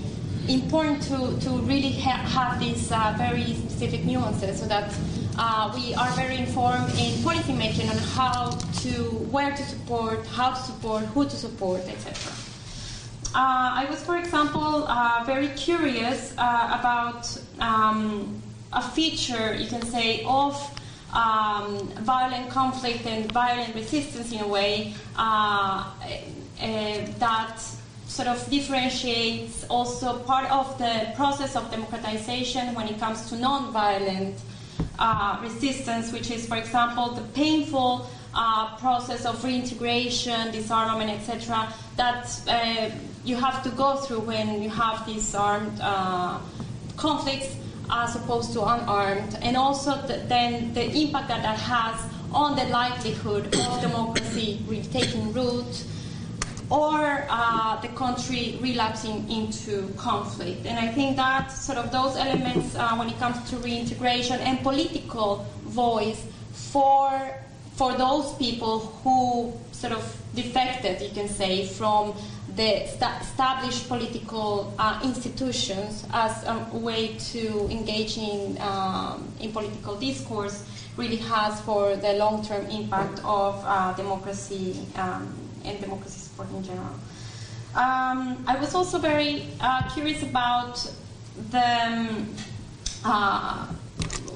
important 0.49 1.01
to, 1.05 1.41
to 1.41 1.51
really 1.63 1.93
ha- 1.93 2.27
have 2.29 2.61
these 2.61 2.93
uh, 2.93 3.15
very 3.17 3.55
specific 3.55 4.05
nuances 4.05 4.61
so 4.61 4.67
that 4.67 4.95
uh, 5.39 5.73
we 5.75 5.95
are 5.95 6.11
very 6.11 6.37
informed 6.37 6.91
in 6.99 7.23
policy 7.23 7.55
making 7.55 7.89
on 7.89 7.97
how 7.97 8.51
to, 8.83 8.91
where 9.31 9.57
to 9.57 9.63
support, 9.63 10.27
how 10.27 10.51
to 10.51 10.61
support, 10.61 11.03
who 11.07 11.25
to 11.25 11.31
support, 11.37 11.81
etc. 11.89 12.54
Uh, 13.35 13.83
I 13.83 13.87
was, 13.91 14.01
for 14.01 14.17
example, 14.17 14.87
uh, 14.87 15.25
very 15.27 15.49
curious 15.49 16.33
uh, 16.39 16.79
about 16.79 17.37
um, 17.59 18.41
a 18.73 18.81
feature, 18.81 19.55
you 19.55 19.67
can 19.67 19.83
say, 19.83 20.23
of 20.25 20.55
um, 21.13 21.89
violent 22.03 22.49
conflict 22.49 23.05
and 23.07 23.31
violent 23.33 23.75
resistance 23.75 24.31
in 24.31 24.39
a 24.39 24.47
way 24.47 24.95
uh, 25.17 25.85
uh, 26.61 27.07
that 27.19 27.59
sort 28.07 28.29
of 28.29 28.49
differentiates 28.51 29.65
also 29.69 30.21
part 30.21 30.49
of 30.53 30.79
the 30.79 31.13
process 31.17 31.57
of 31.57 31.69
democratization 31.73 32.73
when 32.77 32.87
it 32.87 33.01
comes 33.01 33.29
to 33.31 33.37
non-violent 33.37 34.37
uh, 35.01 35.41
resistance, 35.43 36.13
which 36.13 36.31
is, 36.31 36.47
for 36.47 36.57
example, 36.57 37.11
the 37.11 37.23
painful 37.33 38.07
uh, 38.33 38.77
process 38.77 39.25
of 39.25 39.43
reintegration, 39.43 40.53
disarmament, 40.53 41.11
etc., 41.11 41.73
that 41.97 42.41
uh, 42.49 42.91
you 43.25 43.37
have 43.37 43.63
to 43.63 43.71
go 43.71 43.97
through 43.97 44.21
when 44.21 44.63
you 44.63 44.71
have 44.71 45.07
these 45.07 45.35
armed 45.35 45.79
uh, 45.81 46.39
conflicts 46.97 47.57
as 47.91 48.17
opposed 48.17 48.53
to 48.53 48.63
unarmed, 48.63 49.39
and 49.43 49.57
also 49.57 50.01
the, 50.07 50.17
then 50.27 50.73
the 50.75 50.85
impact 50.85 51.29
that 51.29 51.43
that 51.43 51.59
has 51.59 52.11
on 52.33 52.57
the 52.57 52.65
likelihood 52.67 53.47
of 53.55 53.81
democracy 53.89 54.65
taking 54.93 55.33
root 55.33 55.85
or 56.71 57.27
uh, 57.29 57.81
the 57.83 57.89
country 57.89 58.59
relapsing 58.61 59.31
into 59.31 59.89
conflict. 59.97 60.67
And 60.67 60.79
I 60.79 60.91
think 60.93 61.17
that 61.17 61.53
sort 61.53 61.79
of 61.79 61.93
those 61.93 62.17
elements, 62.17 62.75
uh, 62.75 62.97
when 62.97 63.09
it 63.09 63.19
comes 63.19 63.49
to 63.51 63.57
reintegration 63.59 64.41
and 64.41 64.61
political 64.61 65.47
voice 65.65 66.25
for 66.53 67.37
for 67.75 67.93
those 67.95 68.35
people 68.35 68.79
who 69.03 69.53
sort 69.73 69.93
of 69.93 70.23
defected, 70.35 71.01
you 71.03 71.11
can 71.11 71.29
say, 71.29 71.67
from 71.67 72.15
the 72.55 72.87
st- 72.87 73.21
established 73.21 73.89
political 73.89 74.73
uh, 74.79 75.01
institutions 75.03 76.07
as 76.13 76.45
a 76.45 76.77
way 76.77 77.17
to 77.19 77.69
engage 77.69 78.17
in, 78.17 78.57
um, 78.61 79.29
in 79.41 79.51
political 79.53 79.97
discourse 79.97 80.65
really 80.97 81.17
has 81.17 81.61
for 81.63 81.97
the 81.97 82.13
long-term 82.13 82.67
impact 82.67 83.21
of 83.25 83.61
uh, 83.67 83.93
democracy 83.95 84.87
um, 84.95 85.35
and 85.65 85.81
democracy 85.81 86.21
support 86.21 86.49
in 86.51 86.63
general. 86.63 86.95
Um, 87.75 88.45
I 88.47 88.57
was 88.61 88.73
also 88.75 88.99
very 88.99 89.47
uh, 89.61 89.91
curious 89.93 90.23
about 90.23 90.89
the 91.51 91.59
um, 91.59 92.35
uh, 93.05 93.67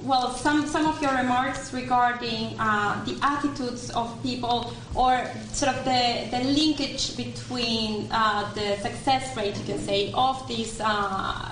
well, 0.04 0.30
some, 0.30 0.66
some 0.66 0.86
of 0.86 1.00
your 1.02 1.12
remarks 1.12 1.72
regarding 1.72 2.58
uh, 2.58 3.04
the 3.04 3.18
attitudes 3.22 3.90
of 3.90 4.22
people 4.22 4.72
or 4.94 5.24
sort 5.52 5.74
of 5.74 5.84
the, 5.84 6.28
the 6.30 6.44
linkage 6.44 7.16
between 7.16 8.08
uh, 8.10 8.52
the 8.54 8.76
success 8.78 9.36
rate, 9.36 9.56
you 9.56 9.64
can 9.64 9.78
say, 9.78 10.12
of 10.14 10.46
these 10.48 10.80
uh, 10.80 11.50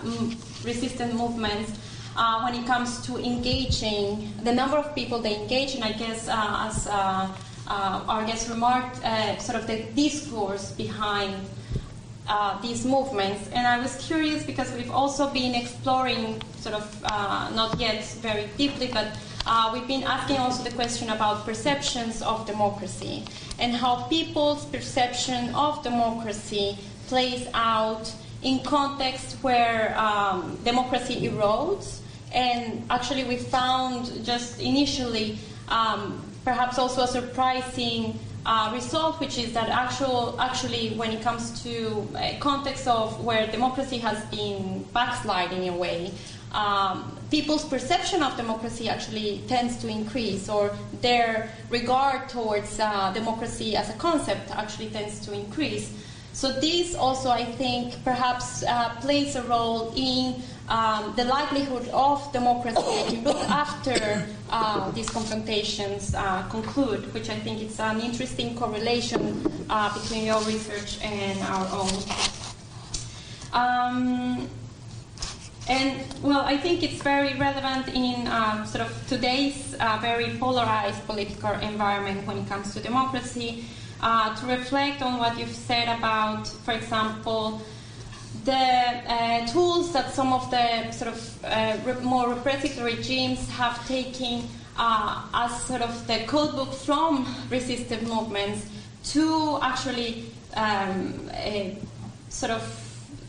resistant 0.64 1.14
movements 1.14 1.72
uh, 2.16 2.42
when 2.42 2.54
it 2.54 2.66
comes 2.66 3.04
to 3.06 3.18
engaging, 3.18 4.32
the 4.42 4.52
number 4.52 4.76
of 4.76 4.94
people 4.94 5.18
they 5.18 5.36
engage, 5.36 5.74
and 5.74 5.84
I 5.84 5.92
guess 5.92 6.28
uh, 6.28 6.68
as 6.68 6.86
uh, 6.86 7.28
our 7.68 8.24
guest 8.24 8.48
remarked, 8.48 8.96
sort 9.42 9.58
of 9.58 9.66
the 9.66 9.82
discourse 9.94 10.72
behind 10.72 11.34
uh, 12.28 12.60
these 12.60 12.84
movements. 12.84 13.48
And 13.52 13.66
I 13.66 13.78
was 13.78 13.96
curious 14.06 14.44
because 14.44 14.72
we've 14.72 14.90
also 14.90 15.30
been 15.30 15.54
exploring, 15.54 16.42
sort 16.58 16.74
of 16.74 17.02
uh, 17.04 17.50
not 17.54 17.78
yet 17.78 18.04
very 18.20 18.48
deeply, 18.56 18.88
but 18.92 19.16
uh, 19.46 19.70
we've 19.72 19.86
been 19.86 20.02
asking 20.02 20.38
also 20.38 20.64
the 20.64 20.74
question 20.74 21.10
about 21.10 21.44
perceptions 21.44 22.20
of 22.22 22.46
democracy 22.46 23.24
and 23.58 23.74
how 23.74 24.02
people's 24.08 24.64
perception 24.66 25.54
of 25.54 25.82
democracy 25.82 26.76
plays 27.06 27.46
out 27.54 28.12
in 28.42 28.58
contexts 28.60 29.34
where 29.42 29.96
um, 29.98 30.58
democracy 30.64 31.28
erodes. 31.28 32.00
And 32.34 32.84
actually, 32.90 33.24
we 33.24 33.36
found 33.36 34.24
just 34.24 34.60
initially 34.60 35.38
um, 35.68 36.22
perhaps 36.44 36.78
also 36.78 37.02
a 37.02 37.08
surprising 37.08 38.18
uh, 38.46 38.70
result, 38.72 39.18
which 39.18 39.38
is 39.38 39.52
that 39.52 39.68
actual, 39.68 40.40
actually, 40.40 40.94
when 40.94 41.10
it 41.10 41.20
comes 41.20 41.62
to 41.64 42.06
a 42.16 42.38
context 42.38 42.86
of 42.86 43.22
where 43.24 43.46
democracy 43.48 43.98
has 43.98 44.24
been 44.26 44.84
backsliding 44.94 45.64
in 45.64 45.74
a 45.74 45.76
way, 45.76 46.12
um, 46.52 47.18
people's 47.30 47.64
perception 47.64 48.22
of 48.22 48.36
democracy 48.36 48.88
actually 48.88 49.42
tends 49.48 49.76
to 49.78 49.88
increase, 49.88 50.48
or 50.48 50.70
their 51.02 51.50
regard 51.70 52.28
towards 52.28 52.78
uh, 52.78 53.12
democracy 53.12 53.74
as 53.76 53.90
a 53.90 53.94
concept 53.94 54.52
actually 54.52 54.90
tends 54.90 55.18
to 55.26 55.34
increase. 55.34 55.92
So 56.36 56.52
this 56.52 56.94
also, 56.94 57.30
I 57.30 57.46
think, 57.46 58.04
perhaps 58.04 58.62
uh, 58.62 58.90
plays 59.00 59.36
a 59.36 59.42
role 59.44 59.90
in 59.96 60.42
um, 60.68 61.14
the 61.16 61.24
likelihood 61.24 61.88
of 61.88 62.30
democracy 62.30 63.22
root 63.24 63.40
after 63.48 64.28
uh, 64.50 64.90
these 64.90 65.08
confrontations 65.08 66.14
uh, 66.14 66.42
conclude, 66.50 67.10
which 67.14 67.30
I 67.30 67.36
think 67.36 67.62
is 67.62 67.80
an 67.80 68.02
interesting 68.02 68.54
correlation 68.54 69.50
uh, 69.70 69.88
between 69.98 70.26
your 70.26 70.42
research 70.42 71.00
and 71.02 71.40
our 71.40 71.66
own. 71.72 71.94
Um, 73.54 74.46
and 75.70 76.04
well, 76.22 76.44
I 76.44 76.58
think 76.58 76.82
it's 76.82 77.00
very 77.00 77.32
relevant 77.38 77.88
in 77.96 78.26
uh, 78.26 78.62
sort 78.66 78.84
of 78.84 78.92
today's 79.08 79.74
uh, 79.80 79.98
very 80.02 80.36
polarized 80.36 81.02
political 81.06 81.52
environment 81.60 82.26
when 82.26 82.36
it 82.36 82.46
comes 82.46 82.74
to 82.74 82.80
democracy. 82.80 83.64
Uh, 84.00 84.34
to 84.36 84.46
reflect 84.46 85.02
on 85.02 85.18
what 85.18 85.38
you've 85.38 85.54
said 85.54 85.88
about, 85.96 86.46
for 86.46 86.72
example, 86.72 87.62
the 88.44 88.52
uh, 88.52 89.46
tools 89.46 89.92
that 89.92 90.12
some 90.12 90.32
of 90.32 90.50
the 90.50 90.90
sort 90.92 91.12
of 91.12 91.44
uh, 91.44 91.76
re- 91.84 92.00
more 92.02 92.28
repressive 92.28 92.80
regimes 92.82 93.48
have 93.50 93.86
taken 93.88 94.44
uh, 94.78 95.22
as 95.34 95.62
sort 95.64 95.82
of 95.82 96.06
the 96.06 96.18
codebook 96.26 96.72
from 96.74 97.26
resistive 97.50 98.02
movements 98.06 98.68
to 99.04 99.58
actually 99.62 100.26
um, 100.54 101.30
sort 102.28 102.52
of 102.52 102.62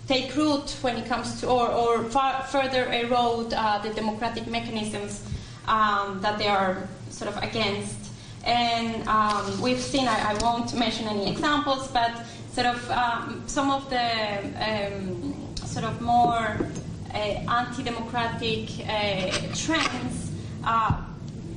take 0.08 0.36
root 0.36 0.76
when 0.82 0.98
it 0.98 1.06
comes 1.06 1.40
to, 1.42 1.48
or, 1.48 1.70
or 1.70 2.04
far, 2.06 2.44
further 2.44 2.92
erode 2.92 3.54
uh, 3.54 3.78
the 3.80 3.90
democratic 3.94 4.48
mechanisms 4.48 5.24
um, 5.68 6.20
that 6.22 6.38
they 6.38 6.48
are 6.48 6.88
sort 7.10 7.34
of 7.34 7.44
against. 7.44 8.07
And 8.48 9.06
um, 9.10 9.62
we've 9.62 9.82
seen, 9.82 10.08
I, 10.08 10.32
I, 10.32 10.34
won't 10.42 10.74
mention 10.74 11.06
any 11.06 11.30
examples, 11.30 11.90
but 11.90 12.12
sort 12.54 12.68
of 12.68 12.90
um, 12.92 13.44
some 13.46 13.70
of 13.70 13.90
the 13.90 14.08
um, 14.64 15.36
sort 15.58 15.84
of 15.84 16.00
more 16.00 16.58
uh, 17.14 17.18
anti-democratic 17.18 18.70
uh, 18.88 19.32
trends 19.54 20.32
are 20.64 21.06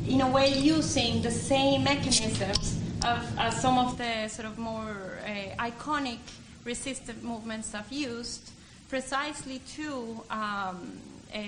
in 0.09 0.21
a 0.21 0.29
way 0.29 0.53
using 0.53 1.23
the 1.23 1.31
same 1.31 1.85
mechanisms 1.85 2.81
of 3.05 3.39
uh, 3.39 3.51
some 3.51 3.79
of 3.79 3.97
the 3.97 4.27
sort 4.27 4.49
of 4.49 4.59
more 4.59 5.19
uh, 5.25 5.65
iconic 5.71 6.19
resistant 6.65 7.23
movements 7.23 7.73
have 7.73 7.91
used 7.93 8.51
precisely 8.89 9.61
to 9.61 10.21
um, 10.29 10.99
uh, 11.33 11.39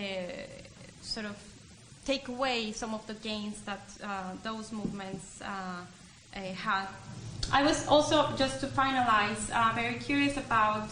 sort 1.03 1.27
of 1.27 1.37
take 2.05 2.29
away 2.29 2.73
some 2.73 2.95
of 2.95 3.07
the 3.07 3.15
gains 3.15 3.61
that 3.63 3.81
uh, 4.03 4.33
those 4.43 4.73
movements 4.73 5.41
uh, 5.43 5.47
uh, 6.35 6.41
had. 6.41 6.87
I 7.53 7.63
was 7.63 7.87
also, 7.87 8.35
just 8.37 8.61
to 8.61 8.67
finalize, 8.67 9.51
uh, 9.55 9.73
very 9.75 9.95
curious 9.95 10.37
about 10.37 10.89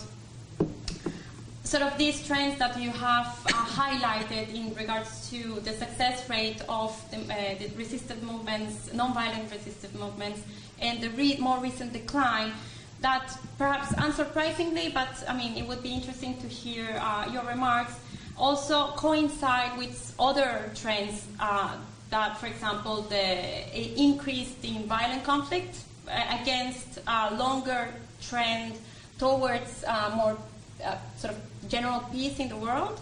sort 1.65 1.83
of 1.83 1.97
these 1.99 2.27
trends 2.27 2.59
that 2.59 2.81
you 2.81 2.91
have 2.91 3.27
uh, 3.47 3.53
highlighted 3.53 4.53
in 4.55 4.75
regards 4.75 5.31
to 5.31 5.61
the 5.61 5.73
success 5.73 6.29
rate 6.29 6.63
of 6.69 6.93
the, 7.11 7.19
uh, 7.33 7.59
the 7.59 7.71
resistant 7.77 8.23
movements, 8.23 8.93
non-violent 8.93 9.51
resistant 9.51 9.99
movements, 9.99 10.41
and 10.81 11.01
the 11.01 11.11
re- 11.11 11.39
more 11.39 11.59
recent 11.59 11.93
decline. 11.93 12.53
That 13.01 13.35
perhaps 13.57 13.93
unsurprisingly, 13.93 14.93
but 14.93 15.25
I 15.27 15.35
mean, 15.35 15.57
it 15.57 15.67
would 15.67 15.83
be 15.83 15.95
interesting 15.95 16.39
to 16.43 16.47
hear 16.47 17.01
your 17.33 17.43
remarks 17.45 17.95
also 18.41 18.89
coincide 18.97 19.77
with 19.77 20.15
other 20.19 20.73
trends 20.75 21.27
uh, 21.39 21.77
that, 22.09 22.39
for 22.39 22.47
example, 22.47 23.03
the 23.03 24.01
increase 24.01 24.55
in 24.63 24.85
violent 24.87 25.23
conflict 25.23 25.77
uh, 26.09 26.39
against 26.41 26.99
a 27.07 27.35
longer 27.35 27.89
trend 28.23 28.79
towards 29.19 29.85
uh, 29.87 30.13
more 30.17 30.37
uh, 30.85 30.97
sort 31.17 31.35
of 31.35 31.41
general 31.69 32.01
peace 32.11 32.39
in 32.39 32.49
the 32.49 32.57
world, 32.57 32.99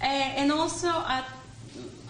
uh, 0.00 0.04
and 0.04 0.52
also 0.52 0.88
a, 0.88 1.24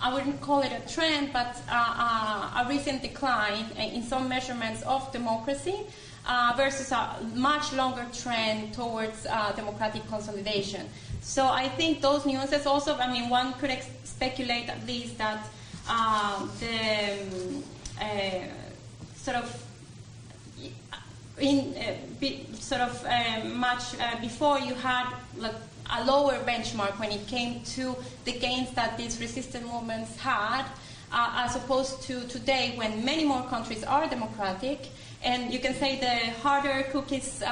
I 0.01 0.13
wouldn't 0.13 0.41
call 0.43 0.61
it 0.61 0.73
a 0.73 0.95
trend, 0.95 1.33
but 1.33 1.57
uh, 1.71 2.63
a 2.63 2.69
recent 2.69 3.01
decline 3.03 3.65
in 3.79 4.03
some 4.03 4.29
measurements 4.29 4.83
of 4.83 5.11
democracy. 5.13 5.87
Uh, 6.29 6.53
versus 6.57 6.91
a 6.91 7.17
much 7.37 7.73
longer 7.73 8.05
trend 8.13 8.75
towards 8.75 9.27
uh, 9.27 9.53
democratic 9.53 10.05
consolidation. 10.09 10.85
So 11.27 11.49
I 11.49 11.69
think 11.69 12.01
those 12.01 12.25
nuances 12.25 12.67
also, 12.67 12.97
I 12.97 13.13
mean, 13.13 13.29
one 13.29 13.53
could 13.55 13.71
ex- 13.71 13.89
speculate 14.05 14.69
at 14.69 14.87
least 14.87 15.19
that 15.19 15.45
uh, 15.89 16.47
the 16.61 17.21
um, 17.21 17.65
uh, 18.01 18.47
sort 19.17 19.37
of 19.39 19.63
in 21.39 21.75
uh, 21.77 21.95
be, 22.21 22.47
sort 22.55 22.81
of 22.81 23.05
uh, 23.05 23.45
much 23.49 23.99
uh, 24.01 24.21
before 24.21 24.61
you 24.61 24.75
had 24.75 25.13
like 25.37 25.57
a 25.99 26.05
lower 26.05 26.39
benchmark 26.45 26.97
when 27.01 27.11
it 27.11 27.27
came 27.27 27.61
to 27.65 27.97
the 28.25 28.33
gains 28.33 28.71
that 28.75 28.97
these 28.97 29.21
resistance 29.21 29.67
movements 29.67 30.17
had, 30.17 30.65
uh, 31.13 31.45
as 31.45 31.57
opposed 31.57 32.03
to 32.03 32.21
today 32.29 32.73
when 32.77 33.05
many 33.05 33.25
more 33.25 33.43
countries 33.49 33.83
are 33.83 34.09
democratic, 34.09 34.89
and 35.25 35.53
you 35.53 35.59
can 35.59 35.75
say 35.75 35.99
the 35.99 36.31
harder 36.41 36.85
cookies 36.93 37.43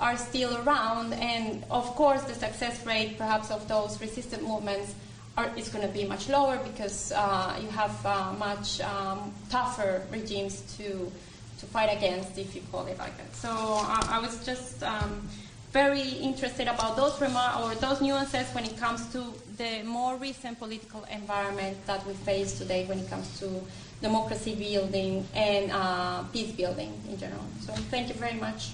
are 0.00 0.16
still 0.16 0.56
around, 0.58 1.12
and 1.14 1.64
of 1.70 1.86
course, 1.96 2.22
the 2.22 2.34
success 2.34 2.86
rate 2.86 3.18
perhaps 3.18 3.50
of 3.50 3.66
those 3.68 4.00
resistant 4.00 4.42
movements 4.46 4.94
are, 5.36 5.50
is 5.56 5.68
going 5.68 5.86
to 5.86 5.92
be 5.92 6.04
much 6.04 6.28
lower 6.28 6.56
because 6.58 7.12
uh, 7.12 7.58
you 7.60 7.68
have 7.68 7.94
uh, 8.06 8.32
much 8.38 8.80
um, 8.80 9.32
tougher 9.50 10.02
regimes 10.10 10.62
to 10.76 11.10
to 11.58 11.66
fight 11.66 11.90
against, 11.96 12.38
if 12.38 12.54
you 12.54 12.62
call 12.70 12.86
it 12.86 12.96
like 12.98 13.16
that. 13.18 13.34
So 13.34 13.50
uh, 13.50 14.06
I 14.08 14.20
was 14.20 14.46
just 14.46 14.80
um, 14.84 15.28
very 15.72 16.08
interested 16.22 16.68
about 16.68 16.96
those 16.96 17.20
remarks 17.20 17.58
or 17.60 17.74
those 17.74 18.00
nuances 18.00 18.48
when 18.54 18.64
it 18.64 18.76
comes 18.78 19.10
to 19.12 19.34
the 19.56 19.82
more 19.82 20.16
recent 20.16 20.58
political 20.58 21.04
environment 21.10 21.76
that 21.86 22.06
we 22.06 22.14
face 22.14 22.58
today 22.58 22.86
when 22.86 23.00
it 23.00 23.10
comes 23.10 23.38
to 23.40 23.60
democracy 24.00 24.54
building 24.54 25.26
and 25.34 25.72
uh, 25.72 26.22
peace 26.32 26.52
building 26.52 26.92
in 27.10 27.18
general. 27.18 27.44
So 27.60 27.72
thank 27.90 28.08
you 28.08 28.14
very 28.14 28.38
much. 28.38 28.70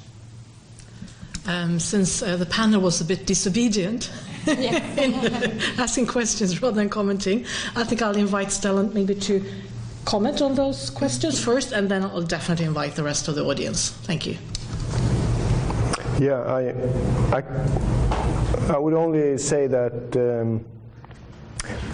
Um, 1.46 1.78
since 1.78 2.22
uh, 2.22 2.36
the 2.36 2.46
panel 2.46 2.80
was 2.80 3.00
a 3.00 3.04
bit 3.04 3.26
disobedient 3.26 4.10
in 4.46 5.14
asking 5.78 6.06
questions 6.06 6.62
rather 6.62 6.76
than 6.76 6.88
commenting, 6.88 7.44
I 7.76 7.84
think 7.84 8.00
I'll 8.00 8.16
invite 8.16 8.48
Stellan 8.48 8.94
maybe 8.94 9.14
to 9.14 9.44
comment 10.04 10.40
on 10.40 10.54
those 10.54 10.90
questions 10.90 11.42
first, 11.42 11.72
and 11.72 11.90
then 11.90 12.02
I'll 12.02 12.22
definitely 12.22 12.66
invite 12.66 12.94
the 12.94 13.02
rest 13.02 13.28
of 13.28 13.34
the 13.34 13.44
audience. 13.44 13.90
Thank 13.90 14.26
you. 14.26 14.38
Yeah, 16.18 16.40
I, 16.42 16.72
I, 17.36 17.42
I 18.74 18.78
would 18.78 18.94
only 18.94 19.36
say 19.38 19.66
that. 19.66 20.16
Um, 20.16 20.64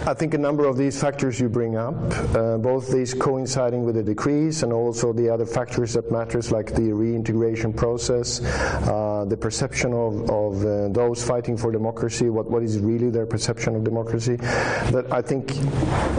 I 0.03 0.15
think 0.15 0.33
a 0.33 0.37
number 0.37 0.65
of 0.65 0.77
these 0.77 0.99
factors 0.99 1.39
you 1.39 1.47
bring 1.47 1.75
up, 1.75 1.93
uh, 2.35 2.57
both 2.57 2.91
these 2.91 3.13
coinciding 3.13 3.85
with 3.85 3.93
the 3.93 4.03
decrease 4.03 4.63
and 4.63 4.73
also 4.73 5.13
the 5.13 5.29
other 5.29 5.45
factors 5.45 5.93
that 5.93 6.11
matters 6.11 6.51
like 6.51 6.73
the 6.73 6.91
reintegration 6.91 7.71
process, 7.71 8.41
uh, 8.41 9.25
the 9.27 9.37
perception 9.37 9.93
of, 9.93 10.27
of 10.27 10.65
uh, 10.65 10.87
those 10.89 11.23
fighting 11.23 11.55
for 11.55 11.71
democracy, 11.71 12.31
what, 12.31 12.49
what 12.49 12.63
is 12.63 12.79
really 12.79 13.11
their 13.11 13.27
perception 13.27 13.75
of 13.75 13.83
democracy, 13.83 14.37
that 14.37 15.05
I 15.11 15.21
think 15.21 15.53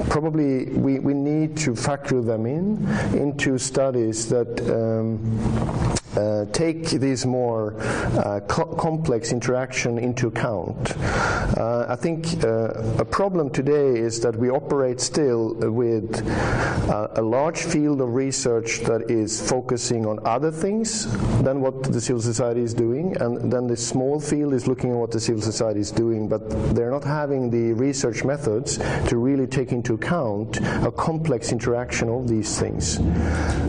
probably 0.08 0.66
we, 0.66 1.00
we 1.00 1.12
need 1.12 1.56
to 1.58 1.74
factor 1.74 2.22
them 2.22 2.46
in 2.46 2.86
into 3.18 3.58
studies 3.58 4.28
that 4.28 4.60
um, 4.70 5.98
uh, 6.16 6.44
take 6.52 6.90
this 6.90 7.24
more 7.24 7.74
uh, 7.80 8.40
co- 8.48 8.74
complex 8.76 9.32
interaction 9.32 9.98
into 9.98 10.28
account. 10.28 10.96
Uh, 10.98 11.86
I 11.88 11.96
think 11.96 12.44
uh, 12.44 12.72
a 12.98 13.04
problem 13.04 13.50
today 13.50 13.98
is 13.98 14.20
that 14.20 14.36
we 14.36 14.50
operate 14.50 15.00
still 15.00 15.54
with 15.54 16.26
uh, 16.88 17.08
a 17.14 17.22
large 17.22 17.62
field 17.62 18.00
of 18.00 18.14
research 18.14 18.80
that 18.80 19.10
is 19.10 19.48
focusing 19.48 20.06
on 20.06 20.18
other 20.26 20.50
things 20.50 21.06
than 21.42 21.60
what 21.60 21.82
the 21.84 22.00
civil 22.00 22.22
society 22.22 22.62
is 22.62 22.74
doing, 22.74 23.16
and 23.18 23.52
then 23.52 23.66
the 23.66 23.76
small 23.76 24.20
field 24.20 24.54
is 24.54 24.66
looking 24.66 24.90
at 24.90 24.96
what 24.96 25.10
the 25.10 25.20
civil 25.20 25.42
society 25.42 25.80
is 25.80 25.90
doing, 25.90 26.28
but 26.28 26.48
they're 26.74 26.90
not 26.90 27.04
having 27.04 27.50
the 27.50 27.72
research 27.74 28.24
methods 28.24 28.78
to 29.08 29.16
really 29.16 29.46
take 29.46 29.72
into 29.72 29.94
account 29.94 30.58
a 30.84 30.92
complex 30.92 31.52
interaction 31.52 32.08
of 32.08 32.28
these 32.28 32.58
things. 32.58 32.98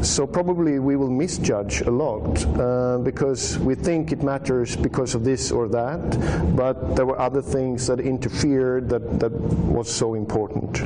So 0.02 0.28
probably 0.28 0.80
we 0.80 0.96
will 0.96 1.10
misjudge 1.10 1.82
a 1.82 1.92
lot 1.92 2.33
uh, 2.46 2.98
because 3.04 3.58
we 3.60 3.76
think 3.76 4.12
it 4.12 4.24
matters 4.24 4.76
because 4.76 5.16
of 5.16 5.24
this 5.24 5.52
or 5.52 5.68
that, 5.70 6.56
but 6.56 6.96
there 6.96 7.06
were 7.06 7.20
other 7.20 7.42
things 7.42 7.88
that 7.88 8.00
interfered 8.00 8.90
that, 8.90 9.20
that 9.20 9.32
was 9.32 9.94
so 9.94 10.14
important. 10.14 10.82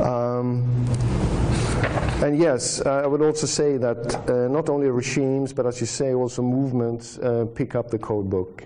Um, 0.00 0.64
and 2.22 2.38
yes, 2.38 2.80
uh, 2.80 3.02
I 3.04 3.06
would 3.06 3.22
also 3.22 3.46
say 3.46 3.76
that 3.78 4.28
uh, 4.28 4.48
not 4.48 4.68
only 4.68 4.88
regimes, 4.88 5.52
but 5.52 5.66
as 5.66 5.80
you 5.80 5.86
say, 5.86 6.12
also 6.12 6.42
movements 6.42 7.18
uh, 7.18 7.46
pick 7.54 7.74
up 7.74 7.90
the 7.90 7.98
code 7.98 8.28
book 8.28 8.64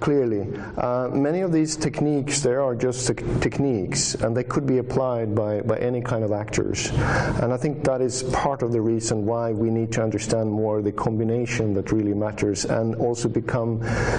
clearly. 0.00 0.46
Uh, 0.76 1.08
many 1.08 1.40
of 1.40 1.52
these 1.52 1.76
techniques, 1.76 2.40
there 2.40 2.62
are 2.62 2.74
just 2.74 3.06
te- 3.06 3.14
techniques, 3.40 4.14
and 4.14 4.36
they 4.36 4.44
could 4.44 4.66
be 4.66 4.78
applied 4.78 5.34
by, 5.34 5.60
by 5.62 5.76
any 5.78 6.00
kind 6.00 6.24
of 6.24 6.32
actors. 6.32 6.90
And 7.40 7.52
I 7.52 7.56
think 7.56 7.84
that 7.84 8.00
is 8.00 8.22
part 8.24 8.62
of 8.62 8.72
the 8.72 8.80
reason 8.80 9.26
why 9.26 9.52
we 9.52 9.70
need 9.70 9.92
to 9.92 10.02
understand 10.02 10.50
more 10.50 10.82
the 10.82 10.92
combination 10.92 11.74
that 11.74 11.92
really 11.92 12.14
matters 12.14 12.64
and 12.64 12.94
also 12.96 13.28
become 13.28 13.78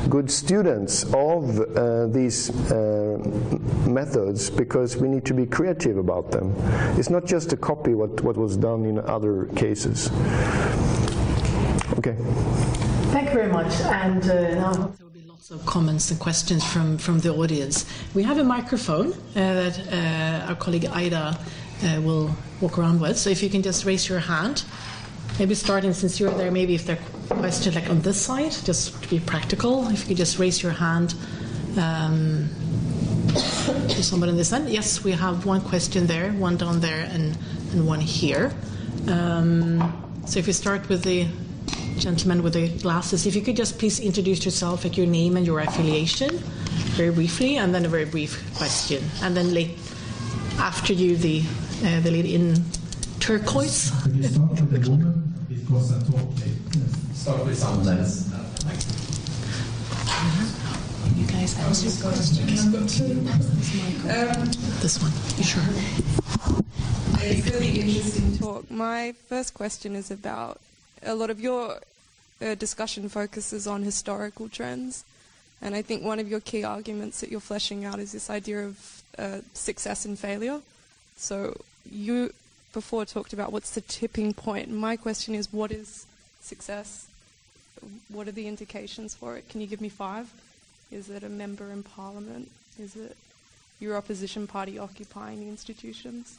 good 0.09 0.29
students 0.29 1.03
of 1.13 1.59
uh, 1.59 2.07
these 2.07 2.49
uh, 2.71 3.17
methods 3.87 4.49
because 4.49 4.97
we 4.97 5.07
need 5.07 5.25
to 5.25 5.33
be 5.33 5.45
creative 5.45 5.97
about 5.97 6.31
them. 6.31 6.53
It's 6.97 7.09
not 7.09 7.25
just 7.25 7.49
to 7.51 7.57
copy 7.57 7.93
what, 7.93 8.21
what 8.21 8.37
was 8.37 8.57
done 8.57 8.85
in 8.85 8.99
other 8.99 9.45
cases. 9.55 10.09
Okay. 11.97 12.15
Thank 13.11 13.29
you 13.29 13.35
very 13.35 13.51
much. 13.51 13.79
And 13.81 14.23
uh, 14.29 14.55
now 14.55 14.93
of 15.51 15.63
comments 15.67 16.09
and 16.09 16.19
questions 16.19 16.65
from, 16.65 16.97
from 16.97 17.19
the 17.19 17.31
audience. 17.31 17.85
We 18.15 18.23
have 18.23 18.39
a 18.39 18.43
microphone 18.43 19.13
uh, 19.13 19.15
that 19.35 19.79
uh, 19.91 20.49
our 20.49 20.55
colleague 20.55 20.85
Ida 20.85 21.37
uh, 21.83 22.01
will 22.01 22.35
walk 22.61 22.79
around 22.79 22.99
with. 22.99 23.15
So 23.15 23.29
if 23.29 23.43
you 23.43 23.49
can 23.49 23.61
just 23.61 23.85
raise 23.85 24.09
your 24.09 24.17
hand 24.17 24.63
maybe 25.37 25.53
starting 25.53 25.93
since 25.93 26.19
you're 26.19 26.31
there, 26.31 26.49
maybe 26.49 26.73
if 26.73 26.85
there 26.85 26.97
are 26.97 27.37
questions 27.37 27.75
like 27.75 27.89
on 27.91 28.01
this 28.01 28.19
side, 28.19 28.53
just 28.63 29.03
to 29.03 29.09
be 29.09 29.19
practical, 29.19 29.87
if 29.89 29.99
you 30.01 30.07
could 30.07 30.17
just 30.17 30.39
raise 30.39 30.63
your 30.63 30.71
hand. 30.71 31.13
Um, 31.77 32.49
to 33.89 34.01
someone 34.01 34.29
in 34.29 34.37
this 34.37 34.53
end. 34.53 34.69
Yes, 34.69 35.03
we 35.03 35.11
have 35.11 35.45
one 35.45 35.59
question 35.59 36.07
there, 36.07 36.31
one 36.31 36.55
down 36.55 36.79
there, 36.79 37.05
and, 37.11 37.37
and 37.71 37.85
one 37.85 37.99
here. 37.99 38.53
Um, 39.09 40.21
so 40.25 40.39
if 40.39 40.47
you 40.47 40.53
start 40.53 40.87
with 40.87 41.03
the 41.03 41.27
gentleman 41.97 42.43
with 42.43 42.53
the 42.53 42.69
glasses, 42.79 43.25
if 43.25 43.35
you 43.35 43.41
could 43.41 43.55
just 43.55 43.79
please 43.79 43.99
introduce 43.99 44.45
yourself, 44.45 44.83
like 44.83 44.97
your 44.97 45.07
name 45.07 45.37
and 45.37 45.45
your 45.45 45.59
affiliation, 45.59 46.37
very 46.97 47.11
briefly, 47.11 47.57
and 47.57 47.73
then 47.73 47.85
a 47.85 47.89
very 47.89 48.05
brief 48.05 48.43
question, 48.55 49.03
and 49.21 49.35
then 49.35 49.53
late, 49.53 49.77
after 50.59 50.93
you, 50.93 51.17
the 51.17 51.43
uh, 51.85 51.99
the 52.01 52.11
lady 52.11 52.35
in 52.35 52.63
turquoise. 53.19 53.91
Could 54.03 54.15
you 54.15 54.23
start 54.23 54.51
with 54.51 54.71
the 54.71 54.89
woman? 54.89 55.33
Because 55.49 55.93
I 55.93 55.99
talked 56.11 56.39
Start 57.13 57.45
with 57.45 57.57
someone 57.57 57.97
else. 57.97 58.29
You 61.15 61.25
guys 61.25 61.57
answer 61.59 62.03
questions. 62.03 62.71
This 64.81 65.01
one, 65.01 65.11
you 65.37 65.43
sure? 65.43 65.63
It's 67.27 67.49
really 67.51 67.79
interesting 67.79 68.37
talk. 68.37 68.69
My 68.69 69.13
first 69.27 69.53
question 69.53 69.95
is 69.95 70.11
about 70.11 70.61
a 71.05 71.15
lot 71.15 71.29
of 71.29 71.39
your 71.39 71.79
uh, 72.41 72.55
discussion 72.55 73.07
focuses 73.09 73.67
on 73.67 73.83
historical 73.83 74.49
trends, 74.49 75.05
and 75.61 75.75
I 75.75 75.81
think 75.81 76.03
one 76.03 76.19
of 76.19 76.27
your 76.27 76.41
key 76.41 76.63
arguments 76.63 77.21
that 77.21 77.29
you're 77.29 77.39
fleshing 77.39 77.85
out 77.85 77.99
is 77.99 78.11
this 78.11 78.29
idea 78.29 78.65
of 78.65 79.03
uh, 79.17 79.39
success 79.53 80.05
and 80.05 80.17
failure. 80.19 80.61
So 81.15 81.61
you 81.89 82.33
before 82.73 83.05
talked 83.05 83.31
about 83.31 83.53
what's 83.53 83.71
the 83.71 83.81
tipping 83.81 84.33
point. 84.33 84.69
My 84.69 84.97
question 84.97 85.33
is, 85.33 85.51
what 85.53 85.71
is 85.71 86.05
success? 86.41 87.07
What 88.09 88.27
are 88.27 88.33
the 88.33 88.47
indications 88.47 89.15
for 89.15 89.37
it? 89.37 89.47
Can 89.47 89.61
you 89.61 89.67
give 89.67 89.79
me 89.79 89.89
five? 89.89 90.29
Is 90.91 91.09
it 91.09 91.23
a 91.23 91.29
member 91.29 91.71
in 91.71 91.83
parliament? 91.83 92.51
Is 92.77 92.95
it 92.95 93.15
your 93.79 93.95
opposition 93.95 94.45
party 94.45 94.77
occupying 94.77 95.39
the 95.39 95.47
institutions? 95.47 96.37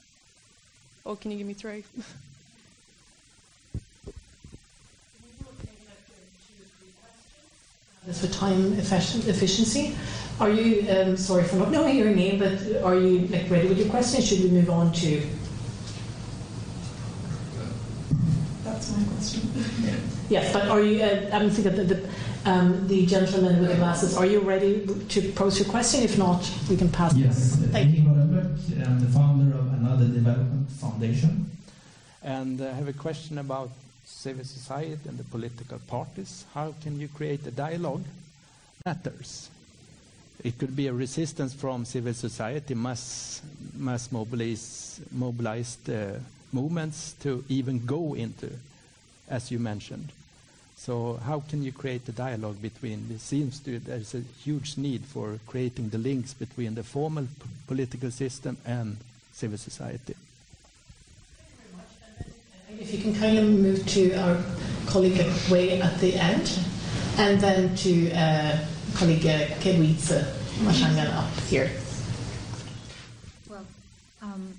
Or 1.05 1.17
can 1.17 1.31
you 1.31 1.39
give 1.39 1.47
me 1.47 1.55
three? 1.55 1.85
As 8.09 8.21
for 8.21 8.29
time 8.33 8.75
efficiency, 8.79 9.97
are 10.39 10.49
you, 10.49 10.89
um, 10.93 11.17
sorry 11.17 11.43
for 11.43 11.57
not 11.57 11.73
knowing 11.73 11.97
your 11.97 12.15
name, 12.15 12.39
but 12.39 12.53
are 12.85 12.95
you 12.95 13.27
like 13.27 13.51
ready 13.51 13.67
with 13.67 13.79
your 13.79 13.89
question? 13.89 14.23
Should 14.23 14.45
we 14.45 14.51
move 14.51 14.71
on 14.71 14.93
to? 14.93 15.27
That's 18.63 18.97
my 18.97 19.05
question. 19.05 19.41
Yes, 20.29 20.53
but 20.53 20.67
are 20.69 20.81
you, 20.81 21.05
uh, 21.05 21.31
I'm 21.33 21.51
thinking 21.51 21.77
that 21.77 21.87
the, 21.87 22.09
um, 22.51 22.89
the 22.89 23.07
gentleman 23.07 23.61
with 23.61 23.71
the 23.71 23.77
glasses, 23.77 24.17
are 24.17 24.27
you 24.27 24.41
ready 24.41 24.85
to 25.09 25.33
pose 25.33 25.61
your 25.61 25.69
question? 25.69 26.03
If 26.03 26.19
not, 26.19 26.51
we 26.69 26.77
can 26.77 26.89
pass. 26.89 27.15
Yes, 27.15 27.55
Thank 27.71 27.95
you. 27.95 28.03
Ingo 28.03 28.15
Rönnbäck. 28.15 28.87
I'm 28.89 28.99
the 28.99 29.07
founder 29.07 29.57
of 29.57 29.73
Another 29.75 30.07
Development 30.09 30.69
Foundation. 30.71 31.49
And 32.25 32.61
I 32.61 32.73
have 32.73 32.89
a 32.89 32.93
question 32.93 33.39
about 33.39 33.71
civil 34.07 34.45
society 34.45 35.09
and 35.09 35.19
the 35.19 35.25
political 35.25 35.79
parties. 35.81 36.45
How 36.55 36.75
can 36.83 36.99
you 36.99 37.09
create 37.09 37.47
a 37.47 37.51
dialogue? 37.51 38.05
Matters. 38.87 39.51
It 40.45 40.59
could 40.59 40.77
be 40.77 40.87
a 40.87 40.93
resistance 40.93 41.53
from 41.55 41.85
civil 41.85 42.15
society, 42.15 42.75
mass, 42.75 43.43
mass 43.75 44.13
mobilize, 44.13 45.01
mobilized 45.11 45.91
uh, 45.91 46.13
movements 46.53 47.15
to 47.21 47.45
even 47.49 47.85
go 47.85 48.15
into, 48.15 48.51
as 49.29 49.51
you 49.51 49.59
mentioned. 49.59 50.13
So 50.77 51.19
how 51.25 51.41
can 51.41 51.63
you 51.63 51.73
create 51.73 52.09
a 52.09 52.13
dialogue 52.13 52.61
between? 52.63 53.07
It 53.11 53.21
seems 53.21 53.59
to 53.61 53.79
there's 53.79 54.15
a 54.15 54.21
huge 54.45 54.77
need 54.77 55.03
for 55.05 55.39
creating 55.47 55.89
the 55.89 55.99
links 55.99 56.35
between 56.35 56.75
the 56.75 56.85
formal 56.85 57.27
political 57.67 58.11
system 58.11 58.59
and 58.65 58.99
civil 59.33 59.59
society. 59.59 60.15
If 62.79 62.93
you 62.93 62.99
can 62.99 63.15
kindly 63.15 63.43
move 63.43 63.87
to 63.87 64.13
our 64.17 64.37
colleague 64.87 65.19
way 65.51 65.81
at 65.81 65.99
the 65.99 66.15
end, 66.15 66.59
and 67.17 67.41
then 67.41 67.75
to 67.77 68.13
uh, 68.13 68.59
colleague 68.95 69.23
Kedwitze 69.61 70.23
Mashangan 70.61 71.11
up 71.15 71.33
here. 71.49 71.71
Well, 73.49 73.65
um, 74.21 74.53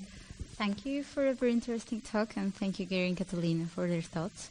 thank 0.55 0.83
you 0.83 1.03
for 1.03 1.27
a 1.27 1.33
very 1.33 1.51
interesting 1.51 2.01
talk, 2.01 2.35
and 2.37 2.53
thank 2.55 2.79
you, 2.79 2.87
Gary 2.87 3.07
and 3.07 3.17
Catalina, 3.17 3.65
for 3.65 3.87
their 3.87 4.01
thoughts. 4.01 4.49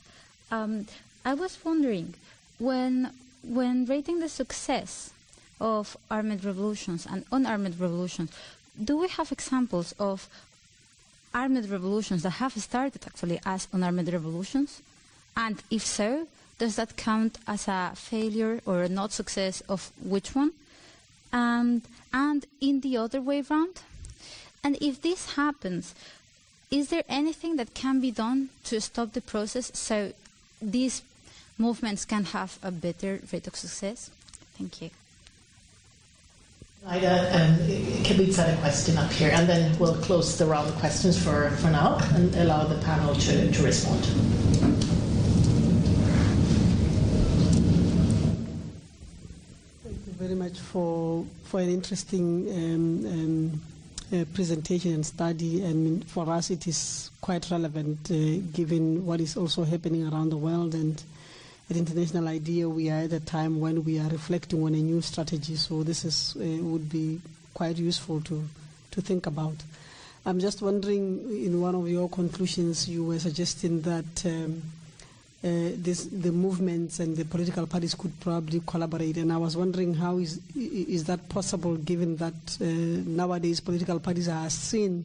Um, 0.53 0.87
I 1.25 1.35
was 1.35 1.59
wondering, 1.65 2.15
when 2.61 3.11
when 3.43 3.85
rating 3.87 4.21
the 4.21 4.29
success 4.29 5.11
of 5.61 5.97
armed 6.09 6.45
revolutions 6.45 7.05
and 7.05 7.25
unarmed 7.33 7.81
revolutions, 7.81 8.31
do 8.83 8.97
we 8.97 9.09
have 9.09 9.33
examples 9.33 9.93
of 9.99 10.29
armed 11.37 11.69
revolutions 11.69 12.23
that 12.23 12.31
have 12.43 12.55
started 12.55 13.03
actually 13.07 13.39
as 13.45 13.69
unarmed 13.73 14.11
revolutions? 14.13 14.81
And 15.37 15.63
if 15.71 15.83
so, 15.83 16.27
does 16.59 16.77
that 16.77 16.97
count 16.97 17.39
as 17.47 17.69
a 17.69 17.93
failure 17.95 18.61
or 18.65 18.83
a 18.83 18.89
not 18.89 19.13
success 19.13 19.61
of 19.69 19.93
which 20.03 20.35
one? 20.35 20.53
And, 21.33 21.83
and 22.13 22.47
in 22.61 22.81
the 22.81 22.97
other 22.97 23.21
way 23.21 23.43
round? 23.43 23.83
And 24.65 24.79
if 24.81 25.03
this 25.03 25.35
happens, 25.35 25.95
is 26.71 26.89
there 26.89 27.05
anything 27.09 27.57
that 27.57 27.75
can 27.75 28.01
be 28.01 28.11
done 28.11 28.49
to 28.65 28.81
stop 28.81 29.13
the 29.13 29.21
process 29.21 29.71
so 29.79 30.13
these 30.63 31.03
movements 31.59 32.05
can 32.07 32.25
have 32.25 32.59
a 32.63 32.73
better 32.73 33.21
rate 33.31 33.47
of 33.47 33.57
success? 33.57 34.11
Thank 34.57 34.81
you. 34.81 34.91
Ida, 36.89 37.35
um, 37.35 37.57
Kedwitze 38.05 38.37
had 38.37 38.55
a 38.57 38.61
question 38.61 38.97
up 38.97 39.11
here, 39.11 39.31
and 39.33 39.49
then 39.49 39.77
we'll 39.77 39.97
close 40.03 40.39
the 40.39 40.47
round 40.47 40.69
of 40.69 40.77
questions 40.77 41.21
for, 41.21 41.51
for 41.51 41.69
now 41.69 41.99
and 42.15 42.33
allow 42.37 42.63
the 42.63 42.79
panel 42.85 43.13
to, 43.13 43.51
to 43.51 43.63
respond. 43.65 44.05
Thank 49.83 49.99
you 50.07 50.13
very 50.13 50.37
much 50.37 50.61
for 50.61 51.25
for 51.43 51.59
an 51.59 51.71
interesting 51.71 52.49
um, 52.51 53.07
um, 53.07 54.21
uh, 54.21 54.25
presentation 54.33 54.95
and 54.95 55.05
study. 55.05 55.65
And 55.65 56.05
for 56.09 56.31
us, 56.31 56.51
it 56.51 56.69
is 56.69 57.11
quite 57.21 57.51
relevant 57.51 58.11
uh, 58.13 58.39
given 58.53 59.05
what 59.05 59.21
is 59.21 59.37
also 59.37 59.65
happening 59.65 60.07
around 60.07 60.31
the 60.31 60.37
world. 60.37 60.73
And 60.75 61.03
at 61.69 61.77
International 61.77 62.29
IDEA, 62.29 62.69
we 62.69 62.91
are 62.91 63.01
at 63.03 63.13
a 63.13 63.21
time 63.21 63.61
when 63.61 63.85
we 63.85 63.99
are 63.99 64.09
reflecting 64.09 64.63
on 64.63 64.75
a 64.75 64.79
new 64.79 65.01
strategy. 65.01 65.57
So 65.57 65.83
this 65.83 66.05
is 66.05 66.37
uh, 66.37 66.63
would 66.63 66.89
be 66.89 67.21
quite 67.55 67.77
useful 67.77 68.21
to 68.23 68.45
to 68.93 69.01
think 69.01 69.27
about. 69.27 69.57
I'm 70.25 70.41
just 70.41 70.63
wondering, 70.63 71.45
in 71.45 71.61
one 71.61 71.75
of 71.75 71.89
your 71.89 72.09
conclusions, 72.09 72.89
you 72.89 73.05
were 73.05 73.19
suggesting 73.19 73.83
that. 73.83 74.25
Um, 74.25 74.63
uh, 75.45 75.71
this, 75.77 76.07
the 76.07 76.33
movements 76.33 76.99
and 76.99 77.15
the 77.15 77.25
political 77.25 77.67
parties 77.69 77.95
could 77.95 78.19
probably 78.21 78.61
collaborate. 78.67 79.19
And 79.19 79.31
I 79.33 79.37
was 79.37 79.57
wondering 79.57 79.95
how 79.95 80.17
is 80.19 80.41
is 80.57 81.05
that 81.05 81.29
possible, 81.29 81.77
given 81.77 82.17
that 82.17 82.35
uh, 82.61 82.65
nowadays 82.65 83.61
political 83.61 84.01
parties 84.01 84.29
are 84.29 84.51
seen 84.51 85.05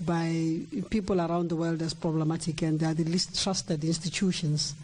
by 0.00 0.58
people 0.90 1.20
around 1.20 1.48
the 1.48 1.56
world 1.56 1.80
as 1.80 1.94
problematic, 1.94 2.60
and 2.62 2.80
they 2.80 2.86
are 2.86 2.92
the 2.92 3.04
least 3.04 3.40
trusted 3.42 3.82
institutions 3.84 4.74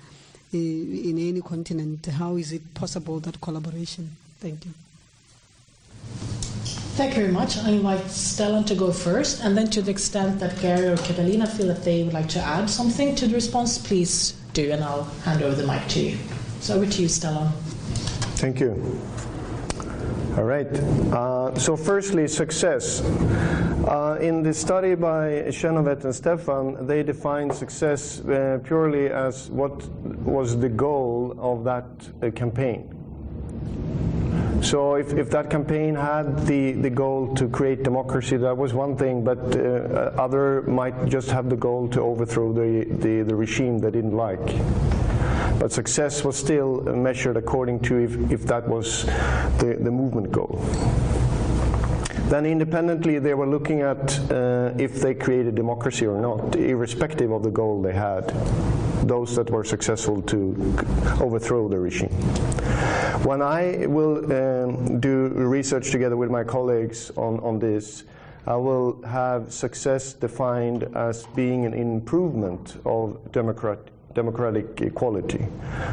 in, 0.53 0.99
in 1.05 1.19
any 1.19 1.41
continent. 1.41 2.07
How 2.07 2.37
is 2.37 2.53
it 2.53 2.75
possible 2.75 3.21
that 3.21 3.41
collaboration? 3.41 4.11
Thank 4.41 4.65
you. 4.65 4.73
Thank 6.97 7.17
you 7.17 7.23
very 7.23 7.33
much. 7.33 7.57
I 7.59 7.71
invite 7.71 8.01
Stellan 8.07 8.67
to 8.67 8.75
go 8.75 8.91
first, 8.91 9.45
and 9.45 9.57
then 9.57 9.71
to 9.71 9.83
the 9.83 9.91
extent 9.91 10.41
that 10.41 10.59
Gary 10.61 10.89
or 10.89 10.97
Catalina 10.97 11.47
feel 11.47 11.69
that 11.69 11.85
they 11.85 12.03
would 12.03 12.13
like 12.13 12.29
to 12.31 12.41
add 12.41 12.69
something 12.69 13.15
to 13.15 13.29
the 13.29 13.35
response, 13.35 13.79
please 13.79 14.33
do, 14.53 14.73
and 14.73 14.83
I'll 14.83 15.05
hand 15.25 15.43
over 15.43 15.55
the 15.55 15.67
mic 15.67 15.87
to 15.89 16.01
you. 16.01 16.19
So 16.61 16.75
over 16.75 16.87
to 16.87 17.03
you, 17.03 17.09
Stellan. 17.09 17.53
Thank 18.41 18.59
you. 18.59 19.01
All 20.39 20.45
right. 20.45 20.73
Uh, 21.13 21.53
so, 21.59 21.77
firstly, 21.77 22.29
success. 22.29 23.01
Uh, 23.01 24.19
in 24.21 24.45
the 24.45 24.55
study 24.55 24.95
by 24.95 25.51
Chenoweth 25.51 26.05
and 26.05 26.15
Stephan, 26.15 26.87
they 26.87 27.03
defined 27.03 27.53
success 27.53 28.21
uh, 28.21 28.61
purely 28.63 29.09
as 29.09 29.51
what 29.51 29.85
was 30.23 30.57
the 30.57 30.69
goal 30.69 31.35
of 31.41 31.65
that 31.65 31.87
uh, 32.23 32.31
campaign. 32.31 32.95
So 34.63 34.95
if, 34.95 35.13
if 35.13 35.29
that 35.31 35.51
campaign 35.51 35.97
had 35.97 36.47
the, 36.47 36.71
the 36.73 36.91
goal 36.91 37.35
to 37.35 37.49
create 37.49 37.83
democracy, 37.83 38.37
that 38.37 38.57
was 38.57 38.73
one 38.75 38.97
thing, 38.97 39.25
but 39.25 39.57
uh, 39.57 40.13
other 40.17 40.63
might 40.63 41.07
just 41.07 41.33
have 41.33 41.51
the 41.51 41.57
goal 41.57 41.89
to 41.89 42.01
overthrow 42.01 42.53
the, 42.53 42.85
the, 42.89 43.23
the 43.23 43.35
regime 43.35 43.81
they 43.81 43.91
didn't 43.91 44.17
like. 44.17 44.55
But 45.59 45.73
success 45.73 46.25
was 46.25 46.37
still 46.37 46.83
measured 46.83 47.37
according 47.37 47.81
to 47.81 47.97
if, 47.99 48.33
if 48.33 48.47
that 48.47 48.69
was 48.69 49.05
the, 49.59 49.79
the 49.81 49.91
movement 49.91 50.31
goal. 50.31 50.61
Then 52.29 52.45
independently, 52.47 53.19
they 53.19 53.35
were 53.35 53.47
looking 53.47 53.81
at 53.81 54.19
uh, 54.31 54.73
if 54.79 55.01
they 55.01 55.15
created 55.15 55.55
democracy 55.55 56.07
or 56.07 56.21
not, 56.21 56.55
irrespective 56.57 57.31
of 57.33 57.43
the 57.43 57.51
goal 57.51 57.81
they 57.83 57.95
had. 57.95 58.33
those 59.09 59.35
that 59.37 59.51
were 59.51 59.65
successful 59.65 60.23
to 60.23 60.55
overthrow 61.21 61.69
the 61.69 61.79
regime. 61.79 62.11
When 63.25 63.43
I 63.43 63.87
will 63.87 64.19
um, 64.33 65.01
do 65.01 65.29
research 65.29 65.91
together 65.91 66.17
with 66.17 66.31
my 66.31 66.45
colleagues 66.45 67.11
on, 67.17 67.41
on 67.41 67.59
this, 67.59 68.05
I 68.47 68.57
will 68.57 69.03
have 69.03 69.53
success 69.53 70.13
defined 70.13 70.85
as 70.95 71.27
being 71.35 71.67
an 71.67 71.75
improvement 71.75 72.81
of 72.85 73.33
democrat, 73.33 73.79
democratic 74.15 74.81
equality. 74.81 75.47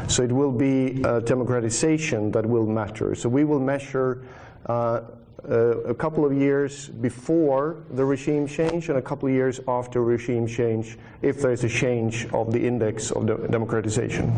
So 0.08 0.22
it 0.22 0.32
will 0.32 0.52
be 0.52 1.02
a 1.02 1.20
democratization 1.20 2.30
that 2.32 2.44
will 2.44 2.66
matter. 2.66 3.14
So 3.14 3.28
we 3.28 3.44
will 3.44 3.60
measure 3.60 4.22
uh, 4.66 5.02
uh, 5.48 5.78
a 5.82 5.94
couple 5.94 6.24
of 6.24 6.32
years 6.32 6.88
before 6.88 7.76
the 7.90 8.04
regime 8.04 8.48
change 8.48 8.88
and 8.88 8.98
a 8.98 9.02
couple 9.02 9.28
of 9.28 9.34
years 9.34 9.60
after 9.68 10.02
regime 10.02 10.46
change 10.46 10.98
if 11.22 11.40
there 11.40 11.52
is 11.52 11.62
a 11.62 11.68
change 11.68 12.26
of 12.32 12.52
the 12.52 12.66
index 12.66 13.12
of 13.12 13.26
the 13.26 13.36
democratization. 13.48 14.32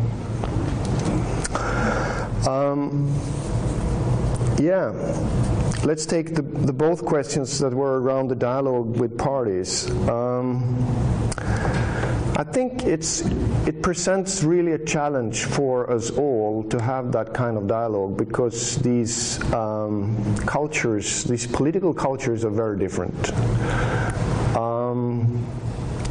Um, 2.47 3.11
yeah, 4.59 4.91
let's 5.83 6.05
take 6.05 6.35
the, 6.35 6.41
the, 6.41 6.73
both 6.73 7.05
questions 7.05 7.57
that 7.59 7.73
were 7.73 8.01
around 8.01 8.27
the 8.27 8.35
dialogue 8.35 8.99
with 8.99 9.17
parties. 9.17 9.89
Um, 10.07 10.77
I 12.39 12.45
think 12.45 12.85
it's, 12.85 13.19
it 13.67 13.81
presents 13.81 14.43
really 14.43 14.71
a 14.71 14.77
challenge 14.77 15.43
for 15.43 15.91
us 15.91 16.09
all 16.09 16.63
to 16.69 16.81
have 16.81 17.11
that 17.11 17.33
kind 17.33 17.57
of 17.57 17.67
dialogue 17.67 18.15
because 18.15 18.77
these 18.77 19.43
um, 19.53 20.15
cultures, 20.45 21.25
these 21.25 21.45
political 21.45 21.93
cultures, 21.93 22.45
are 22.45 22.49
very 22.49 22.79
different. 22.79 23.33
Um, 24.55 25.45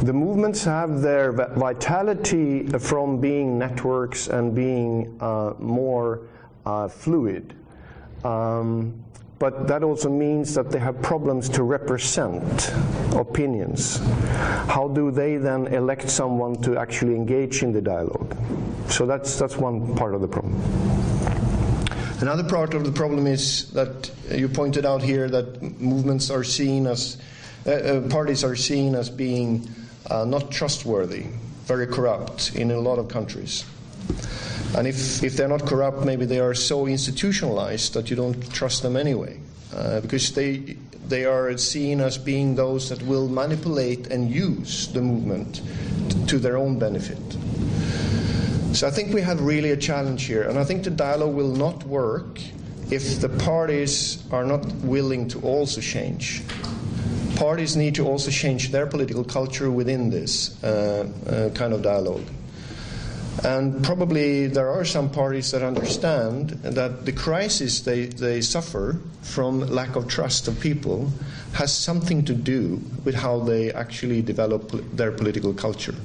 the 0.03 0.13
movements 0.13 0.63
have 0.65 1.01
their 1.01 1.31
vitality 1.31 2.67
from 2.77 3.19
being 3.19 3.57
networks 3.57 4.27
and 4.27 4.53
being 4.53 5.17
uh, 5.19 5.55
more 5.57 6.27
uh, 6.63 6.89
fluid. 6.89 7.55
Um, 8.23 9.03
but 9.39 9.67
that 9.67 9.83
also 9.83 10.09
means 10.09 10.53
that 10.53 10.69
they 10.69 10.79
have 10.79 11.01
problems 11.01 11.47
to 11.49 11.63
represent 11.63 12.73
opinions. 13.15 13.97
How 14.67 14.89
do 14.89 15.11
they 15.11 15.37
then 15.37 15.67
elect 15.67 16.09
someone 16.09 16.61
to 16.63 16.77
actually 16.77 17.15
engage 17.15 17.63
in 17.63 17.71
the 17.71 17.81
dialogue? 17.81 18.35
So 18.89 19.05
that's, 19.05 19.39
that's 19.39 19.55
one 19.55 19.95
part 19.95 20.13
of 20.13 20.19
the 20.19 20.27
problem. 20.27 20.61
Another 22.19 22.43
part 22.43 22.73
of 22.73 22.83
the 22.83 22.91
problem 22.91 23.27
is 23.27 23.71
that 23.71 24.11
you 24.29 24.49
pointed 24.49 24.85
out 24.85 25.01
here 25.01 25.29
that 25.29 25.79
movements 25.79 26.29
are 26.29 26.43
seen 26.43 26.85
as, 26.85 27.17
uh, 27.65 27.71
uh, 27.71 28.09
parties 28.09 28.43
are 28.43 28.57
seen 28.57 28.93
as 28.93 29.09
being 29.09 29.69
uh, 30.09 30.25
not 30.25 30.51
trustworthy, 30.51 31.27
very 31.63 31.87
corrupt 31.87 32.55
in 32.55 32.71
a 32.71 32.79
lot 32.79 32.99
of 32.99 33.07
countries. 33.07 33.63
And 34.77 34.87
if, 34.87 35.23
if 35.23 35.35
they're 35.35 35.47
not 35.47 35.65
corrupt, 35.65 36.05
maybe 36.05 36.25
they 36.25 36.39
are 36.39 36.53
so 36.53 36.85
institutionalized 36.87 37.93
that 37.93 38.09
you 38.09 38.15
don't 38.15 38.51
trust 38.53 38.83
them 38.83 38.95
anyway. 38.95 39.39
Uh, 39.73 40.01
because 40.01 40.31
they, 40.33 40.77
they 41.07 41.25
are 41.25 41.55
seen 41.57 42.01
as 42.01 42.17
being 42.17 42.55
those 42.55 42.89
that 42.89 43.01
will 43.03 43.27
manipulate 43.27 44.07
and 44.07 44.31
use 44.31 44.87
the 44.93 45.01
movement 45.01 45.61
t- 46.09 46.25
to 46.25 46.39
their 46.39 46.57
own 46.57 46.79
benefit. 46.79 47.19
So 48.73 48.87
I 48.87 48.91
think 48.91 49.13
we 49.13 49.21
have 49.21 49.41
really 49.41 49.71
a 49.71 49.77
challenge 49.77 50.25
here. 50.25 50.43
And 50.43 50.57
I 50.57 50.63
think 50.63 50.83
the 50.83 50.91
dialogue 50.91 51.33
will 51.33 51.55
not 51.55 51.83
work 51.85 52.39
if 52.91 53.19
the 53.21 53.29
parties 53.29 54.23
are 54.31 54.43
not 54.43 54.65
willing 54.77 55.27
to 55.29 55.39
also 55.41 55.81
change. 55.81 56.43
Parties 57.35 57.75
need 57.75 57.95
to 57.95 58.07
also 58.07 58.31
change 58.31 58.71
their 58.71 58.85
political 58.87 59.23
culture 59.23 59.71
within 59.71 60.09
this 60.09 60.61
uh, 60.63 61.07
uh, 61.27 61.49
kind 61.55 61.73
of 61.73 61.81
dialogue. 61.81 62.25
And 63.43 63.83
probably 63.83 64.47
there 64.47 64.69
are 64.69 64.83
some 64.83 65.09
parties 65.09 65.51
that 65.51 65.63
understand 65.63 66.49
that 66.63 67.05
the 67.05 67.11
crisis 67.11 67.81
they, 67.81 68.05
they 68.05 68.41
suffer 68.41 68.99
from 69.21 69.61
lack 69.61 69.95
of 69.95 70.07
trust 70.07 70.47
of 70.47 70.59
people 70.59 71.11
has 71.53 71.73
something 71.73 72.25
to 72.25 72.33
do 72.33 72.81
with 73.05 73.15
how 73.15 73.39
they 73.39 73.71
actually 73.71 74.21
develop 74.21 74.71
their 74.95 75.11
political 75.11 75.53
culture. 75.53 75.95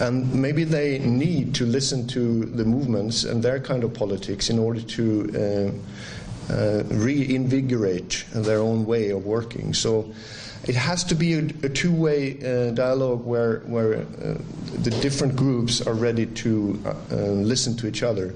And 0.00 0.34
maybe 0.34 0.64
they 0.64 0.98
need 0.98 1.54
to 1.56 1.66
listen 1.66 2.06
to 2.08 2.46
the 2.46 2.64
movements 2.64 3.24
and 3.24 3.42
their 3.42 3.60
kind 3.60 3.84
of 3.84 3.92
politics 3.92 4.48
in 4.48 4.58
order 4.58 4.80
to 4.80 5.74
uh, 6.48 6.52
uh, 6.52 6.82
reinvigorate 6.84 8.24
their 8.32 8.60
own 8.60 8.86
way 8.86 9.10
of 9.10 9.26
working. 9.26 9.74
So 9.74 10.12
it 10.66 10.74
has 10.74 11.04
to 11.04 11.14
be 11.14 11.34
a, 11.34 11.44
a 11.62 11.68
two-way 11.68 12.36
uh, 12.38 12.70
dialogue 12.72 13.24
where, 13.24 13.60
where 13.60 13.94
uh, 13.94 14.34
the 14.82 14.90
different 15.00 15.34
groups 15.36 15.80
are 15.86 15.94
ready 15.94 16.26
to 16.26 16.80
uh, 16.84 16.90
uh, 16.90 17.16
listen 17.16 17.76
to 17.78 17.86
each 17.86 18.02
other. 18.02 18.34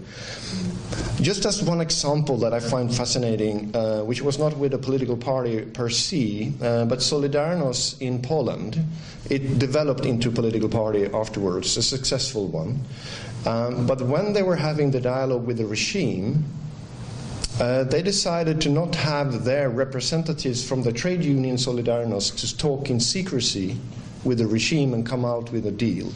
Just 1.21 1.45
as 1.45 1.63
one 1.63 1.81
example 1.81 2.37
that 2.39 2.53
I 2.53 2.61
find 2.61 2.95
fascinating, 2.95 3.75
uh, 3.75 4.03
which 4.03 4.23
was 4.23 4.39
not 4.39 4.57
with 4.57 4.75
a 4.75 4.79
political 4.79 5.17
party 5.17 5.63
per 5.63 5.89
se, 5.89 6.53
uh, 6.63 6.85
but 6.87 7.01
Solidarność 7.01 8.01
in 8.01 8.21
Poland, 8.21 8.79
it 9.31 9.59
developed 9.59 10.05
into 10.05 10.29
a 10.29 10.33
political 10.33 10.69
party 10.69 11.07
afterwards, 11.07 11.77
a 11.77 11.83
successful 11.83 12.49
one. 12.49 12.81
Um, 13.47 13.87
but 13.87 14.01
when 14.03 14.33
they 14.33 14.43
were 14.43 14.57
having 14.57 14.91
the 14.91 15.01
dialogue 15.01 15.47
with 15.47 15.59
the 15.59 15.67
regime, 15.67 16.45
uh, 17.61 17.85
they 17.85 18.03
decided 18.03 18.61
to 18.61 18.69
not 18.69 18.95
have 18.95 19.45
their 19.45 19.71
representatives 19.71 20.67
from 20.67 20.83
the 20.83 20.93
trade 20.93 21.23
union 21.23 21.57
Solidarność 21.57 22.37
to 22.41 22.57
talk 22.57 22.91
in 22.91 22.99
secrecy 22.99 23.77
with 24.25 24.39
the 24.39 24.47
regime 24.47 24.95
and 24.95 25.07
come 25.07 25.25
out 25.25 25.53
with 25.53 25.67
a 25.67 25.71
deal, 25.71 26.11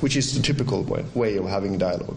which 0.00 0.16
is 0.16 0.34
the 0.34 0.42
typical 0.42 0.82
way, 0.84 1.04
way 1.14 1.36
of 1.36 1.46
having 1.46 1.78
dialogue. 1.78 2.16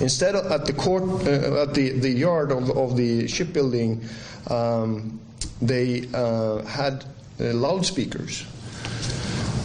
Instead, 0.00 0.34
at 0.34 0.66
the 0.66 0.72
court, 0.72 1.04
uh, 1.26 1.62
at 1.62 1.74
the, 1.74 1.90
the 1.90 2.10
yard 2.10 2.52
of, 2.52 2.70
of 2.76 2.96
the 2.96 3.26
shipbuilding, 3.26 4.04
um, 4.48 5.18
they 5.62 6.06
uh, 6.12 6.62
had 6.64 7.04
uh, 7.40 7.44
loudspeakers 7.54 8.44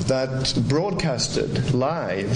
that 0.08 0.54
broadcasted 0.68 1.74
live 1.74 2.30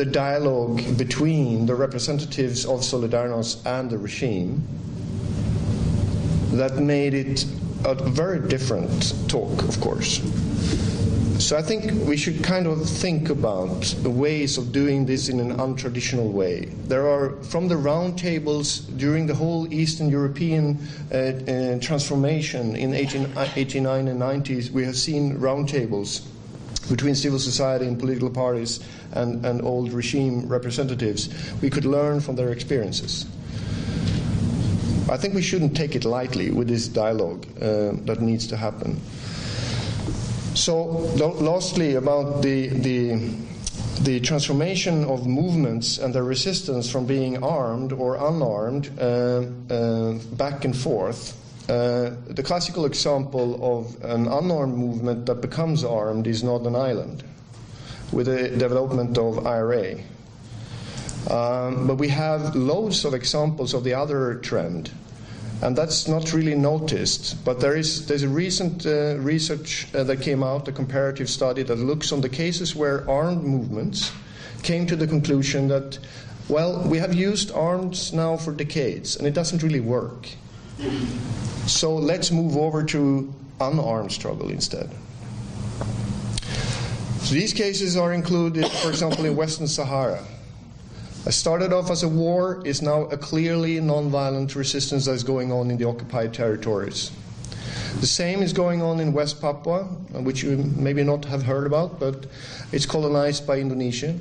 the 0.00 0.06
dialogue 0.06 0.80
between 0.96 1.66
the 1.66 1.74
representatives 1.74 2.64
of 2.64 2.80
Solidarność 2.80 3.60
and 3.66 3.90
the 3.90 3.98
regime 3.98 4.66
that 6.52 6.78
made 6.78 7.12
it 7.12 7.44
a 7.84 7.94
very 7.94 8.40
different 8.48 9.12
talk, 9.28 9.62
of 9.62 9.78
course. 9.78 10.22
So 11.38 11.54
I 11.54 11.60
think 11.60 11.92
we 12.08 12.16
should 12.16 12.42
kind 12.42 12.66
of 12.66 12.88
think 12.88 13.28
about 13.28 13.94
ways 14.02 14.56
of 14.56 14.72
doing 14.72 15.04
this 15.04 15.28
in 15.28 15.38
an 15.38 15.58
untraditional 15.58 16.32
way. 16.32 16.70
There 16.88 17.06
are, 17.06 17.36
from 17.42 17.68
the 17.68 17.74
roundtables 17.74 18.96
during 18.96 19.26
the 19.26 19.34
whole 19.34 19.70
Eastern 19.70 20.08
European 20.08 20.78
uh, 21.12 21.16
uh, 21.16 21.78
transformation 21.80 22.74
in 22.74 22.94
18, 22.94 23.36
89 23.54 24.08
and 24.08 24.18
90s, 24.18 24.70
we 24.70 24.82
have 24.86 24.96
seen 24.96 25.36
roundtables 25.36 26.22
between 26.88 27.14
civil 27.14 27.38
society 27.38 27.86
and 27.86 27.98
political 27.98 28.30
parties 28.30 28.80
and, 29.12 29.44
and 29.44 29.62
old 29.62 29.92
regime 29.92 30.46
representatives, 30.46 31.28
we 31.60 31.70
could 31.70 31.84
learn 31.84 32.20
from 32.20 32.36
their 32.36 32.50
experiences. 32.50 33.26
I 35.08 35.16
think 35.16 35.34
we 35.34 35.42
shouldn't 35.42 35.76
take 35.76 35.96
it 35.96 36.04
lightly 36.04 36.50
with 36.50 36.68
this 36.68 36.86
dialogue 36.86 37.46
uh, 37.56 37.92
that 38.06 38.18
needs 38.20 38.46
to 38.48 38.56
happen. 38.56 39.00
So, 40.54 40.82
lastly, 41.40 41.94
about 41.94 42.42
the, 42.42 42.68
the, 42.68 43.34
the, 44.02 44.20
transformation 44.20 45.04
of 45.04 45.26
movements 45.26 45.98
and 45.98 46.14
their 46.14 46.24
resistance 46.24 46.90
from 46.90 47.06
being 47.06 47.42
armed 47.42 47.92
or 47.92 48.16
unarmed 48.16 48.90
uh, 49.00 49.42
uh, 49.72 50.12
back 50.36 50.64
and 50.64 50.76
forth 50.76 51.36
uh, 51.70 52.16
the 52.26 52.42
classical 52.42 52.84
example 52.84 53.78
of 53.78 54.02
an 54.02 54.26
unarmed 54.26 54.76
movement 54.76 55.26
that 55.26 55.36
becomes 55.36 55.84
armed 55.84 56.26
is 56.26 56.42
Northern 56.42 56.74
Ireland, 56.74 57.22
with 58.12 58.26
the 58.26 58.48
development 58.48 59.16
of 59.18 59.46
IRA. 59.46 59.96
Um, 61.28 61.86
but 61.86 61.96
we 61.96 62.08
have 62.08 62.56
loads 62.56 63.04
of 63.04 63.14
examples 63.14 63.74
of 63.74 63.84
the 63.84 63.94
other 63.94 64.36
trend, 64.36 64.90
and 65.62 65.76
that's 65.76 66.08
not 66.08 66.32
really 66.32 66.54
noticed. 66.54 67.44
But 67.44 67.60
there 67.60 67.76
is 67.76 68.06
there's 68.06 68.22
a 68.22 68.28
recent 68.28 68.86
uh, 68.86 69.16
research 69.18 69.86
uh, 69.94 70.02
that 70.04 70.22
came 70.22 70.42
out, 70.42 70.66
a 70.68 70.72
comparative 70.72 71.28
study 71.28 71.62
that 71.64 71.76
looks 71.76 72.12
on 72.12 72.22
the 72.22 72.28
cases 72.28 72.74
where 72.74 73.08
armed 73.08 73.44
movements 73.44 74.12
came 74.62 74.86
to 74.86 74.96
the 74.96 75.06
conclusion 75.06 75.68
that, 75.68 75.98
well, 76.48 76.82
we 76.88 76.98
have 76.98 77.14
used 77.14 77.52
arms 77.52 78.12
now 78.12 78.36
for 78.36 78.52
decades, 78.52 79.16
and 79.16 79.26
it 79.26 79.34
doesn't 79.34 79.62
really 79.62 79.80
work. 79.80 80.28
So 81.66 81.94
let's 81.94 82.30
move 82.30 82.56
over 82.56 82.82
to 82.84 83.32
unarmed 83.60 84.12
struggle 84.12 84.48
instead. 84.50 84.90
So 87.22 87.34
these 87.34 87.52
cases 87.52 87.96
are 87.96 88.12
included, 88.12 88.66
for 88.66 88.88
example, 88.90 89.24
in 89.24 89.36
Western 89.36 89.68
Sahara. 89.68 90.24
It 91.26 91.32
started 91.32 91.72
off 91.72 91.90
as 91.90 92.02
a 92.02 92.08
war, 92.08 92.62
is 92.64 92.82
now 92.82 93.02
a 93.04 93.16
clearly 93.16 93.78
non-violent 93.78 94.56
resistance 94.56 95.04
that 95.04 95.12
is 95.12 95.22
going 95.22 95.52
on 95.52 95.70
in 95.70 95.76
the 95.76 95.84
occupied 95.84 96.32
territories. 96.32 97.12
The 98.00 98.06
same 98.06 98.42
is 98.42 98.52
going 98.52 98.80
on 98.82 99.00
in 99.00 99.12
West 99.12 99.40
Papua, 99.40 99.84
which 100.24 100.42
you 100.42 100.56
maybe 100.56 101.04
not 101.04 101.24
have 101.26 101.42
heard 101.42 101.66
about, 101.66 102.00
but 102.00 102.26
it's 102.72 102.86
colonized 102.86 103.46
by 103.46 103.58
Indonesia. 103.58 104.18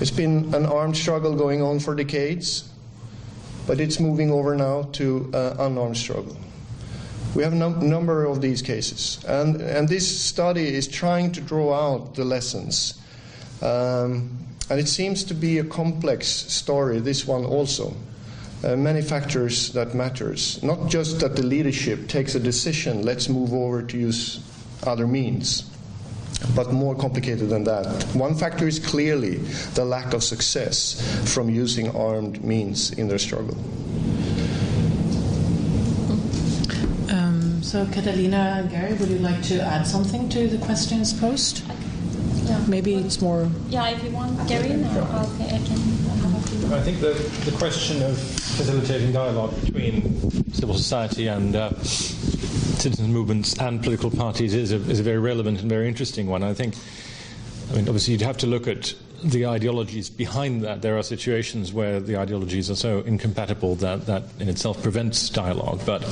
It's 0.00 0.10
been 0.10 0.52
an 0.54 0.64
armed 0.64 0.96
struggle 0.96 1.36
going 1.36 1.60
on 1.60 1.78
for 1.78 1.94
decades, 1.94 2.70
but 3.66 3.78
it's 3.78 4.00
moving 4.00 4.30
over 4.30 4.56
now 4.56 4.88
to 4.92 5.30
uh, 5.34 5.56
unarmed 5.58 5.98
struggle. 5.98 6.36
We 7.34 7.42
have 7.42 7.52
a 7.52 7.56
num- 7.56 7.88
number 7.88 8.24
of 8.24 8.40
these 8.40 8.60
cases, 8.62 9.18
and, 9.26 9.60
and 9.60 9.88
this 9.88 10.20
study 10.20 10.74
is 10.74 10.86
trying 10.86 11.32
to 11.32 11.40
draw 11.40 11.72
out 11.74 12.14
the 12.14 12.24
lessons. 12.24 13.00
Um, 13.62 14.38
and 14.68 14.78
it 14.80 14.88
seems 14.88 15.24
to 15.24 15.34
be 15.34 15.58
a 15.58 15.64
complex 15.64 16.26
story, 16.28 16.98
this 17.00 17.26
one 17.26 17.44
also. 17.44 17.94
Uh, 18.64 18.76
many 18.76 19.02
factors 19.02 19.72
that 19.72 19.92
matters. 19.94 20.62
Not 20.62 20.88
just 20.88 21.18
that 21.20 21.34
the 21.34 21.42
leadership 21.42 22.06
takes 22.06 22.34
a 22.36 22.40
decision, 22.40 23.02
let's 23.02 23.28
move 23.28 23.52
over 23.52 23.82
to 23.82 23.98
use 23.98 24.40
other 24.86 25.06
means, 25.06 25.68
but 26.54 26.72
more 26.72 26.94
complicated 26.94 27.48
than 27.48 27.64
that. 27.64 27.86
One 28.14 28.34
factor 28.34 28.68
is 28.68 28.78
clearly 28.78 29.38
the 29.74 29.84
lack 29.84 30.12
of 30.12 30.22
success 30.22 31.00
from 31.32 31.50
using 31.50 31.94
armed 31.96 32.44
means 32.44 32.92
in 32.92 33.08
their 33.08 33.18
struggle. 33.18 33.56
Um, 37.10 37.61
so, 37.72 37.86
Catalina 37.86 38.58
and 38.58 38.70
Gary, 38.70 38.92
would 38.92 39.08
you 39.08 39.18
like 39.20 39.42
to 39.44 39.58
add 39.62 39.86
something 39.86 40.28
to 40.28 40.46
the 40.46 40.58
questions 40.58 41.14
posed? 41.14 41.62
Yeah. 42.44 42.62
Maybe 42.68 42.96
it's 42.96 43.22
more. 43.22 43.48
Yeah, 43.70 43.88
if 43.88 44.04
you 44.04 44.10
want, 44.10 44.46
Gary, 44.46 44.74
no, 44.74 44.90
okay, 44.90 45.46
I 45.46 45.58
can 45.64 45.78
have 46.20 46.36
a 46.36 46.48
few. 46.48 46.74
I 46.74 46.82
think 46.82 47.00
the, 47.00 47.14
the 47.50 47.56
question 47.56 48.02
of 48.02 48.18
facilitating 48.18 49.12
dialogue 49.12 49.58
between 49.64 50.52
civil 50.52 50.74
society 50.74 51.28
and 51.28 51.56
uh, 51.56 51.72
citizens 51.80 53.08
movements 53.08 53.58
and 53.58 53.82
political 53.82 54.10
parties 54.10 54.52
is 54.52 54.72
a, 54.72 54.76
is 54.90 55.00
a 55.00 55.02
very 55.02 55.18
relevant 55.18 55.60
and 55.60 55.70
very 55.70 55.88
interesting 55.88 56.26
one. 56.26 56.42
I 56.42 56.52
think, 56.52 56.74
I 57.70 57.76
mean, 57.76 57.88
obviously, 57.88 58.12
you'd 58.12 58.20
have 58.20 58.36
to 58.38 58.46
look 58.46 58.68
at 58.68 58.92
the 59.22 59.46
ideologies 59.46 60.10
behind 60.10 60.62
that. 60.62 60.82
There 60.82 60.98
are 60.98 61.02
situations 61.02 61.72
where 61.72 62.00
the 62.00 62.16
ideologies 62.16 62.70
are 62.70 62.76
so 62.76 63.00
incompatible 63.00 63.76
that 63.76 64.06
that 64.06 64.24
in 64.38 64.48
itself 64.48 64.82
prevents 64.82 65.28
dialogue. 65.28 65.80
But 65.86 66.02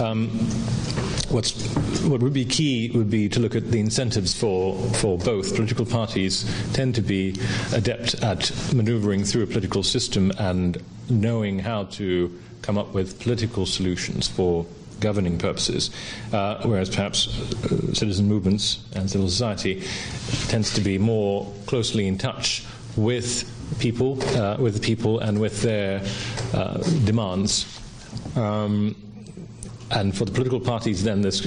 um, 0.00 0.28
what's, 1.30 1.52
what 2.02 2.20
would 2.22 2.32
be 2.32 2.44
key 2.44 2.90
would 2.94 3.10
be 3.10 3.28
to 3.28 3.40
look 3.40 3.54
at 3.54 3.70
the 3.70 3.80
incentives 3.80 4.34
for, 4.34 4.76
for 4.94 5.18
both. 5.18 5.54
Political 5.54 5.86
parties 5.86 6.44
tend 6.72 6.94
to 6.96 7.02
be 7.02 7.36
adept 7.72 8.14
at 8.22 8.50
maneuvering 8.74 9.24
through 9.24 9.44
a 9.44 9.46
political 9.46 9.82
system 9.82 10.32
and 10.38 10.82
knowing 11.08 11.58
how 11.58 11.84
to 11.84 12.36
come 12.62 12.76
up 12.76 12.92
with 12.92 13.20
political 13.20 13.66
solutions 13.66 14.28
for 14.28 14.66
governing 15.00 15.38
purposes, 15.38 15.90
uh, 16.32 16.62
whereas 16.64 16.90
perhaps 16.90 17.28
uh, 17.28 17.92
citizen 17.94 18.26
movements 18.26 18.84
and 18.94 19.10
civil 19.10 19.28
society 19.28 19.82
tends 20.48 20.72
to 20.74 20.80
be 20.80 20.98
more 20.98 21.52
closely 21.66 22.06
in 22.06 22.18
touch 22.18 22.64
with 22.96 23.50
people, 23.78 24.22
uh, 24.36 24.56
with 24.58 24.74
the 24.74 24.80
people, 24.80 25.20
and 25.20 25.40
with 25.40 25.62
their 25.62 26.02
uh, 26.52 26.78
demands. 27.04 27.66
Um, 28.36 28.96
and 29.90 30.16
for 30.16 30.24
the 30.24 30.32
political 30.32 30.60
parties, 30.60 31.02
then, 31.02 31.22
this, 31.22 31.44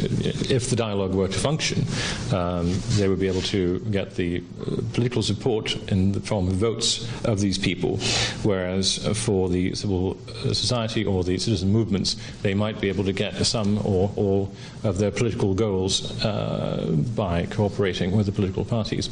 if 0.51 0.69
the 0.69 0.75
dialogue 0.75 1.13
were 1.13 1.27
to 1.27 1.39
function, 1.39 1.85
um, 2.33 2.73
they 2.97 3.07
would 3.07 3.19
be 3.19 3.27
able 3.27 3.41
to 3.43 3.79
get 3.91 4.15
the 4.15 4.43
uh, 4.61 4.81
political 4.93 5.21
support 5.21 5.75
in 5.91 6.11
the 6.11 6.19
form 6.19 6.47
of 6.47 6.55
votes 6.55 7.07
of 7.25 7.39
these 7.39 7.57
people. 7.57 7.97
Whereas 8.43 8.97
for 9.17 9.49
the 9.49 9.75
civil 9.75 10.17
society 10.53 11.05
or 11.05 11.23
the 11.23 11.37
citizen 11.37 11.69
movements, 11.69 12.17
they 12.41 12.53
might 12.53 12.81
be 12.81 12.89
able 12.89 13.05
to 13.05 13.13
get 13.13 13.33
some 13.45 13.77
or 13.85 14.11
all 14.15 14.51
of 14.83 14.97
their 14.97 15.11
political 15.11 15.53
goals 15.53 16.23
uh, 16.23 16.95
by 17.15 17.45
cooperating 17.45 18.11
with 18.11 18.25
the 18.25 18.31
political 18.31 18.65
parties. 18.65 19.09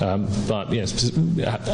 Um, 0.00 0.28
but 0.48 0.72
yes, 0.72 1.12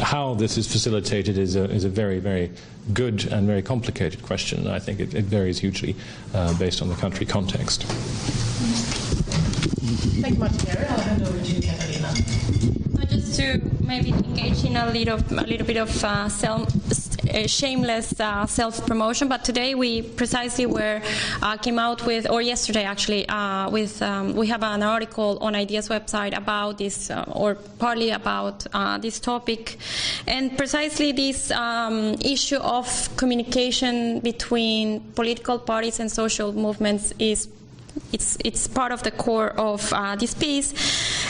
how 0.01 0.35
this 0.35 0.57
is 0.57 0.71
facilitated 0.71 1.37
is 1.37 1.55
a, 1.55 1.63
is 1.69 1.83
a 1.83 1.89
very, 1.89 2.19
very 2.19 2.51
good 2.93 3.25
and 3.31 3.47
very 3.47 3.61
complicated 3.61 4.23
question. 4.23 4.67
I 4.67 4.79
think 4.79 4.99
it, 4.99 5.13
it 5.13 5.25
varies 5.25 5.59
hugely 5.59 5.95
uh, 6.33 6.57
based 6.57 6.81
on 6.81 6.89
the 6.89 6.95
country 6.95 7.25
context. 7.25 7.83
Thank 10.21 10.35
you 10.35 10.39
much, 10.39 10.65
Gary. 10.65 10.85
I'll 10.87 10.99
hand 10.99 11.23
over 11.23 11.39
to 11.39 11.51
you, 11.51 11.61
Catalina. 11.61 12.13
Just 13.09 13.35
to 13.37 13.61
maybe 13.83 14.09
engage 14.11 14.63
in 14.63 14.75
a 14.77 14.91
little, 14.91 15.17
a 15.31 15.47
little 15.47 15.65
bit 15.65 15.77
of 15.77 16.03
uh, 16.03 16.29
self, 16.29 16.69
shameless 17.47 18.19
uh, 18.19 18.45
self-promotion, 18.45 19.27
but 19.27 19.43
today 19.43 19.75
we 19.75 20.01
precisely 20.01 20.65
were 20.65 21.01
uh, 21.41 21.57
came 21.57 21.79
out 21.79 22.05
with, 22.05 22.29
or 22.29 22.41
yesterday 22.41 22.83
actually, 22.83 23.27
uh, 23.29 23.69
with 23.69 24.01
um, 24.01 24.35
we 24.35 24.47
have 24.47 24.63
an 24.63 24.83
article 24.83 25.37
on 25.41 25.55
IDEA's 25.55 25.89
website 25.89 26.35
about 26.35 26.77
this, 26.77 27.11
or 27.27 27.55
partly 27.55 28.11
about 28.11 28.65
this 29.01 29.19
topic, 29.19 29.77
and 30.27 30.57
precisely 30.57 31.11
this 31.11 31.51
um, 31.51 32.15
issue 32.21 32.57
of 32.57 33.09
communication 33.17 34.19
between 34.19 34.99
political 35.15 35.59
parties 35.59 35.99
and 35.99 36.11
social 36.11 36.53
movements 36.53 37.13
is 37.19 37.47
it's 38.11 38.37
it's 38.43 38.67
part 38.67 38.91
of 38.91 39.03
the 39.03 39.11
core 39.11 39.49
of 39.49 39.91
uh, 39.93 40.15
this 40.15 40.33
piece. 40.33 40.73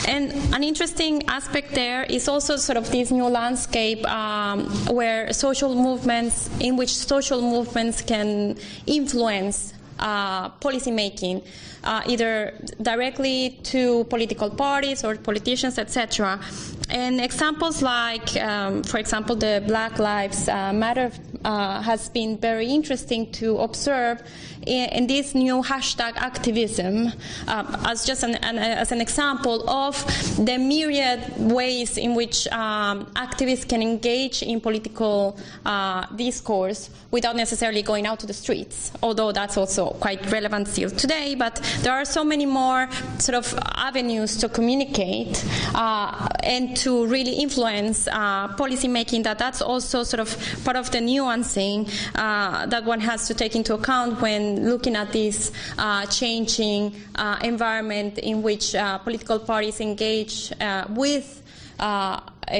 And 0.06 0.32
an 0.54 0.62
interesting 0.62 1.28
aspect 1.28 1.74
there 1.74 2.04
is 2.04 2.28
also 2.28 2.56
sort 2.56 2.78
of 2.78 2.90
this 2.90 3.10
new 3.10 3.26
landscape 3.26 4.04
um, 4.08 4.66
where 4.86 5.32
social 5.32 5.74
movements, 5.74 6.48
in 6.60 6.76
which 6.76 6.94
social 6.94 7.40
movements 7.42 8.02
can 8.02 8.56
influence 8.86 9.74
uh, 10.00 10.48
policy 10.48 10.90
making, 10.90 11.42
uh, 11.84 12.02
either 12.06 12.54
directly 12.80 13.58
to 13.62 14.04
political 14.04 14.50
parties 14.50 15.04
or 15.04 15.16
politicians, 15.16 15.78
etc. 15.78 16.40
And 16.88 17.20
examples 17.20 17.82
like, 17.82 18.34
um, 18.36 18.82
for 18.82 18.98
example, 18.98 19.36
the 19.36 19.62
Black 19.66 19.98
Lives 19.98 20.48
uh, 20.48 20.72
Matter 20.72 21.12
uh, 21.44 21.82
has 21.82 22.08
been 22.08 22.38
very 22.38 22.66
interesting 22.66 23.30
to 23.32 23.58
observe 23.58 24.22
in, 24.66 25.06
this 25.06 25.34
new 25.34 25.62
hashtag 25.62 26.16
activism 26.16 27.12
uh, 27.48 27.82
as 27.86 28.04
just 28.04 28.22
an, 28.22 28.36
an, 28.36 28.58
as 28.58 28.92
an 28.92 29.00
example 29.00 29.68
of 29.68 29.96
the 30.36 30.58
myriad 30.58 31.20
ways 31.38 31.96
in 31.96 32.14
which 32.14 32.46
um, 32.48 33.06
activists 33.16 33.68
can 33.68 33.82
engage 33.82 34.42
in 34.42 34.60
political 34.60 35.38
uh, 35.64 36.06
discourse 36.16 36.90
without 37.10 37.36
necessarily 37.36 37.82
going 37.82 38.06
out 38.06 38.20
to 38.20 38.26
the 38.26 38.32
streets, 38.32 38.92
although 39.02 39.32
that's 39.32 39.56
also 39.56 39.90
quite 40.00 40.30
relevant 40.30 40.68
still 40.68 40.90
today. 40.90 41.34
But 41.34 41.56
there 41.80 41.92
are 41.92 42.04
so 42.04 42.22
many 42.22 42.46
more 42.46 42.88
sort 43.18 43.36
of 43.36 43.58
avenues 43.74 44.36
to 44.38 44.48
communicate 44.48 45.44
uh, 45.74 46.28
and 46.42 46.76
to 46.78 47.06
really 47.06 47.32
influence 47.32 48.06
uh, 48.08 48.48
policy 48.48 48.88
making 48.88 49.22
that 49.22 49.38
that's 49.38 49.62
also 49.62 50.02
sort 50.02 50.20
of 50.20 50.64
part 50.64 50.76
of 50.76 50.90
the 50.90 50.98
nuancing 50.98 51.88
uh, 52.14 52.66
that 52.66 52.84
one 52.84 53.00
has 53.00 53.26
to 53.26 53.34
take 53.34 53.56
into 53.56 53.74
account 53.74 54.20
when 54.20 54.49
looking 54.58 54.96
at 54.96 55.12
this 55.12 55.52
uh, 55.78 56.06
changing 56.06 56.94
uh, 57.14 57.38
environment 57.42 58.18
in 58.18 58.42
which 58.42 58.74
uh, 58.74 58.98
political 58.98 59.38
parties 59.38 59.80
engage 59.80 60.52
with 60.90 61.42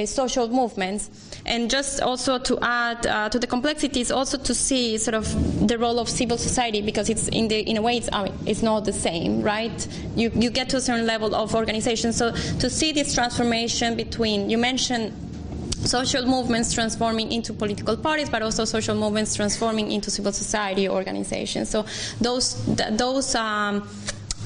social 0.05 0.47
movements 0.47 1.31
and 1.45 1.69
just 1.69 2.01
also 2.01 2.37
to 2.37 2.57
add 2.61 3.05
uh, 3.07 3.29
to 3.29 3.39
the 3.39 3.47
complexities, 3.47 4.11
also 4.11 4.37
to 4.37 4.53
see 4.53 4.97
sort 4.97 5.15
of 5.15 5.67
the 5.67 5.77
role 5.77 5.99
of 5.99 6.07
civil 6.07 6.37
society 6.37 6.81
because 6.81 7.09
it's 7.09 7.27
in 7.29 7.47
the 7.47 7.59
in 7.61 7.77
a 7.77 7.81
way 7.81 7.97
it's 7.97 8.09
I 8.11 8.25
mean, 8.25 8.33
it's 8.45 8.61
not 8.61 8.85
the 8.85 8.93
same, 8.93 9.41
right? 9.41 9.87
You 10.15 10.31
you 10.35 10.49
get 10.49 10.69
to 10.69 10.77
a 10.77 10.81
certain 10.81 11.05
level 11.05 11.35
of 11.35 11.55
organization, 11.55 12.13
so 12.13 12.31
to 12.31 12.69
see 12.69 12.91
this 12.91 13.13
transformation 13.13 13.95
between 13.95 14.49
you 14.49 14.57
mentioned 14.57 15.13
social 15.85 16.25
movements 16.25 16.73
transforming 16.73 17.31
into 17.31 17.53
political 17.53 17.97
parties, 17.97 18.29
but 18.29 18.41
also 18.41 18.65
social 18.65 18.95
movements 18.95 19.35
transforming 19.35 19.91
into 19.91 20.11
civil 20.11 20.31
society 20.31 20.87
organizations. 20.87 21.69
So 21.69 21.85
those 22.19 22.53
th- 22.77 22.97
those 22.97 23.35
um, 23.35 23.87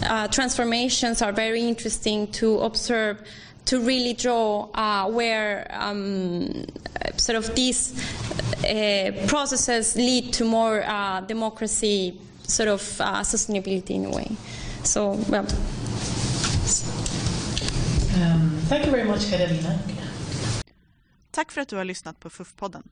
uh, 0.03 0.27
transformations 0.27 1.21
are 1.21 1.31
very 1.31 1.61
interesting 1.61 2.27
to 2.33 2.59
observe 2.59 3.21
to 3.65 3.79
really 3.79 4.13
draw 4.13 4.69
uh, 4.75 5.09
where 5.09 5.67
um, 5.71 6.65
sort 7.17 7.36
of 7.36 7.55
these 7.55 7.99
uh, 8.63 9.11
processes 9.27 9.95
lead 9.95 10.33
to 10.33 10.45
more 10.45 10.83
uh, 10.86 11.21
democracy, 11.21 12.19
sort 12.43 12.69
of 12.69 13.01
uh, 13.01 13.21
sustainability 13.21 13.91
in 13.91 14.05
a 14.05 14.09
way. 14.11 14.31
So, 14.83 15.13
well. 15.29 15.47
Um, 18.21 18.51
thank 18.67 18.86
you 18.86 18.91
very 18.91 19.03
much, 19.03 19.29
Carolina. 19.29 19.79
Tack 21.36 21.51
för 21.51 21.61
att 21.61 21.67
du 21.67 21.75
har 21.75 21.86
lyssnat 21.86 22.19
på 22.19 22.29
FUF-podden. 22.29 22.83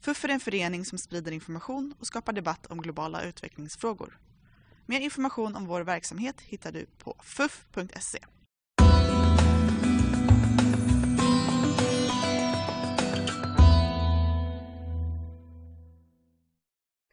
FUF 0.00 0.24
är 0.24 0.28
en 0.28 0.40
förening 0.40 0.84
som 0.84 0.98
sprider 0.98 1.32
information 1.32 1.94
och 1.98 2.06
skapar 2.06 2.32
debatt 2.32 2.66
om 2.66 2.82
globala 2.82 3.22
utvecklingsfrågor. 3.22 4.18
Mer 4.86 5.00
information 5.00 5.56
om 5.56 5.66
vår 5.66 5.80
verksamhet 5.80 6.40
hittar 6.40 6.72
du 6.72 6.86
på 6.98 7.16
fuf.se. 7.22 8.18